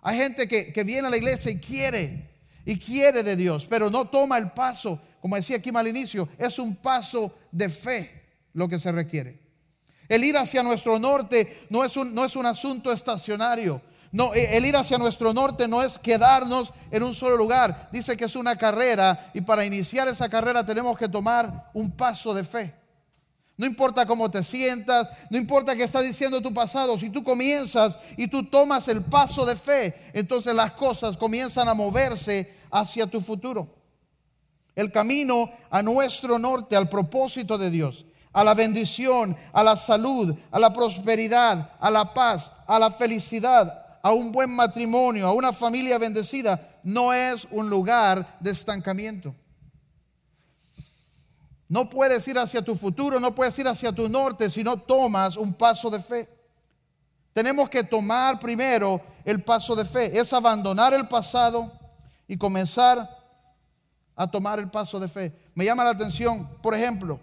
Hay 0.02 0.16
gente 0.16 0.48
que, 0.48 0.84
viene 0.84 1.08
a 1.08 1.10
la 1.10 1.16
iglesia 1.16 1.50
y 1.50 1.58
quiere, 1.58 2.30
y 2.64 2.78
quiere 2.78 3.22
de 3.22 3.36
Dios, 3.36 3.66
pero 3.68 3.90
no 3.90 4.08
toma 4.08 4.38
el 4.38 4.50
paso. 4.52 5.00
Como 5.20 5.36
decía 5.36 5.56
aquí 5.56 5.70
al 5.74 5.88
inicio, 5.88 6.28
es 6.38 6.58
un 6.58 6.76
paso 6.76 7.34
de 7.52 7.68
fe 7.68 8.22
lo 8.54 8.68
que 8.68 8.78
se 8.78 8.90
requiere. 8.90 9.38
El 10.08 10.24
ir 10.24 10.36
hacia 10.36 10.62
nuestro 10.62 10.98
norte 10.98 11.66
no 11.68 11.84
es 11.84 11.96
un, 11.96 12.14
no 12.14 12.24
es 12.24 12.34
un 12.34 12.46
asunto 12.46 12.90
estacionario. 12.90 13.82
No, 14.12 14.34
e, 14.34 14.56
el 14.56 14.66
ir 14.66 14.76
hacia 14.76 14.98
nuestro 14.98 15.32
norte 15.32 15.68
no 15.68 15.82
es 15.82 15.98
quedarnos 15.98 16.72
en 16.90 17.02
un 17.02 17.14
solo 17.14 17.36
lugar. 17.36 17.88
Dice 17.92 18.16
que 18.16 18.24
es 18.24 18.34
una 18.34 18.56
carrera 18.56 19.30
y 19.34 19.42
para 19.42 19.64
iniciar 19.64 20.08
esa 20.08 20.28
carrera 20.28 20.66
tenemos 20.66 20.98
que 20.98 21.08
tomar 21.08 21.70
un 21.74 21.92
paso 21.92 22.34
de 22.34 22.42
fe. 22.42 22.79
No 23.60 23.66
importa 23.66 24.06
cómo 24.06 24.30
te 24.30 24.42
sientas, 24.42 25.06
no 25.28 25.36
importa 25.36 25.76
qué 25.76 25.82
está 25.82 26.00
diciendo 26.00 26.40
tu 26.40 26.54
pasado, 26.54 26.96
si 26.96 27.10
tú 27.10 27.22
comienzas 27.22 27.98
y 28.16 28.26
tú 28.26 28.44
tomas 28.44 28.88
el 28.88 29.02
paso 29.02 29.44
de 29.44 29.54
fe, 29.54 30.10
entonces 30.14 30.54
las 30.54 30.72
cosas 30.72 31.18
comienzan 31.18 31.68
a 31.68 31.74
moverse 31.74 32.54
hacia 32.70 33.06
tu 33.06 33.20
futuro. 33.20 33.68
El 34.74 34.90
camino 34.90 35.50
a 35.68 35.82
nuestro 35.82 36.38
norte, 36.38 36.74
al 36.74 36.88
propósito 36.88 37.58
de 37.58 37.70
Dios, 37.70 38.06
a 38.32 38.42
la 38.44 38.54
bendición, 38.54 39.36
a 39.52 39.62
la 39.62 39.76
salud, 39.76 40.34
a 40.50 40.58
la 40.58 40.72
prosperidad, 40.72 41.72
a 41.78 41.90
la 41.90 42.14
paz, 42.14 42.50
a 42.66 42.78
la 42.78 42.90
felicidad, 42.90 43.98
a 44.02 44.14
un 44.14 44.32
buen 44.32 44.48
matrimonio, 44.48 45.26
a 45.26 45.34
una 45.34 45.52
familia 45.52 45.98
bendecida, 45.98 46.78
no 46.82 47.12
es 47.12 47.46
un 47.50 47.68
lugar 47.68 48.38
de 48.40 48.52
estancamiento. 48.52 49.34
No 51.70 51.88
puedes 51.88 52.26
ir 52.26 52.36
hacia 52.36 52.62
tu 52.62 52.74
futuro, 52.74 53.20
no 53.20 53.32
puedes 53.32 53.56
ir 53.60 53.68
hacia 53.68 53.92
tu 53.92 54.08
norte 54.08 54.50
si 54.50 54.64
no 54.64 54.76
tomas 54.76 55.36
un 55.36 55.54
paso 55.54 55.88
de 55.88 56.00
fe. 56.00 56.28
Tenemos 57.32 57.70
que 57.70 57.84
tomar 57.84 58.40
primero 58.40 59.00
el 59.24 59.44
paso 59.44 59.76
de 59.76 59.84
fe, 59.84 60.18
es 60.18 60.32
abandonar 60.32 60.92
el 60.94 61.06
pasado 61.06 61.70
y 62.26 62.36
comenzar 62.36 63.08
a 64.16 64.28
tomar 64.28 64.58
el 64.58 64.68
paso 64.68 64.98
de 64.98 65.06
fe. 65.06 65.32
Me 65.54 65.64
llama 65.64 65.84
la 65.84 65.90
atención, 65.90 66.48
por 66.60 66.74
ejemplo, 66.74 67.20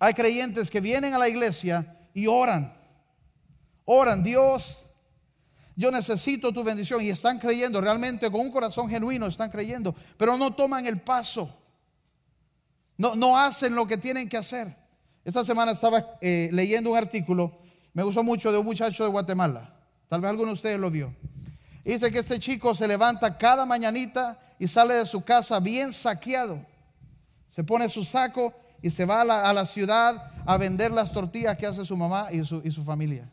hay 0.00 0.12
creyentes 0.12 0.68
que 0.68 0.80
vienen 0.80 1.14
a 1.14 1.18
la 1.18 1.28
iglesia 1.28 1.96
y 2.12 2.26
oran. 2.26 2.74
Oran, 3.84 4.24
Dios, 4.24 4.84
yo 5.76 5.92
necesito 5.92 6.52
tu 6.52 6.64
bendición 6.64 7.00
y 7.00 7.10
están 7.10 7.38
creyendo, 7.38 7.80
realmente 7.80 8.28
con 8.28 8.40
un 8.40 8.50
corazón 8.50 8.90
genuino 8.90 9.28
están 9.28 9.50
creyendo, 9.50 9.94
pero 10.16 10.36
no 10.36 10.52
toman 10.52 10.84
el 10.84 11.00
paso, 11.00 11.61
no, 13.14 13.38
hacen 13.38 13.74
lo 13.74 13.86
que 13.86 13.96
tienen 13.96 14.28
que 14.28 14.36
hacer. 14.36 14.76
Esta 15.24 15.44
semana 15.44 15.72
estaba 15.72 16.16
eh, 16.20 16.50
leyendo 16.52 16.90
un 16.90 16.96
artículo, 16.96 17.58
me 17.92 18.02
gustó 18.02 18.22
mucho 18.22 18.50
de 18.50 18.58
un 18.58 18.64
muchacho 18.64 19.04
de 19.04 19.10
Guatemala, 19.10 19.74
tal 20.08 20.20
vez 20.20 20.30
alguno 20.30 20.48
de 20.48 20.54
ustedes 20.54 20.78
lo 20.78 20.90
vio. 20.90 21.14
Dice 21.84 22.10
que 22.12 22.20
este 22.20 22.38
chico 22.38 22.74
se 22.74 22.86
levanta 22.86 23.36
cada 23.36 23.66
mañanita 23.66 24.38
y 24.58 24.68
sale 24.68 24.94
de 24.94 25.06
su 25.06 25.22
casa 25.24 25.58
bien 25.58 25.92
saqueado. 25.92 26.64
Se 27.48 27.64
pone 27.64 27.88
su 27.88 28.04
saco 28.04 28.54
y 28.80 28.90
se 28.90 29.04
va 29.04 29.22
a 29.22 29.52
la, 29.52 29.66
ciudad 29.66 30.30
a 30.46 30.56
vender 30.56 30.92
las 30.92 31.12
tortillas 31.12 31.56
que 31.56 31.66
hace 31.66 31.84
su 31.84 31.96
mamá 31.96 32.28
y 32.30 32.44
su, 32.44 32.62
y 32.64 32.70
su 32.70 32.84
familia. 32.84 33.28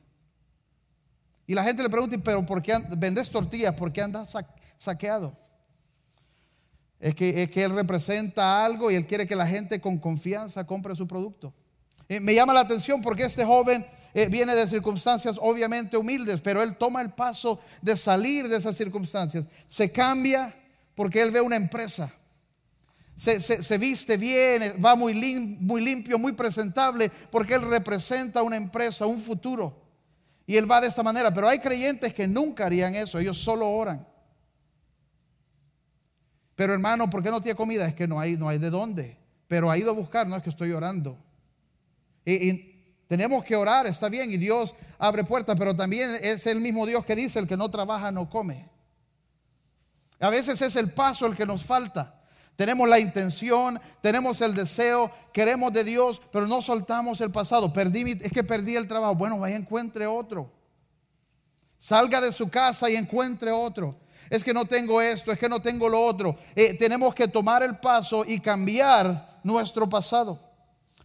Y 1.46 1.54
la 1.54 1.64
gente 1.64 1.84
le 1.84 1.90
pregunta, 1.90 2.18
pero 2.24 2.46
¿por 2.46 2.62
qué 2.62 2.78
vendes 2.98 3.30
tortillas? 3.30 3.74
¿Por 3.76 3.92
qué 3.92 4.02
andas 4.02 4.36
saqueado? 4.78 5.36
Es 7.00 7.16
que, 7.16 7.50
él 7.56 7.76
representa 7.76 8.66
algo 8.66 8.92
y 8.92 8.96
él 8.96 9.08
quiere 9.08 9.26
que 9.26 9.36
la 9.36 9.48
gente 9.48 9.80
con 9.80 9.98
confianza 9.98 10.66
compre 10.66 10.96
su 10.96 11.08
producto. 11.08 11.54
Eh, 12.10 12.20
me 12.20 12.34
llama 12.34 12.54
la 12.54 12.62
atención 12.62 13.02
porque 13.02 13.24
este 13.24 13.46
joven 13.46 13.86
eh, 14.14 14.28
viene 14.28 14.54
de 14.54 14.68
circunstancias 14.68 15.38
obviamente 15.40 15.96
humildes, 15.96 16.42
pero 16.42 16.62
él 16.62 16.76
toma 16.76 17.02
el 17.02 17.12
paso 17.12 17.60
de 17.82 17.96
salir 17.96 18.50
de 18.50 18.58
esas 18.58 18.76
circunstancias. 18.76 19.46
Se 19.68 19.92
cambia 19.92 20.54
porque 20.94 21.22
él 21.22 21.32
ve 21.32 21.40
una 21.40 21.56
empresa. 21.56 22.12
Se, 23.16 23.78
viste 23.78 24.16
bien, 24.16 24.76
va 24.84 24.96
muy, 24.96 25.14
muy 25.60 25.82
limpio, 25.82 26.18
muy 26.18 26.32
presentable, 26.32 27.12
porque 27.30 27.54
él 27.54 27.64
representa 27.64 28.42
una 28.44 28.56
empresa, 28.56 29.06
un 29.06 29.20
futuro. 29.20 29.78
Y 30.48 30.56
él 30.56 30.72
va 30.72 30.80
de 30.80 30.88
esta 30.88 31.04
manera. 31.04 31.34
Pero 31.34 31.48
hay 31.48 31.60
creyentes 31.60 32.14
que 32.14 32.28
nunca 32.28 32.66
harían 32.66 32.96
eso. 32.96 33.20
Ellos 33.20 33.38
solo 33.38 33.70
oran. 33.70 34.08
Pero 36.60 36.74
hermano, 36.74 37.10
¿por 37.10 37.24
qué 37.24 37.32
no 37.32 37.40
tiene 37.40 37.56
comida? 37.56 37.88
Es 37.88 37.96
que 37.96 38.06
no 38.06 38.20
hay, 38.20 38.36
no 38.36 38.50
hay 38.50 38.58
de 38.58 38.70
dónde. 38.70 39.18
Pero 39.48 39.72
ha 39.72 39.78
ido 39.78 39.92
a 39.92 39.94
buscar, 39.94 40.28
no 40.28 40.36
es 40.36 40.44
que 40.44 40.50
estoy 40.50 40.74
orando. 40.74 41.18
Y, 42.26 42.76
tenemos 43.08 43.46
que 43.46 43.56
orar, 43.56 43.88
está 43.88 44.10
bien, 44.10 44.30
y 44.30 44.36
Dios 44.36 44.76
abre 44.98 45.24
puertas, 45.24 45.56
pero 45.58 45.74
también 45.74 46.20
es 46.22 46.46
el 46.48 46.60
mismo 46.60 46.86
Dios 46.86 47.06
que 47.06 47.16
dice, 47.16 47.40
el 47.40 47.48
que 47.48 47.56
no 47.56 47.72
trabaja 47.72 48.12
no 48.12 48.30
come. 48.30 48.68
A 50.20 50.30
veces 50.30 50.62
es 50.62 50.76
el 50.76 50.92
paso 50.92 51.28
el 51.28 51.38
que 51.38 51.46
nos 51.46 51.64
falta. 51.64 52.24
Tenemos 52.58 52.90
la 52.90 53.00
intención, 53.00 53.80
tenemos 54.02 54.42
el 54.42 54.54
deseo, 54.54 55.14
queremos 55.32 55.72
de 55.72 55.86
Dios, 55.86 56.22
pero 56.30 56.46
no 56.46 56.62
soltamos 56.62 57.22
el 57.22 57.32
pasado. 57.32 57.72
Perdí, 57.72 58.18
es 58.20 58.34
que 58.34 58.44
perdí 58.44 58.76
el 58.76 58.86
trabajo. 58.86 59.16
Bueno, 59.16 59.40
vaya, 59.40 59.56
encuentre 59.56 60.06
otro. 60.08 60.52
Salga 61.78 62.20
de 62.20 62.34
su 62.34 62.50
casa 62.50 62.90
y 62.90 62.98
encuentre 62.98 63.50
otro. 63.50 63.98
Es 64.30 64.44
que 64.44 64.54
no 64.54 64.66
tengo 64.66 65.02
esto, 65.02 65.32
es 65.32 65.40
que 65.40 65.50
no 65.50 65.62
tengo 65.62 65.90
lo 65.90 66.02
otro. 66.02 66.36
Eh, 66.56 66.76
tenemos 66.76 67.14
que 67.14 67.28
tomar 67.28 67.64
el 67.64 67.78
paso 67.78 68.24
y 68.28 68.40
cambiar 68.40 69.40
nuestro 69.44 69.88
pasado. 69.88 70.40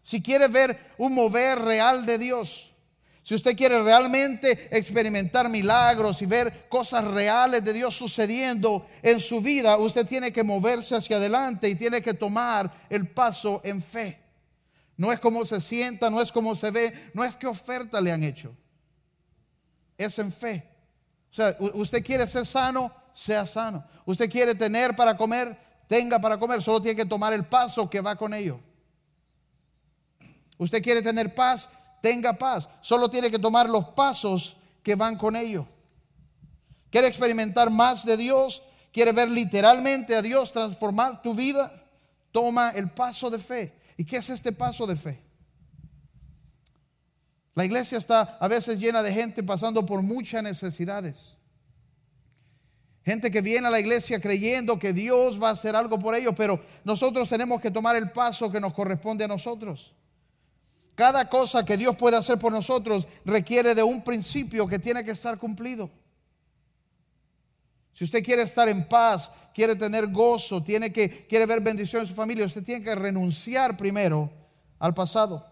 Si 0.02 0.22
quiere 0.22 0.48
ver 0.48 0.92
un 0.98 1.14
mover 1.14 1.58
real 1.58 2.04
de 2.04 2.18
Dios, 2.18 2.74
si 3.24 3.34
usted 3.34 3.56
quiere 3.56 3.82
realmente 3.82 4.68
experimentar 4.70 5.48
milagros 5.48 6.20
y 6.20 6.26
ver 6.26 6.68
cosas 6.68 7.04
reales 7.04 7.64
de 7.64 7.72
Dios 7.72 7.96
sucediendo 7.96 8.86
en 9.02 9.18
su 9.18 9.40
vida, 9.40 9.78
usted 9.78 10.06
tiene 10.06 10.30
que 10.30 10.42
moverse 10.42 10.94
hacia 10.94 11.16
adelante 11.16 11.66
y 11.70 11.74
tiene 11.74 12.02
que 12.02 12.12
tomar 12.12 12.70
el 12.90 13.08
paso 13.08 13.62
en 13.64 13.80
fe. 13.80 14.20
No 14.98 15.10
es 15.10 15.20
como 15.20 15.46
se 15.46 15.62
sienta, 15.62 16.10
no 16.10 16.20
es 16.20 16.30
como 16.30 16.54
se 16.54 16.70
ve, 16.70 17.10
no 17.14 17.24
es 17.24 17.34
qué 17.34 17.46
oferta 17.46 17.98
le 17.98 18.12
han 18.12 18.22
hecho. 18.22 18.54
Es 19.96 20.18
en 20.18 20.30
fe. 20.30 20.68
O 21.30 21.34
sea, 21.34 21.56
usted 21.58 22.04
quiere 22.04 22.26
ser 22.26 22.44
sano, 22.44 22.94
sea 23.14 23.46
sano. 23.46 23.84
Usted 24.04 24.28
quiere 24.28 24.54
tener 24.54 24.94
para 24.94 25.16
comer, 25.16 25.56
tenga 25.88 26.18
para 26.18 26.38
comer. 26.38 26.60
Solo 26.60 26.82
tiene 26.82 26.96
que 26.96 27.06
tomar 27.06 27.32
el 27.32 27.46
paso 27.46 27.88
que 27.88 28.02
va 28.02 28.16
con 28.16 28.34
ello. 28.34 28.60
Usted 30.58 30.82
quiere 30.82 31.00
tener 31.00 31.34
paz, 31.34 31.70
tenga 32.02 32.34
paz. 32.34 32.68
Solo 32.82 33.08
tiene 33.08 33.30
que 33.30 33.38
tomar 33.38 33.70
los 33.70 33.86
pasos 33.86 34.56
que 34.82 34.94
van 34.94 35.16
con 35.16 35.36
ello. 35.36 35.66
¿Quiere 36.90 37.08
experimentar 37.08 37.70
más 37.70 38.04
de 38.04 38.16
Dios? 38.16 38.62
¿Quiere 38.92 39.12
ver 39.12 39.30
literalmente 39.30 40.14
a 40.14 40.22
Dios 40.22 40.52
transformar 40.52 41.22
tu 41.22 41.34
vida? 41.34 41.84
Toma 42.30 42.70
el 42.70 42.90
paso 42.90 43.30
de 43.30 43.38
fe. 43.38 43.78
¿Y 43.96 44.04
qué 44.04 44.18
es 44.18 44.28
este 44.28 44.52
paso 44.52 44.86
de 44.86 44.96
fe? 44.96 45.20
La 47.54 47.64
iglesia 47.64 47.98
está 47.98 48.36
a 48.40 48.48
veces 48.48 48.78
llena 48.78 49.02
de 49.02 49.12
gente 49.12 49.42
pasando 49.42 49.86
por 49.86 50.02
muchas 50.02 50.42
necesidades. 50.42 51.33
Gente 53.04 53.30
que 53.30 53.42
viene 53.42 53.66
a 53.66 53.70
la 53.70 53.80
iglesia 53.80 54.18
creyendo 54.18 54.78
que 54.78 54.94
Dios 54.94 55.42
va 55.42 55.50
a 55.50 55.52
hacer 55.52 55.76
algo 55.76 55.98
por 55.98 56.14
ellos, 56.14 56.32
pero 56.36 56.60
nosotros 56.84 57.28
tenemos 57.28 57.60
que 57.60 57.70
tomar 57.70 57.96
el 57.96 58.10
paso 58.10 58.50
que 58.50 58.60
nos 58.60 58.72
corresponde 58.72 59.24
a 59.24 59.28
nosotros. 59.28 59.92
Cada 60.94 61.28
cosa 61.28 61.64
que 61.64 61.76
Dios 61.76 61.96
puede 61.96 62.16
hacer 62.16 62.38
por 62.38 62.52
nosotros 62.52 63.06
requiere 63.24 63.74
de 63.74 63.82
un 63.82 64.02
principio 64.02 64.66
que 64.66 64.78
tiene 64.78 65.04
que 65.04 65.10
estar 65.10 65.36
cumplido. 65.38 65.90
Si 67.92 68.04
usted 68.04 68.24
quiere 68.24 68.42
estar 68.42 68.68
en 68.68 68.88
paz, 68.88 69.30
quiere 69.52 69.76
tener 69.76 70.10
gozo, 70.10 70.62
tiene 70.62 70.92
que, 70.92 71.26
quiere 71.26 71.46
ver 71.46 71.60
bendición 71.60 72.02
en 72.02 72.08
su 72.08 72.14
familia, 72.14 72.46
usted 72.46 72.64
tiene 72.64 72.82
que 72.82 72.94
renunciar 72.94 73.76
primero 73.76 74.30
al 74.78 74.94
pasado. 74.94 75.46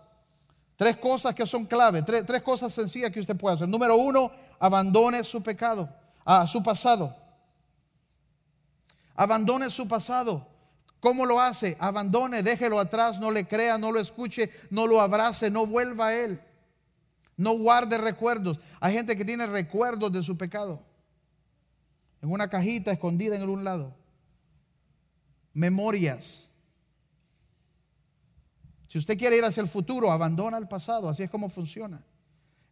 Tres 0.77 0.97
cosas 0.97 1.35
que 1.35 1.47
son 1.47 1.67
clave, 1.67 2.03
tres, 2.03 2.43
cosas 2.43 2.73
sencillas 2.73 3.13
que 3.13 3.21
usted 3.21 3.37
puede 3.37 3.57
hacer. 3.57 3.69
Número 3.69 3.97
uno, 3.97 4.33
abandone 4.59 5.23
su 5.23 5.43
pecado, 5.43 5.89
a 6.25 6.47
su 6.47 6.63
pasado. 6.63 7.22
Abandone 9.15 9.71
su 9.71 9.87
pasado. 9.89 10.49
¿Cómo 11.01 11.27
lo 11.27 11.41
hace? 11.41 11.77
Abandone, 11.81 12.43
déjelo 12.43 12.79
atrás, 12.79 13.19
no 13.19 13.31
le 13.31 13.47
crea, 13.47 13.77
no 13.77 13.91
lo 13.91 13.99
escuche, 13.99 14.51
no 14.71 14.87
lo 14.87 15.01
abrace, 15.01 15.51
no 15.51 15.67
vuelva 15.67 16.09
a 16.09 16.15
él. 16.15 16.41
No 17.37 17.59
guarde 17.59 17.99
recuerdos. 17.99 18.61
Hay 18.79 18.95
gente 18.95 19.17
que 19.17 19.25
tiene 19.25 19.47
recuerdos 19.47 20.13
de 20.13 20.23
su 20.23 20.37
pecado. 20.37 20.85
En 22.21 22.31
una 22.31 22.49
cajita 22.49 22.93
escondida 22.93 23.35
en 23.35 23.43
algún 23.43 23.65
lado. 23.65 23.97
memorias. 25.55 26.49
Si 28.87 28.99
usted 28.99 29.19
quiere 29.19 29.39
ir 29.39 29.45
hacia 29.45 29.61
el 29.61 29.69
futuro, 29.69 30.13
abandona 30.13 30.57
el 30.57 30.69
pasado. 30.69 31.09
Así 31.09 31.23
es 31.23 31.31
como 31.31 31.49
funciona. 31.49 32.05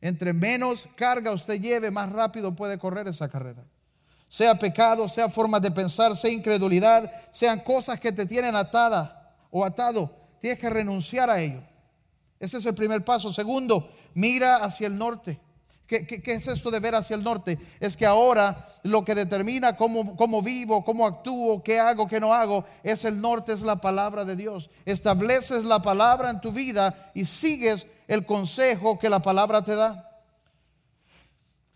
Entre 0.01 0.33
menos 0.33 0.89
carga 0.97 1.33
usted 1.33 1.61
lleve, 1.61 1.91
más 1.91 2.11
rápido 2.11 2.55
puede 2.55 2.79
correr 2.79 3.09
esa 3.09 3.29
carrera. 3.29 3.65
Sea 4.31 4.57
pecado, 4.57 5.09
sea 5.09 5.29
formas 5.29 5.61
de 5.61 5.73
pensar, 5.73 6.17
sea 6.17 6.31
incredulidad, 6.31 7.11
sean 7.33 7.59
cosas 7.59 7.99
que 7.99 8.13
te 8.13 8.27
tienen 8.27 8.55
atada 8.55 9.35
o 9.51 9.65
atado. 9.65 10.09
Tienes 10.41 10.61
que 10.61 10.71
renunciar 10.71 11.29
a 11.29 11.41
ello. 11.41 11.61
Ese 12.39 12.59
es 12.59 12.67
el 12.67 12.77
primer 12.77 13.05
paso. 13.05 13.33
Segundo, 13.33 13.91
mira 14.15 14.59
hacia 14.59 14.87
el 14.87 14.97
norte. 14.97 15.41
¿Qué, 15.89 16.23
es 16.25 16.47
esto 16.47 16.71
de 16.71 16.79
ver 16.79 16.95
hacia 16.95 17.17
el 17.17 17.25
norte? 17.25 17.59
Es 17.81 17.97
que 17.97 18.07
ahora 18.07 18.69
lo 18.85 19.05
que 19.05 19.17
determina 19.17 19.77
cómo, 19.77 20.15
cómo, 20.15 20.41
vivo, 20.43 20.85
cómo 20.85 21.05
actúo, 21.05 21.65
qué 21.65 21.81
hago, 21.81 22.07
qué 22.07 22.21
no 22.21 22.33
hago, 22.33 22.65
es 22.85 23.05
el 23.05 23.21
norte, 23.21 23.53
es 23.53 23.63
la 23.63 23.81
palabra 23.81 24.25
de 24.25 24.37
Dios. 24.37 24.71
Estableces 24.85 25.65
la 25.65 25.83
palabra 25.83 26.31
en 26.31 26.41
tu 26.41 26.53
vida 26.53 27.11
y 27.15 27.25
sigues 27.25 27.89
el 28.07 28.25
consejo 28.25 28.97
que 28.97 29.11
la 29.11 29.21
palabra 29.21 29.65
te 29.65 29.75
da. 29.75 30.10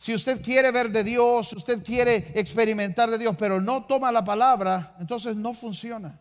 Si 0.05 0.15
usted 0.15 0.43
quiere 0.43 0.71
ver 0.71 0.91
de 0.91 1.03
Dios, 1.03 1.49
si 1.49 1.57
usted 1.57 1.83
quiere 1.83 2.31
experimentar 2.35 3.11
de 3.11 3.17
Dios, 3.17 3.35
pero 3.39 3.59
no 3.59 3.87
toma 3.87 4.13
la 4.13 4.23
palabra, 4.23 4.95
entonces 5.01 5.35
no 5.35 5.55
funciona. 5.55 6.21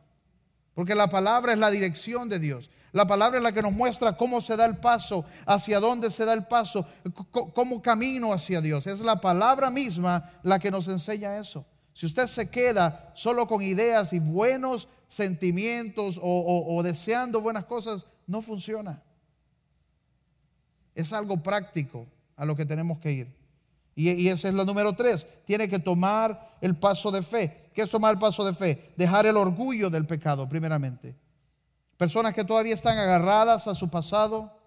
Porque 0.74 0.96
la 0.96 1.10
palabra 1.10 1.52
es 1.52 1.60
la 1.60 1.69
dirección 1.69 2.30
de 2.30 2.39
Dios. 2.39 2.72
La 2.93 3.06
palabra 3.06 3.39
es 3.39 3.43
la 3.43 3.52
que 3.52 3.62
nos 3.62 3.74
muestra 3.74 4.15
cómo 4.15 4.39
se 4.39 4.56
da 4.56 4.63
el 4.63 4.78
paso, 4.78 5.26
hacia 5.46 5.82
dónde 5.82 6.12
se 6.12 6.24
da 6.24 6.32
el 6.32 6.46
paso, 6.46 6.88
cómo 7.30 7.82
camino 7.82 8.32
hacia 8.32 8.62
Dios. 8.62 8.88
Es 8.88 9.02
la 9.02 9.19
palabra 9.19 9.69
misma 9.69 10.32
la 10.43 10.60
que 10.60 10.72
nos 10.72 10.88
enseña 10.88 11.38
eso. 11.38 11.65
Si 11.91 12.06
usted 12.06 12.28
se 12.28 12.50
queda 12.50 13.12
solo 13.15 13.48
con 13.48 13.62
ideas 13.62 14.13
y 14.13 14.19
buenos 14.19 14.88
sentimientos 15.10 16.17
o, 16.24 16.82
deseando 16.84 17.41
buenas 17.41 17.65
cosas, 17.65 18.08
no 18.28 18.41
funciona. 18.41 19.04
Es 20.96 21.12
algo 21.12 21.43
práctico 21.43 22.06
a 22.38 22.46
lo 22.46 22.56
que 22.56 22.65
tenemos 22.65 23.00
que 23.00 23.12
ir. 23.12 23.42
Y, 23.95 24.12
y 24.12 24.29
ese 24.29 24.49
es 24.49 24.53
la 24.53 24.65
número 24.65 24.93
tres. 24.93 25.27
Tiene 25.45 25.69
que 25.69 25.79
tomar 25.79 26.58
el 26.62 26.75
paso 26.75 27.12
de 27.12 27.21
fe. 27.21 27.69
¿Qué 27.73 27.82
es 27.82 27.89
tomar 27.89 28.13
el 28.13 28.19
paso 28.19 28.45
de 28.45 28.53
fe? 28.53 28.93
Dejar 28.97 29.25
el 29.25 29.38
orgullo 29.38 29.89
del 29.89 30.06
pecado, 30.06 30.47
primeramente. 30.47 31.15
Personas 31.97 32.34
que 32.34 32.43
todavía 32.43 32.73
están 32.73 32.97
agarradas 32.97 33.67
a 33.67 33.75
su 33.75 33.89
pasado 33.89 34.58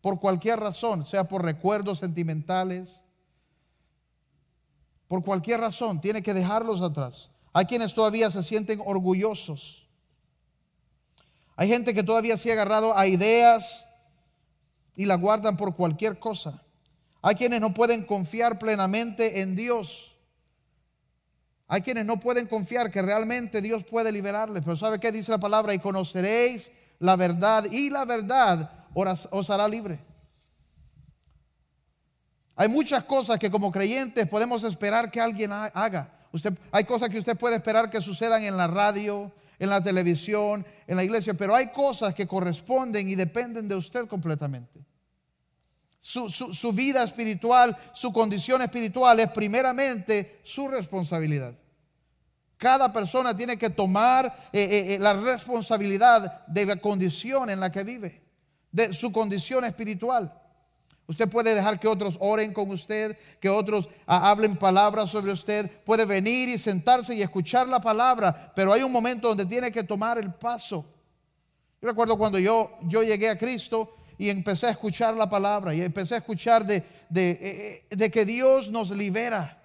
por 0.00 0.20
cualquier 0.20 0.60
razón, 0.60 1.04
sea 1.04 1.26
por 1.26 1.44
recuerdos 1.44 1.98
sentimentales, 1.98 3.02
por 5.08 5.24
cualquier 5.24 5.60
razón, 5.60 6.00
tiene 6.00 6.22
que 6.22 6.34
dejarlos 6.34 6.82
atrás. 6.82 7.30
Hay 7.52 7.64
quienes 7.64 7.94
todavía 7.94 8.30
se 8.30 8.42
sienten 8.42 8.80
orgullosos. 8.84 9.88
Hay 11.56 11.68
gente 11.68 11.94
que 11.94 12.02
todavía 12.02 12.36
se 12.36 12.50
ha 12.50 12.52
agarrado 12.52 12.96
a 12.96 13.06
ideas 13.06 13.86
y 14.94 15.06
la 15.06 15.16
guardan 15.16 15.56
por 15.56 15.74
cualquier 15.74 16.18
cosa. 16.18 16.62
Hay 17.22 17.34
quienes 17.34 17.60
no 17.60 17.74
pueden 17.74 18.04
confiar 18.04 18.58
plenamente 18.58 19.40
en 19.40 19.56
Dios. 19.56 20.16
Hay 21.66 21.82
quienes 21.82 22.06
no 22.06 22.18
pueden 22.18 22.46
confiar 22.46 22.90
que 22.90 23.02
realmente 23.02 23.60
Dios 23.60 23.84
puede 23.84 24.10
liberarles. 24.12 24.62
Pero 24.64 24.76
¿sabe 24.76 24.98
qué 24.98 25.12
dice 25.12 25.30
la 25.30 25.38
palabra? 25.38 25.74
Y 25.74 25.78
conoceréis 25.78 26.72
la 26.98 27.16
verdad 27.16 27.66
y 27.70 27.90
la 27.90 28.04
verdad 28.04 28.86
os 28.94 29.50
hará 29.50 29.68
libre. 29.68 30.00
Hay 32.56 32.68
muchas 32.68 33.04
cosas 33.04 33.38
que 33.38 33.50
como 33.50 33.70
creyentes 33.70 34.26
podemos 34.26 34.64
esperar 34.64 35.10
que 35.10 35.20
alguien 35.20 35.52
haga. 35.52 36.26
Usted, 36.32 36.52
hay 36.72 36.84
cosas 36.84 37.08
que 37.08 37.18
usted 37.18 37.36
puede 37.36 37.56
esperar 37.56 37.88
que 37.88 38.00
sucedan 38.00 38.42
en 38.42 38.56
la 38.56 38.66
radio, 38.66 39.32
en 39.58 39.70
la 39.70 39.82
televisión, 39.82 40.66
en 40.86 40.96
la 40.96 41.04
iglesia, 41.04 41.34
pero 41.34 41.54
hay 41.54 41.68
cosas 41.68 42.14
que 42.14 42.26
corresponden 42.26 43.08
y 43.08 43.14
dependen 43.14 43.68
de 43.68 43.76
usted 43.76 44.06
completamente. 44.06 44.84
Su, 46.00 46.72
vida 46.72 47.02
espiritual, 47.02 47.76
su 47.92 48.12
condición 48.12 48.62
espiritual 48.62 49.20
es 49.20 49.30
primeramente 49.30 50.40
su 50.42 50.68
responsabilidad. 50.68 51.54
Cada 52.56 52.92
persona 52.92 53.36
tiene 53.36 53.56
que 53.56 53.70
tomar 53.70 54.48
eh, 54.52 54.62
eh, 54.62 54.94
eh, 54.94 54.98
la 54.98 55.14
responsabilidad 55.14 56.46
de 56.46 56.66
la 56.66 56.76
condición 56.76 57.50
en 57.50 57.60
la 57.60 57.70
que 57.70 57.84
vive, 57.84 58.22
de 58.72 58.92
su 58.92 59.12
condición 59.12 59.64
espiritual. 59.64 60.32
Usted 61.08 61.28
puede 61.28 61.54
dejar 61.54 61.80
que 61.80 61.88
otros 61.88 62.18
oren 62.20 62.52
con 62.52 62.70
usted, 62.70 63.16
que 63.40 63.48
otros 63.48 63.88
ah, 64.06 64.28
hablen 64.28 64.56
palabras 64.56 65.08
sobre 65.08 65.32
usted. 65.32 65.70
Puede 65.84 66.04
venir 66.04 66.50
y 66.50 66.58
sentarse 66.58 67.14
y 67.14 67.22
escuchar 67.22 67.66
la 67.66 67.80
palabra, 67.80 68.52
pero 68.54 68.74
hay 68.74 68.82
un 68.82 68.92
momento 68.92 69.28
donde 69.28 69.46
tiene 69.46 69.72
que 69.72 69.82
tomar 69.82 70.18
el 70.18 70.34
paso. 70.34 70.84
Yo 71.80 71.88
recuerdo 71.88 72.18
cuando 72.18 72.38
yo, 72.38 72.72
yo 72.82 73.02
llegué 73.02 73.30
a 73.30 73.38
Cristo, 73.38 73.96
y 74.18 74.28
empecé 74.28 74.66
a 74.66 74.70
escuchar 74.70 75.16
la 75.16 75.30
palabra 75.30 75.72
y 75.72 75.80
empecé 75.80 76.16
a 76.16 76.18
escuchar 76.18 76.66
de, 76.66 76.82
de, 77.08 77.30
eh, 77.90 77.96
de, 77.96 78.10
que 78.10 78.24
Dios 78.24 78.68
nos 78.68 78.90
libera, 78.90 79.62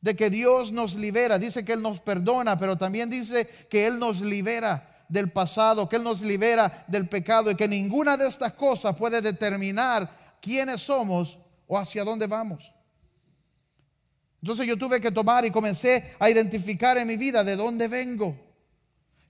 de 0.00 0.14
que 0.14 0.30
Dios 0.30 0.70
nos 0.70 0.94
libera. 0.94 1.36
Dice 1.36 1.64
que 1.64 1.72
Él 1.72 1.82
nos 1.82 2.00
perdona, 2.00 2.56
pero 2.56 2.78
también 2.78 3.10
dice 3.10 3.48
que 3.68 3.86
Él 3.88 3.98
nos 3.98 4.20
libera 4.20 5.04
del 5.08 5.32
pasado, 5.32 5.88
que 5.88 5.96
Él 5.96 6.04
nos 6.04 6.22
libera 6.22 6.84
del 6.86 7.08
pecado 7.08 7.50
y 7.50 7.56
que 7.56 7.66
ninguna 7.66 8.16
de 8.16 8.28
estas 8.28 8.52
cosas 8.52 8.96
puede 8.96 9.20
determinar 9.20 10.38
quiénes 10.40 10.80
somos 10.80 11.36
o 11.66 11.76
hacia 11.76 12.04
dónde 12.04 12.28
vamos. 12.28 12.72
Entonces 14.40 14.66
yo 14.66 14.76
tuve 14.76 15.00
que 15.00 15.10
tomar 15.10 15.44
y 15.44 15.50
comencé 15.50 16.14
a 16.20 16.30
identificar 16.30 16.98
en 16.98 17.08
mi 17.08 17.16
vida 17.16 17.42
de 17.42 17.56
dónde 17.56 17.88
vengo, 17.88 18.36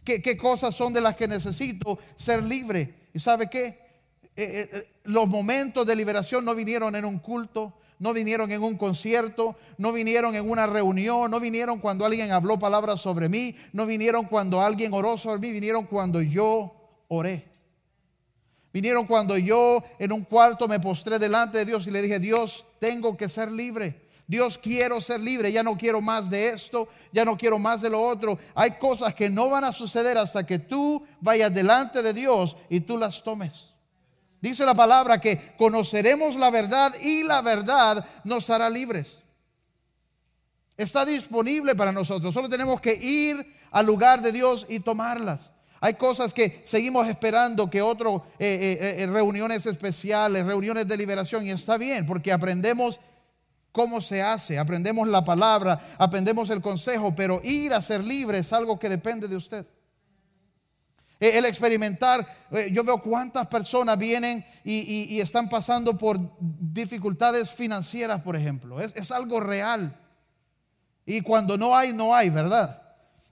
qué, 0.04 0.20
qué 0.20 0.36
cosas 0.36 0.74
son 0.74 0.92
de 0.92 1.00
las 1.00 1.16
que 1.16 1.26
necesito 1.26 1.98
ser 2.16 2.42
libre. 2.42 3.08
¿Y 3.14 3.18
sabe 3.18 3.48
qué? 3.48 3.81
Eh, 4.34 4.70
eh, 4.72 4.88
los 5.04 5.28
momentos 5.28 5.86
de 5.86 5.94
liberación 5.94 6.44
no 6.44 6.54
vinieron 6.54 6.96
en 6.96 7.04
un 7.04 7.18
culto, 7.18 7.74
no 7.98 8.12
vinieron 8.12 8.50
en 8.50 8.62
un 8.62 8.76
concierto, 8.76 9.56
no 9.78 9.92
vinieron 9.92 10.34
en 10.34 10.48
una 10.48 10.66
reunión, 10.66 11.30
no 11.30 11.38
vinieron 11.38 11.78
cuando 11.78 12.04
alguien 12.04 12.32
habló 12.32 12.58
palabras 12.58 13.00
sobre 13.00 13.28
mí, 13.28 13.54
no 13.72 13.86
vinieron 13.86 14.24
cuando 14.24 14.62
alguien 14.62 14.92
oró 14.94 15.16
sobre 15.16 15.40
mí, 15.40 15.52
vinieron 15.52 15.84
cuando 15.84 16.20
yo 16.22 16.74
oré. 17.08 17.52
Vinieron 18.72 19.06
cuando 19.06 19.36
yo 19.36 19.84
en 19.98 20.12
un 20.12 20.24
cuarto 20.24 20.66
me 20.66 20.80
postré 20.80 21.18
delante 21.18 21.58
de 21.58 21.66
Dios 21.66 21.86
y 21.86 21.90
le 21.90 22.00
dije, 22.00 22.18
Dios, 22.18 22.66
tengo 22.80 23.16
que 23.16 23.28
ser 23.28 23.52
libre. 23.52 24.08
Dios, 24.26 24.56
quiero 24.56 24.98
ser 25.00 25.20
libre, 25.20 25.52
ya 25.52 25.62
no 25.62 25.76
quiero 25.76 26.00
más 26.00 26.30
de 26.30 26.48
esto, 26.48 26.88
ya 27.12 27.24
no 27.24 27.36
quiero 27.36 27.58
más 27.58 27.82
de 27.82 27.90
lo 27.90 28.00
otro. 28.00 28.38
Hay 28.54 28.78
cosas 28.78 29.14
que 29.14 29.28
no 29.28 29.50
van 29.50 29.64
a 29.64 29.72
suceder 29.72 30.16
hasta 30.16 30.46
que 30.46 30.58
tú 30.58 31.04
vayas 31.20 31.52
delante 31.52 32.02
de 32.02 32.14
Dios 32.14 32.56
y 32.70 32.80
tú 32.80 32.96
las 32.96 33.22
tomes. 33.22 33.71
Dice 34.42 34.66
la 34.66 34.74
palabra 34.74 35.20
que 35.20 35.54
conoceremos 35.56 36.34
la 36.34 36.50
verdad 36.50 36.94
y 37.00 37.22
la 37.22 37.40
verdad 37.42 38.04
nos 38.24 38.50
hará 38.50 38.68
libres. 38.68 39.20
Está 40.76 41.04
disponible 41.04 41.76
para 41.76 41.92
nosotros. 41.92 42.34
Solo 42.34 42.48
tenemos 42.48 42.80
que 42.80 42.92
ir 42.92 43.54
al 43.70 43.86
lugar 43.86 44.20
de 44.20 44.32
Dios 44.32 44.66
y 44.68 44.80
tomarlas. 44.80 45.52
Hay 45.80 45.94
cosas 45.94 46.34
que 46.34 46.60
seguimos 46.64 47.06
esperando 47.08 47.70
que 47.70 47.82
otras 47.82 48.14
eh, 48.40 48.78
eh, 48.80 48.96
eh, 48.98 49.06
reuniones 49.06 49.64
especiales, 49.66 50.44
reuniones 50.44 50.88
de 50.88 50.96
liberación, 50.96 51.46
y 51.46 51.50
está 51.50 51.76
bien, 51.76 52.04
porque 52.04 52.32
aprendemos 52.32 53.00
cómo 53.70 54.00
se 54.00 54.22
hace, 54.22 54.58
aprendemos 54.58 55.06
la 55.06 55.24
palabra, 55.24 55.94
aprendemos 55.98 56.50
el 56.50 56.60
consejo, 56.60 57.14
pero 57.14 57.40
ir 57.44 57.72
a 57.72 57.80
ser 57.80 58.02
libre 58.02 58.38
es 58.38 58.52
algo 58.52 58.78
que 58.78 58.88
depende 58.88 59.28
de 59.28 59.36
usted. 59.36 59.66
Eh, 61.22 61.38
el 61.38 61.44
experimentar, 61.44 62.26
eh, 62.50 62.68
yo 62.72 62.82
veo 62.82 62.98
cuántas 62.98 63.46
personas 63.46 63.96
vienen 63.96 64.44
y, 64.64 65.20
están 65.20 65.48
pasando 65.48 65.96
por 65.96 66.18
dificultades 66.40 67.48
financieras, 67.52 68.20
por 68.22 68.34
ejemplo. 68.34 68.80
Es, 68.80 68.92
es 68.96 69.12
algo 69.12 69.38
real. 69.38 69.96
Y 71.06 71.20
cuando 71.20 71.56
no 71.56 71.76
hay, 71.76 71.92
no 71.92 72.12
hay, 72.12 72.28
¿verdad? 72.28 72.82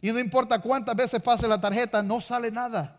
Y 0.00 0.12
no 0.12 0.20
importa 0.20 0.60
cuántas 0.60 0.94
veces 0.94 1.20
pase 1.20 1.48
la 1.48 1.60
tarjeta, 1.60 2.00
no 2.00 2.20
sale 2.20 2.52
nada. 2.52 2.96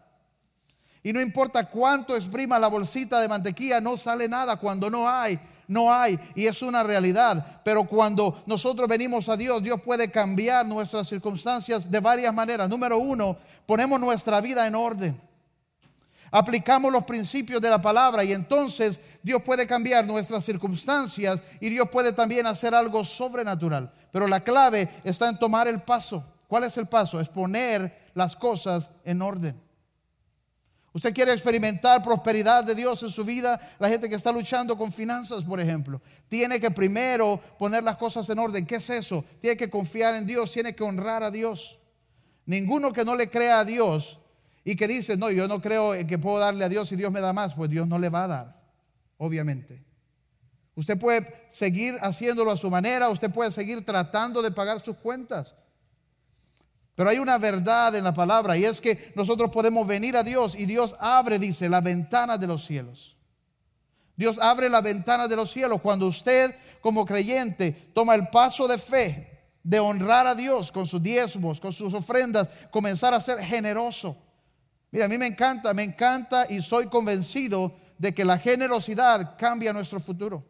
Y 1.02 1.14
no 1.14 1.22
importa 1.22 1.70
cuánto 1.70 2.18
exprima 2.18 2.60
la 2.60 2.68
bolsita 2.68 3.22
de 3.22 3.30
mantequilla, 3.30 3.80
no 3.80 3.96
sale 3.96 4.28
nada 4.28 4.58
cuando 4.58 4.90
no 4.90 5.08
hay 5.08 5.40
no 5.72 5.92
hay 5.94 6.20
y 6.36 6.48
es 6.48 6.62
una 6.62 6.84
realidad. 6.84 7.62
Pero 7.64 7.86
cuando 7.86 8.44
nosotros 8.46 8.90
venimos 8.90 9.30
a 9.30 9.38
Dios, 9.38 9.64
Dios 9.64 9.80
puede 9.82 10.12
cambiar 10.12 10.66
nuestras 10.66 11.08
circunstancias 11.08 11.90
de 11.90 12.00
varias 12.02 12.34
maneras. 12.34 12.70
Número 12.70 12.98
uno, 12.98 13.38
ponemos 13.72 14.02
nuestra 14.02 14.42
vida 14.42 14.68
en 14.68 14.76
orden. 14.76 15.22
Aplicamos 16.30 16.92
los 16.92 17.06
principios 17.06 17.62
de 17.62 17.70
la 17.70 17.82
palabra 17.82 18.22
y 18.22 18.34
entonces 18.34 19.00
Dios 19.24 19.42
puede 19.44 19.66
cambiar 19.66 20.06
nuestras 20.06 20.44
circunstancias 20.44 21.42
y 21.62 21.70
Dios 21.70 21.88
puede 21.90 22.12
también 22.12 22.46
hacer 22.48 22.76
algo 22.76 23.06
sobrenatural. 23.06 23.90
Pero 24.12 24.28
la 24.28 24.44
clave 24.44 24.90
está 25.06 25.30
en 25.30 25.40
tomar 25.40 25.70
el 25.70 25.82
paso. 25.84 26.22
¿Cuál 26.50 26.66
es 26.66 26.76
el 26.76 26.88
paso? 26.88 27.22
Es 27.22 27.30
poner 27.30 28.10
las 28.14 28.36
cosas 28.36 28.92
en 29.06 29.22
orden. 29.22 29.58
Usted 30.92 31.14
quiere 31.14 31.32
experimentar 31.32 32.04
prosperidad 32.04 32.66
de 32.66 32.76
Dios 32.76 33.02
en 33.04 33.10
su 33.10 33.24
vida. 33.24 33.58
La 33.80 33.88
gente 33.88 34.10
que 34.10 34.16
está 34.16 34.34
luchando 34.34 34.78
con 34.78 34.92
finanzas, 34.92 35.46
por 35.46 35.62
ejemplo, 35.62 36.02
tiene 36.28 36.60
que 36.60 36.72
primero 36.72 37.40
poner 37.58 37.86
las 37.86 37.96
cosas 37.96 38.30
en 38.30 38.38
orden. 38.40 38.66
¿Qué 38.66 38.76
es 38.76 38.90
eso? 38.90 39.24
Tiene 39.40 39.56
que 39.56 39.70
confiar 39.70 40.16
en 40.16 40.28
Dios, 40.28 40.52
tiene 40.52 40.76
que 40.76 40.84
honrar 40.84 41.24
a 41.24 41.32
Dios. 41.32 41.78
Ninguno 42.46 42.92
que 42.94 43.06
no 43.06 43.16
le 43.16 43.30
crea 43.30 43.60
a 43.60 43.66
Dios 43.66 44.20
y 44.64 44.76
que 44.76 44.88
dice, 44.88 45.18
no, 45.18 45.30
yo 45.32 45.48
no 45.48 45.62
creo 45.62 45.94
que 46.08 46.18
puedo 46.18 46.40
darle 46.40 46.66
a 46.66 46.70
Dios 46.70 46.92
y 46.92 46.96
Dios 46.96 47.12
me 47.12 47.22
da 47.22 47.34
más, 47.34 47.54
pues 47.54 47.70
Dios 47.70 47.88
no 47.88 48.00
le 48.00 48.10
va 48.10 48.26
a 48.26 48.28
dar, 48.28 48.62
obviamente. 49.18 49.84
Usted 50.76 50.98
puede 50.98 51.48
seguir 51.50 51.98
haciéndolo 52.02 52.52
a 52.52 52.58
su 52.58 52.70
manera, 52.70 53.10
usted 53.10 53.32
puede 53.32 53.52
seguir 53.52 53.86
tratando 53.86 54.42
de 54.42 54.52
pagar 54.52 54.84
sus 54.84 54.96
cuentas. 54.98 55.56
Pero 56.96 57.10
hay 57.10 57.20
una 57.20 57.38
verdad 57.38 57.96
en 57.96 58.04
la 58.04 58.14
palabra 58.14 58.58
y 58.58 58.66
es 58.66 58.82
que 58.82 59.12
nosotros 59.16 59.50
podemos 59.50 59.88
venir 59.88 60.16
a 60.16 60.24
Dios 60.24 60.56
y 60.56 60.66
Dios 60.66 60.96
abre, 61.00 61.40
dice, 61.40 61.70
la 61.70 61.82
ventana 61.82 62.38
de 62.38 62.48
los 62.48 62.66
cielos. 62.66 63.18
Dios 64.16 64.38
abre 64.40 64.70
la 64.70 64.82
ventana 64.82 65.28
de 65.28 65.36
los 65.36 65.52
cielos 65.52 65.82
cuando 65.82 66.08
usted 66.08 66.54
como 66.82 67.06
creyente 67.06 67.72
toma 67.94 68.16
el 68.16 68.28
paso 68.28 68.68
de 68.68 68.78
fe 68.78 69.31
de 69.64 69.80
honrar 69.80 70.28
a 70.28 70.36
Dios 70.36 70.72
con 70.72 70.88
sus 70.88 71.02
diezmos, 71.02 71.60
con 71.60 71.72
sus 71.72 71.94
ofrendas, 71.94 72.50
comenzar 72.72 73.14
a 73.14 73.20
ser 73.20 73.40
generoso. 73.40 74.18
Mira, 74.92 75.06
a 75.06 75.08
mí 75.08 75.18
me 75.18 75.28
encanta, 75.28 75.74
me 75.74 75.84
encanta 75.84 76.48
y 76.50 76.62
soy 76.62 76.88
convencido 76.88 77.76
de 77.98 78.14
que 78.14 78.26
la 78.26 78.38
generosidad 78.38 79.38
cambia 79.38 79.72
nuestro 79.72 80.00
futuro. 80.00 80.44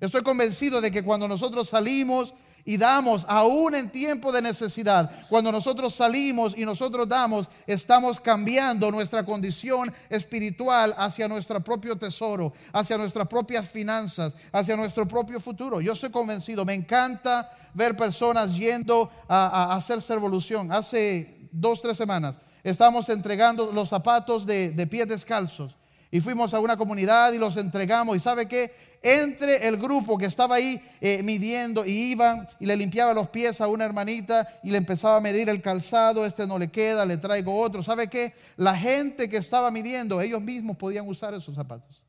Estoy 0.00 0.22
convencido 0.22 0.80
de 0.80 0.90
que 0.90 1.04
cuando 1.04 1.28
nosotros 1.28 1.68
salimos 1.68 2.34
y 2.64 2.76
damos, 2.76 3.24
aún 3.28 3.74
en 3.74 3.90
tiempo 3.90 4.30
de 4.30 4.42
necesidad, 4.42 5.22
cuando 5.28 5.50
nosotros 5.50 5.94
salimos 5.94 6.54
y 6.56 6.64
nosotros 6.64 7.08
damos, 7.08 7.48
estamos 7.66 8.20
cambiando 8.20 8.90
nuestra 8.90 9.24
condición 9.24 9.92
espiritual 10.10 10.94
hacia 10.98 11.28
nuestro 11.28 11.62
propio 11.62 11.96
tesoro, 11.96 12.52
hacia 12.72 12.98
nuestras 12.98 13.26
propias 13.26 13.68
finanzas, 13.68 14.36
hacia 14.52 14.76
nuestro 14.76 15.08
propio 15.08 15.40
futuro. 15.40 15.80
Yo 15.80 15.92
estoy 15.92 16.10
convencido, 16.10 16.64
me 16.64 16.74
encanta 16.74 17.50
ver 17.74 17.96
personas 17.96 18.56
yendo 18.56 19.10
a, 19.28 19.74
hacer 19.74 19.98
revolución. 20.08 20.72
Hace 20.72 21.48
dos, 21.52 21.82
tres 21.82 21.96
semanas 21.96 22.40
estábamos 22.62 23.08
entregando 23.08 23.72
los 23.72 23.88
zapatos 23.88 24.44
de, 24.44 24.70
de 24.70 24.86
pies 24.86 25.08
descalzos 25.08 25.76
y 26.10 26.20
fuimos 26.20 26.54
a 26.54 26.60
una 26.60 26.76
comunidad 26.76 27.32
y 27.32 27.38
los 27.38 27.56
entregamos. 27.56 28.16
¿Y 28.16 28.20
sabe 28.20 28.46
qué? 28.46 28.88
entre 29.02 29.68
el 29.68 29.76
grupo 29.76 30.18
que 30.18 30.26
estaba 30.26 30.56
ahí 30.56 30.80
eh, 31.00 31.22
midiendo 31.22 31.84
y 31.84 31.92
iban 31.92 32.48
y 32.58 32.66
le 32.66 32.76
limpiaba 32.76 33.14
los 33.14 33.28
pies 33.28 33.60
a 33.60 33.68
una 33.68 33.84
hermanita 33.84 34.48
y 34.62 34.70
le 34.70 34.78
empezaba 34.78 35.18
a 35.18 35.20
medir 35.20 35.48
el 35.48 35.62
calzado, 35.62 36.26
este 36.26 36.46
no 36.46 36.58
le 36.58 36.68
queda, 36.68 37.06
le 37.06 37.16
traigo 37.16 37.58
otro. 37.58 37.82
¿Sabe 37.82 38.08
qué? 38.08 38.34
La 38.56 38.76
gente 38.76 39.28
que 39.28 39.36
estaba 39.36 39.70
midiendo, 39.70 40.20
ellos 40.20 40.40
mismos 40.40 40.76
podían 40.76 41.06
usar 41.08 41.34
esos 41.34 41.54
zapatos. 41.54 42.02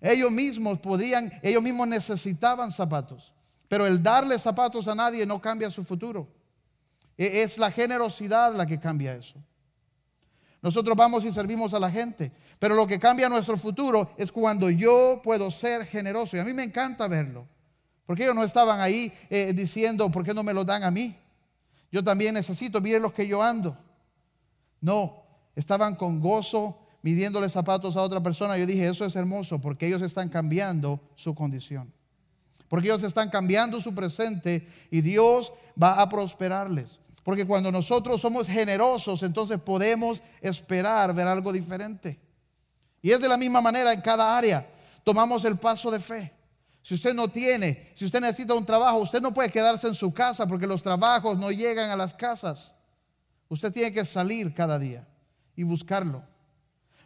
Ellos 0.00 0.30
mismos 0.30 0.78
podían, 0.78 1.32
ellos 1.42 1.62
mismos 1.62 1.88
necesitaban 1.88 2.70
zapatos. 2.70 3.32
Pero 3.70 3.86
el 3.86 4.02
darle 4.02 4.36
zapatos 4.36 4.88
a 4.88 4.96
nadie 4.96 5.24
no 5.24 5.40
cambia 5.40 5.70
su 5.70 5.84
futuro. 5.84 6.26
E, 7.16 7.42
es 7.42 7.56
la 7.56 7.70
generosidad 7.70 8.52
la 8.52 8.66
que 8.66 8.80
cambia 8.80 9.14
eso. 9.14 9.36
Nosotros 10.60 10.96
vamos 10.96 11.24
y 11.24 11.30
servimos 11.30 11.72
a 11.72 11.78
la 11.78 11.88
gente, 11.88 12.32
pero 12.58 12.74
lo 12.74 12.84
que 12.84 12.98
cambia 12.98 13.28
nuestro 13.28 13.56
futuro 13.56 14.10
es 14.16 14.32
cuando 14.32 14.70
yo 14.70 15.20
puedo 15.22 15.52
ser 15.52 15.86
generoso. 15.86 16.36
Y 16.36 16.40
a 16.40 16.44
mí 16.44 16.52
me 16.52 16.64
encanta 16.64 17.06
verlo, 17.06 17.46
porque 18.06 18.24
ellos 18.24 18.34
no 18.34 18.42
estaban 18.42 18.80
ahí 18.80 19.12
eh, 19.30 19.52
diciendo, 19.52 20.10
¿por 20.10 20.24
qué 20.24 20.34
no 20.34 20.42
me 20.42 20.52
lo 20.52 20.64
dan 20.64 20.82
a 20.82 20.90
mí? 20.90 21.16
Yo 21.92 22.02
también 22.02 22.34
necesito, 22.34 22.80
miren 22.80 23.02
los 23.02 23.12
que 23.12 23.28
yo 23.28 23.40
ando. 23.40 23.78
No, 24.80 25.22
estaban 25.54 25.94
con 25.94 26.18
gozo 26.18 26.76
midiéndole 27.02 27.48
zapatos 27.48 27.96
a 27.96 28.02
otra 28.02 28.20
persona. 28.20 28.58
Yo 28.58 28.66
dije, 28.66 28.88
eso 28.88 29.04
es 29.04 29.14
hermoso, 29.14 29.60
porque 29.60 29.86
ellos 29.86 30.02
están 30.02 30.28
cambiando 30.28 30.98
su 31.14 31.36
condición. 31.36 31.99
Porque 32.70 32.86
ellos 32.86 33.02
están 33.02 33.28
cambiando 33.28 33.80
su 33.80 33.92
presente 33.92 34.64
y 34.92 35.00
Dios 35.00 35.52
va 35.80 36.00
a 36.00 36.08
prosperarles. 36.08 37.00
Porque 37.24 37.44
cuando 37.44 37.72
nosotros 37.72 38.20
somos 38.20 38.46
generosos, 38.46 39.24
entonces 39.24 39.58
podemos 39.60 40.22
esperar 40.40 41.12
ver 41.12 41.26
algo 41.26 41.52
diferente. 41.52 42.20
Y 43.02 43.10
es 43.10 43.20
de 43.20 43.28
la 43.28 43.36
misma 43.36 43.60
manera 43.60 43.92
en 43.92 44.00
cada 44.00 44.38
área. 44.38 44.70
Tomamos 45.02 45.44
el 45.44 45.58
paso 45.58 45.90
de 45.90 45.98
fe. 45.98 46.32
Si 46.80 46.94
usted 46.94 47.12
no 47.12 47.28
tiene, 47.28 47.90
si 47.96 48.04
usted 48.04 48.20
necesita 48.20 48.54
un 48.54 48.64
trabajo, 48.64 48.98
usted 48.98 49.20
no 49.20 49.34
puede 49.34 49.50
quedarse 49.50 49.88
en 49.88 49.94
su 49.96 50.14
casa 50.14 50.46
porque 50.46 50.68
los 50.68 50.80
trabajos 50.80 51.36
no 51.36 51.50
llegan 51.50 51.90
a 51.90 51.96
las 51.96 52.14
casas. 52.14 52.76
Usted 53.48 53.72
tiene 53.72 53.92
que 53.92 54.04
salir 54.04 54.54
cada 54.54 54.78
día 54.78 55.08
y 55.56 55.64
buscarlo. 55.64 56.22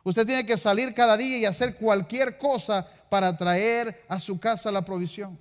Usted 0.02 0.26
tiene 0.26 0.44
que 0.44 0.58
salir 0.58 0.92
cada 0.92 1.16
día 1.16 1.38
y 1.38 1.44
hacer 1.46 1.76
cualquier 1.76 2.36
cosa 2.36 2.86
para 3.08 3.34
traer 3.34 4.04
a 4.08 4.18
su 4.18 4.38
casa 4.38 4.70
la 4.70 4.84
provisión. 4.84 5.38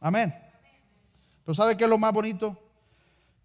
Amén. 0.00 0.34
Pero 1.44 1.54
¿sabe 1.54 1.76
qué 1.76 1.84
es 1.84 1.90
lo 1.90 1.98
más 1.98 2.12
bonito? 2.12 2.56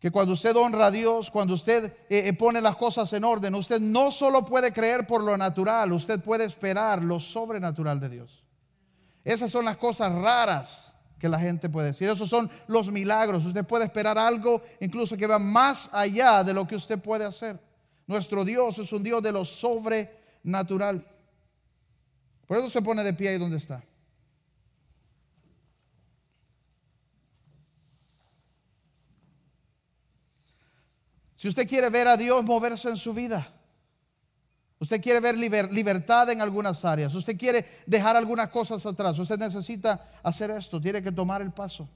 que 0.06 0.12
cuando 0.12 0.34
usted 0.34 0.56
honra 0.56 0.86
a 0.86 0.92
Dios, 0.92 1.32
cuando 1.32 1.56
usted 1.56 1.86
eh, 2.10 2.28
eh, 2.28 2.34
pone 2.34 2.62
las 2.62 2.76
cosas 2.76 3.12
en 3.14 3.24
orden, 3.24 3.56
usted 3.56 3.80
no 3.80 4.12
solo 4.12 4.46
puede 4.46 4.72
creer 4.72 5.08
por 5.08 5.24
lo 5.24 5.36
natural, 5.36 5.92
usted 5.94 6.22
puede 6.22 6.46
esperar 6.46 7.02
lo 7.02 7.20
sobrenatural 7.20 8.00
de 8.00 8.10
Dios. 8.10 8.44
Esas 9.24 9.50
son 9.50 9.66
las 9.66 9.78
cosas 9.78 10.14
raras 10.14 10.94
que 11.18 11.28
la 11.28 11.40
gente 11.40 11.70
puede 11.70 11.88
decir. 11.88 12.08
Esos 12.08 12.30
son 12.30 12.52
los 12.68 12.92
milagros. 12.92 13.48
Usted 13.48 13.66
puede 13.66 13.86
esperar 13.86 14.20
algo 14.20 14.62
incluso 14.80 15.18
que 15.18 15.26
va 15.26 15.40
más 15.40 15.90
allá 15.92 16.44
de 16.44 16.54
lo 16.54 16.68
que 16.68 16.76
usted 16.76 17.00
puede 17.00 17.26
hacer. 17.26 17.60
Nuestro 18.06 18.46
Dios 18.46 18.78
es 18.78 18.94
un 18.94 19.02
Dios 19.02 19.24
de 19.24 19.32
lo 19.32 19.44
sobrenatural. 19.44 21.04
Por 22.46 22.60
eso 22.60 22.70
se 22.70 22.84
pone 22.84 23.04
de 23.04 23.14
pie 23.14 23.30
ahí 23.30 23.40
donde 23.40 23.58
está. 23.58 23.84
Si 31.36 31.48
usted 31.50 31.68
quiere 31.68 31.90
ver 31.90 32.08
a 32.08 32.18
Dios 32.18 32.44
moverse 32.44 32.90
en 32.90 32.98
su 32.98 33.14
vida, 33.14 33.54
usted 34.80 35.02
quiere 35.02 35.20
ver 35.20 35.38
libertad 35.38 36.30
en 36.30 36.42
algunas 36.42 36.86
áreas, 36.86 37.14
usted 37.14 37.38
quiere 37.38 37.66
dejar 37.86 38.16
algunas 38.16 38.50
cosas 38.50 38.86
atrás, 38.86 39.20
usted 39.20 39.38
necesita 39.38 40.12
hacer 40.24 40.52
esto, 40.52 40.80
tiene 40.80 41.04
que 41.04 41.12
tomar 41.12 41.42
el 41.42 41.52
paso. 41.52 41.90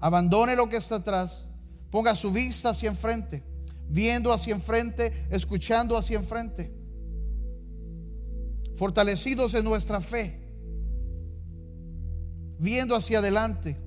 Abandone 0.00 0.56
lo 0.56 0.68
que 0.68 0.76
está 0.76 0.96
atrás, 0.96 1.44
ponga 1.90 2.14
su 2.14 2.32
vista 2.32 2.70
hacia 2.70 2.88
enfrente, 2.88 3.44
viendo 3.88 4.32
hacia 4.32 4.54
enfrente, 4.54 5.28
escuchando 5.30 5.96
hacia 5.96 6.18
enfrente, 6.18 6.74
fortalecidos 8.74 9.54
en 9.54 9.64
nuestra 9.64 10.00
fe, 10.00 10.40
viendo 12.58 12.96
hacia 12.96 13.20
adelante. 13.20 13.83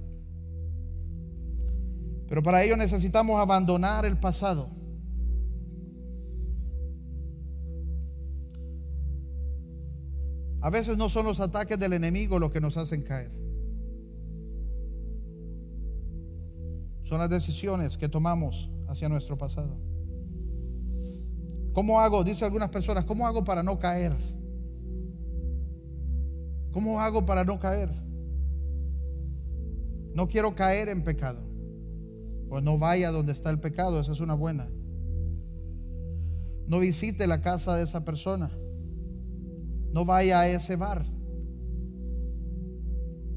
Pero 2.28 2.44
para 2.44 2.64
ello 2.64 2.76
necesitamos 2.76 3.40
abandonar 3.40 4.06
el 4.06 4.20
pasado. 4.20 4.70
A 10.62 10.70
veces 10.70 10.98
no 10.98 11.08
son 11.08 11.26
los 11.26 11.40
ataques 11.40 11.80
del 11.80 11.94
enemigo 11.94 12.40
los 12.40 12.52
que 12.52 12.60
nos 12.60 12.76
hacen 12.76 13.04
caer. 13.04 13.32
Son 17.04 17.20
las 17.20 17.30
decisiones 17.30 17.98
que 17.98 18.10
tomamos 18.10 18.70
hacia 18.90 19.08
nuestro 19.08 19.38
pasado. 19.38 19.78
¿Cómo 21.72 22.02
hago? 22.02 22.24
Dice 22.24 22.44
algunas 22.44 22.70
personas, 22.70 23.06
¿cómo 23.06 23.26
hago 23.28 23.46
para 23.46 23.64
no 23.64 23.80
caer? 23.80 24.18
¿Cómo 26.72 27.00
hago 27.00 27.26
para 27.26 27.46
no 27.46 27.60
caer? 27.60 27.90
No 30.14 30.28
quiero 30.28 30.54
caer 30.54 30.90
en 30.90 31.04
pecado. 31.04 31.47
Pues 32.50 32.64
no 32.64 32.78
vaya 32.78 33.12
donde 33.12 33.34
está 33.34 33.50
el 33.50 33.60
pecado, 33.60 34.00
esa 34.00 34.12
es 34.12 34.20
una 34.20 34.34
buena. 34.34 34.70
No 36.68 36.80
visite 36.80 37.28
la 37.28 37.42
casa 37.42 37.76
de 37.76 37.84
esa 37.84 38.04
persona. 38.04 38.58
No 39.92 40.06
vaya 40.06 40.42
a 40.42 40.48
ese 40.48 40.76
bar. 40.76 41.06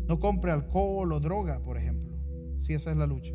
No 0.06 0.18
compre 0.18 0.50
alcohol 0.50 1.12
o 1.12 1.20
droga, 1.20 1.62
por 1.62 1.76
ejemplo, 1.76 2.16
si 2.58 2.74
esa 2.74 2.90
es 2.90 2.96
la 2.96 3.06
lucha. 3.06 3.34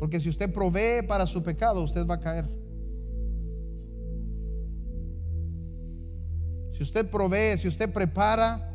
Porque 0.00 0.18
si 0.18 0.28
usted 0.28 0.52
provee 0.52 1.06
para 1.06 1.26
su 1.26 1.42
pecado, 1.42 1.82
usted 1.82 2.06
va 2.06 2.14
a 2.14 2.20
caer. 2.20 2.48
Si 6.72 6.82
usted 6.82 7.08
provee, 7.08 7.56
si 7.56 7.68
usted 7.68 7.92
prepara 7.92 8.73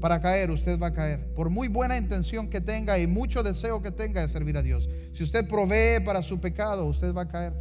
para 0.00 0.20
caer, 0.20 0.50
usted 0.50 0.78
va 0.78 0.88
a 0.88 0.92
caer. 0.92 1.32
Por 1.34 1.50
muy 1.50 1.68
buena 1.68 1.96
intención 1.96 2.48
que 2.48 2.60
tenga 2.60 2.98
y 2.98 3.06
mucho 3.06 3.42
deseo 3.42 3.80
que 3.80 3.90
tenga 3.90 4.20
de 4.20 4.28
servir 4.28 4.56
a 4.56 4.62
Dios. 4.62 4.88
Si 5.12 5.22
usted 5.22 5.48
provee 5.48 6.04
para 6.04 6.22
su 6.22 6.38
pecado, 6.38 6.86
usted 6.86 7.14
va 7.14 7.22
a 7.22 7.28
caer. 7.28 7.54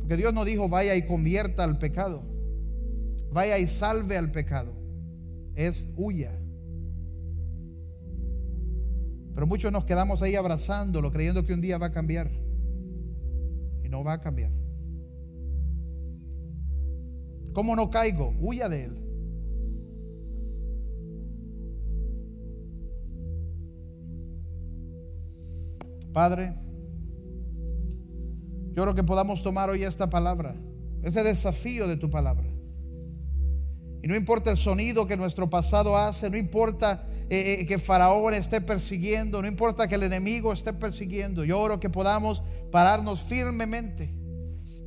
Porque 0.00 0.16
Dios 0.16 0.32
no 0.32 0.44
dijo 0.44 0.68
vaya 0.68 0.94
y 0.94 1.06
convierta 1.06 1.64
al 1.64 1.78
pecado. 1.78 2.22
Vaya 3.32 3.58
y 3.58 3.66
salve 3.66 4.16
al 4.16 4.30
pecado. 4.30 4.72
Es 5.54 5.86
huya. 5.96 6.38
Pero 9.34 9.46
muchos 9.46 9.72
nos 9.72 9.84
quedamos 9.84 10.22
ahí 10.22 10.34
abrazándolo, 10.34 11.10
creyendo 11.10 11.44
que 11.44 11.54
un 11.54 11.60
día 11.60 11.78
va 11.78 11.86
a 11.86 11.92
cambiar. 11.92 12.30
Y 13.82 13.88
no 13.88 14.04
va 14.04 14.14
a 14.14 14.20
cambiar. 14.20 14.52
¿Cómo 17.52 17.74
no 17.74 17.90
caigo? 17.90 18.34
Huya 18.38 18.68
de 18.68 18.84
él. 18.84 19.05
Padre, 26.16 26.54
yo 28.72 28.82
creo 28.84 28.94
que 28.94 29.04
podamos 29.04 29.42
tomar 29.42 29.68
hoy 29.68 29.84
esta 29.84 30.08
palabra, 30.08 30.54
ese 31.02 31.22
desafío 31.22 31.86
de 31.86 31.98
tu 31.98 32.08
palabra. 32.08 32.48
Y 34.02 34.08
no 34.08 34.16
importa 34.16 34.50
el 34.50 34.56
sonido 34.56 35.06
que 35.06 35.18
nuestro 35.18 35.50
pasado 35.50 35.94
hace, 35.94 36.30
no 36.30 36.38
importa 36.38 37.06
eh, 37.28 37.58
eh, 37.60 37.66
que 37.66 37.78
Faraón 37.78 38.32
esté 38.32 38.62
persiguiendo, 38.62 39.42
no 39.42 39.46
importa 39.46 39.86
que 39.88 39.96
el 39.96 40.04
enemigo 40.04 40.54
esté 40.54 40.72
persiguiendo. 40.72 41.44
Yo 41.44 41.60
oro 41.60 41.80
que 41.80 41.90
podamos 41.90 42.42
pararnos 42.72 43.20
firmemente, 43.20 44.14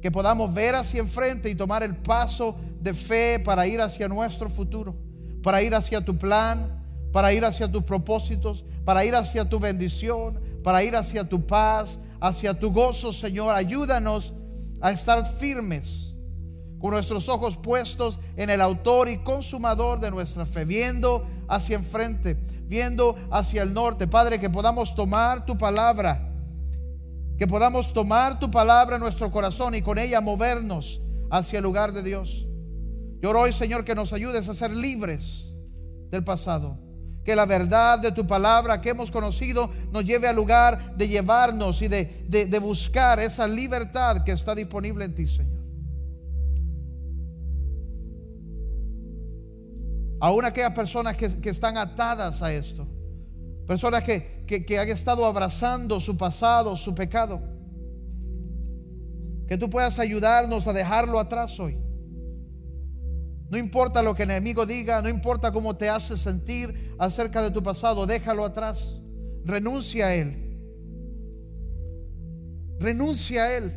que 0.01 0.09
podamos 0.09 0.51
ver 0.51 0.73
hacia 0.73 0.99
enfrente 0.99 1.47
y 1.47 1.53
tomar 1.53 1.83
el 1.83 1.95
paso 1.95 2.57
de 2.81 2.95
fe 2.95 3.37
para 3.37 3.67
ir 3.67 3.81
hacia 3.81 4.07
nuestro 4.07 4.49
futuro, 4.49 4.97
para 5.43 5.61
ir 5.61 5.75
hacia 5.75 6.03
tu 6.03 6.17
plan, 6.17 6.83
para 7.11 7.31
ir 7.33 7.45
hacia 7.45 7.71
tus 7.71 7.83
propósitos, 7.83 8.65
para 8.83 9.05
ir 9.05 9.13
hacia 9.13 9.47
tu 9.47 9.59
bendición, 9.59 10.48
para 10.63 10.83
ir 10.83 10.95
hacia 10.95 11.27
tu 11.27 11.45
paz, 11.45 11.99
hacia 12.19 12.57
tu 12.59 12.71
gozo, 12.71 13.13
Señor. 13.13 13.55
Ayúdanos 13.55 14.33
a 14.81 14.91
estar 14.91 15.25
firmes 15.25 16.13
con 16.79 16.91
nuestros 16.91 17.27
ojos 17.27 17.57
puestos 17.57 18.19
en 18.37 18.49
el 18.49 18.61
autor 18.61 19.09
y 19.09 19.17
consumador 19.17 19.99
de 19.99 20.11
nuestra 20.11 20.45
fe, 20.45 20.65
viendo 20.65 21.25
hacia 21.47 21.75
enfrente, 21.75 22.35
viendo 22.63 23.15
hacia 23.31 23.63
el 23.63 23.73
norte. 23.73 24.07
Padre, 24.07 24.39
que 24.39 24.49
podamos 24.49 24.95
tomar 24.95 25.45
tu 25.45 25.57
palabra, 25.57 26.33
que 27.37 27.47
podamos 27.47 27.91
tomar 27.93 28.39
tu 28.39 28.49
palabra 28.49 28.95
en 28.95 29.01
nuestro 29.01 29.29
corazón 29.31 29.75
y 29.75 29.81
con 29.81 29.97
ella 29.97 30.21
movernos 30.21 31.01
hacia 31.29 31.57
el 31.57 31.63
lugar 31.63 31.91
de 31.91 32.03
Dios. 32.03 32.47
Yo 33.21 33.31
hoy, 33.31 33.51
Señor, 33.51 33.83
que 33.83 33.95
nos 33.95 34.13
ayudes 34.13 34.47
a 34.47 34.53
ser 34.53 34.75
libres 34.75 35.45
del 36.09 36.23
pasado. 36.23 36.88
Que 37.29 37.35
la 37.35 37.45
verdad 37.45 37.99
de 37.99 38.11
tu 38.11 38.25
palabra 38.25 38.81
que 38.81 38.89
hemos 38.89 39.11
conocido 39.11 39.69
nos 39.91 40.03
lleve 40.03 40.27
al 40.27 40.35
lugar 40.35 40.95
de 40.95 41.07
llevarnos 41.07 41.79
y 41.83 41.87
de, 41.87 42.25
de 42.27 42.57
buscar 42.57 43.19
esa 43.19 43.47
libertad 43.47 44.23
que 44.23 44.31
está 44.31 44.55
disponible 44.55 45.05
en 45.05 45.13
ti, 45.13 45.27
Señor. 45.27 45.59
Aún 50.19 50.43
aquellas 50.43 50.73
personas 50.73 51.15
que, 51.15 51.49
están 51.51 51.77
atadas 51.77 52.41
a 52.41 52.51
esto. 52.51 52.87
Personas 53.67 54.01
que, 54.01 54.43
que, 54.47 54.79
han 54.79 54.89
estado 54.89 55.23
abrazando 55.23 55.99
su 55.99 56.17
pasado, 56.17 56.75
su 56.75 56.95
pecado. 56.95 57.39
Que 59.47 59.55
tú 59.55 59.69
puedas 59.69 59.99
ayudarnos 59.99 60.67
a 60.67 60.73
dejarlo 60.73 61.19
atrás 61.19 61.59
hoy. 61.59 61.77
No 63.49 63.57
importa 63.57 64.03
lo 64.03 64.13
que 64.13 64.23
el 64.23 64.31
enemigo 64.31 64.65
diga, 64.65 65.01
no 65.01 65.09
importa 65.09 65.51
cómo 65.51 65.75
te 65.75 65.89
hace 65.89 66.17
sentir 66.17 66.95
acerca 66.99 67.41
de 67.41 67.51
tu 67.51 67.63
pasado, 67.63 68.05
déjalo 68.05 68.45
atrás. 68.45 68.95
Renuncia 69.43 70.07
a 70.07 70.15
él. 70.15 70.45
Renuncia 72.79 73.43
a 73.43 73.57
él. 73.57 73.73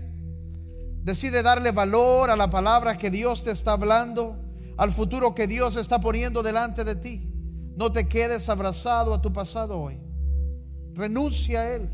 Decide 1.03 1.43
darle 1.43 1.73
valor 1.73 2.31
a 2.31 2.37
la 2.37 2.51
palabra 2.51 2.97
que 2.97 3.11
Dios 3.11 3.43
te 3.43 3.51
está 3.51 3.73
hablando 3.73 4.39
al 4.77 4.91
futuro 4.91 5.35
que 5.35 5.47
Dios 5.47 5.77
está 5.77 6.01
poniendo 6.01 6.43
delante 6.43 6.85
de 6.85 6.97
ti. 6.97 7.29
No 7.77 7.93
te 7.93 8.09
quedes 8.09 8.49
abrazado 8.49 9.15
a 9.15 9.23
tu 9.23 9.33
pasado 9.33 9.81
hoy. 9.81 10.01
Renuncia 10.95 11.61
a 11.61 11.75
él. 11.75 11.91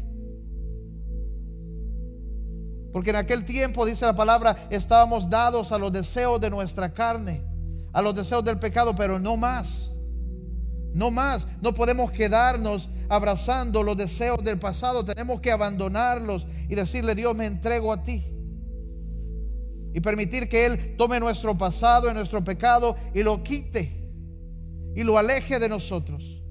Porque 2.93 3.11
en 3.11 3.17
aquel 3.17 3.45
tiempo, 3.45 3.85
dice 3.87 4.05
la 4.07 4.17
palabra, 4.17 4.67
estábamos 4.71 5.29
dados 5.29 5.73
a 5.73 5.79
los 5.79 5.93
deseos 5.93 6.41
de 6.41 6.51
nuestra 6.51 6.93
carne, 6.93 7.45
a 7.93 8.03
los 8.03 8.15
deseos 8.15 8.45
del 8.45 8.59
pecado, 8.59 8.95
pero 8.95 9.19
no 9.19 9.37
más. 9.37 9.93
No 10.93 11.11
más. 11.11 11.47
No 11.61 11.75
podemos 11.75 12.11
quedarnos 12.11 12.89
abrazando 13.09 13.83
los 13.83 13.97
deseos 13.97 14.43
del 14.43 14.59
pasado. 14.59 15.05
Tenemos 15.05 15.41
que 15.41 15.51
abandonarlos 15.51 16.47
y 16.69 16.75
decirle, 16.75 17.15
Dios, 17.15 17.35
me 17.35 17.47
entrego 17.47 17.93
a 17.93 18.03
ti 18.03 18.35
y 19.95 20.01
permitir 20.01 20.49
que 20.49 20.67
Él 20.67 20.97
tome 20.97 21.19
nuestro 21.19 21.57
pasado 21.57 22.11
y 22.11 22.15
nuestro 22.15 22.45
pecado 22.45 22.97
y 23.15 23.23
lo 23.23 23.43
quite 23.43 23.99
y 24.95 25.03
lo 25.03 25.19
aleje 25.19 25.59
de 25.59 25.69
nosotros. 25.69 26.43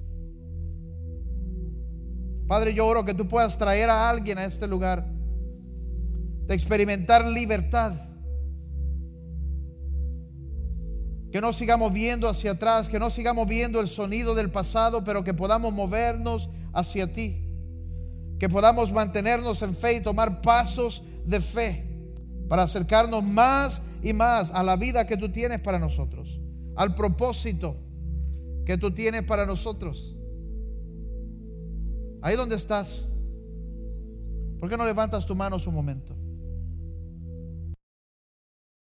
Padre, 2.46 2.72
yo 2.72 2.86
oro 2.86 3.04
que 3.04 3.14
tú 3.14 3.28
puedas 3.28 3.58
traer 3.58 3.90
a 3.90 4.08
alguien 4.08 4.38
a 4.38 4.44
este 4.44 4.66
lugar 4.66 5.06
de 6.46 6.54
experimentar 6.54 7.26
libertad. 7.26 8.07
Que 11.32 11.40
no 11.40 11.52
sigamos 11.52 11.92
viendo 11.92 12.28
hacia 12.28 12.52
atrás, 12.52 12.88
que 12.88 12.98
no 12.98 13.10
sigamos 13.10 13.46
viendo 13.46 13.80
el 13.80 13.88
sonido 13.88 14.34
del 14.34 14.50
pasado, 14.50 15.04
pero 15.04 15.24
que 15.24 15.34
podamos 15.34 15.72
movernos 15.72 16.48
hacia 16.72 17.12
ti. 17.12 17.44
Que 18.38 18.48
podamos 18.48 18.92
mantenernos 18.92 19.62
en 19.62 19.74
fe 19.74 19.94
y 19.94 20.00
tomar 20.00 20.40
pasos 20.40 21.02
de 21.26 21.40
fe 21.40 21.84
para 22.48 22.62
acercarnos 22.62 23.22
más 23.22 23.82
y 24.02 24.12
más 24.12 24.50
a 24.50 24.62
la 24.62 24.76
vida 24.76 25.06
que 25.06 25.16
tú 25.16 25.30
tienes 25.30 25.60
para 25.60 25.78
nosotros, 25.78 26.40
al 26.76 26.94
propósito 26.94 27.76
que 28.64 28.78
tú 28.78 28.90
tienes 28.90 29.22
para 29.22 29.44
nosotros. 29.46 30.16
Ahí 32.22 32.36
donde 32.36 32.56
estás, 32.56 33.08
¿por 34.58 34.68
qué 34.68 34.76
no 34.76 34.84
levantas 34.84 35.26
tu 35.26 35.34
mano 35.34 35.56
un 35.66 35.74
momento? 35.74 36.17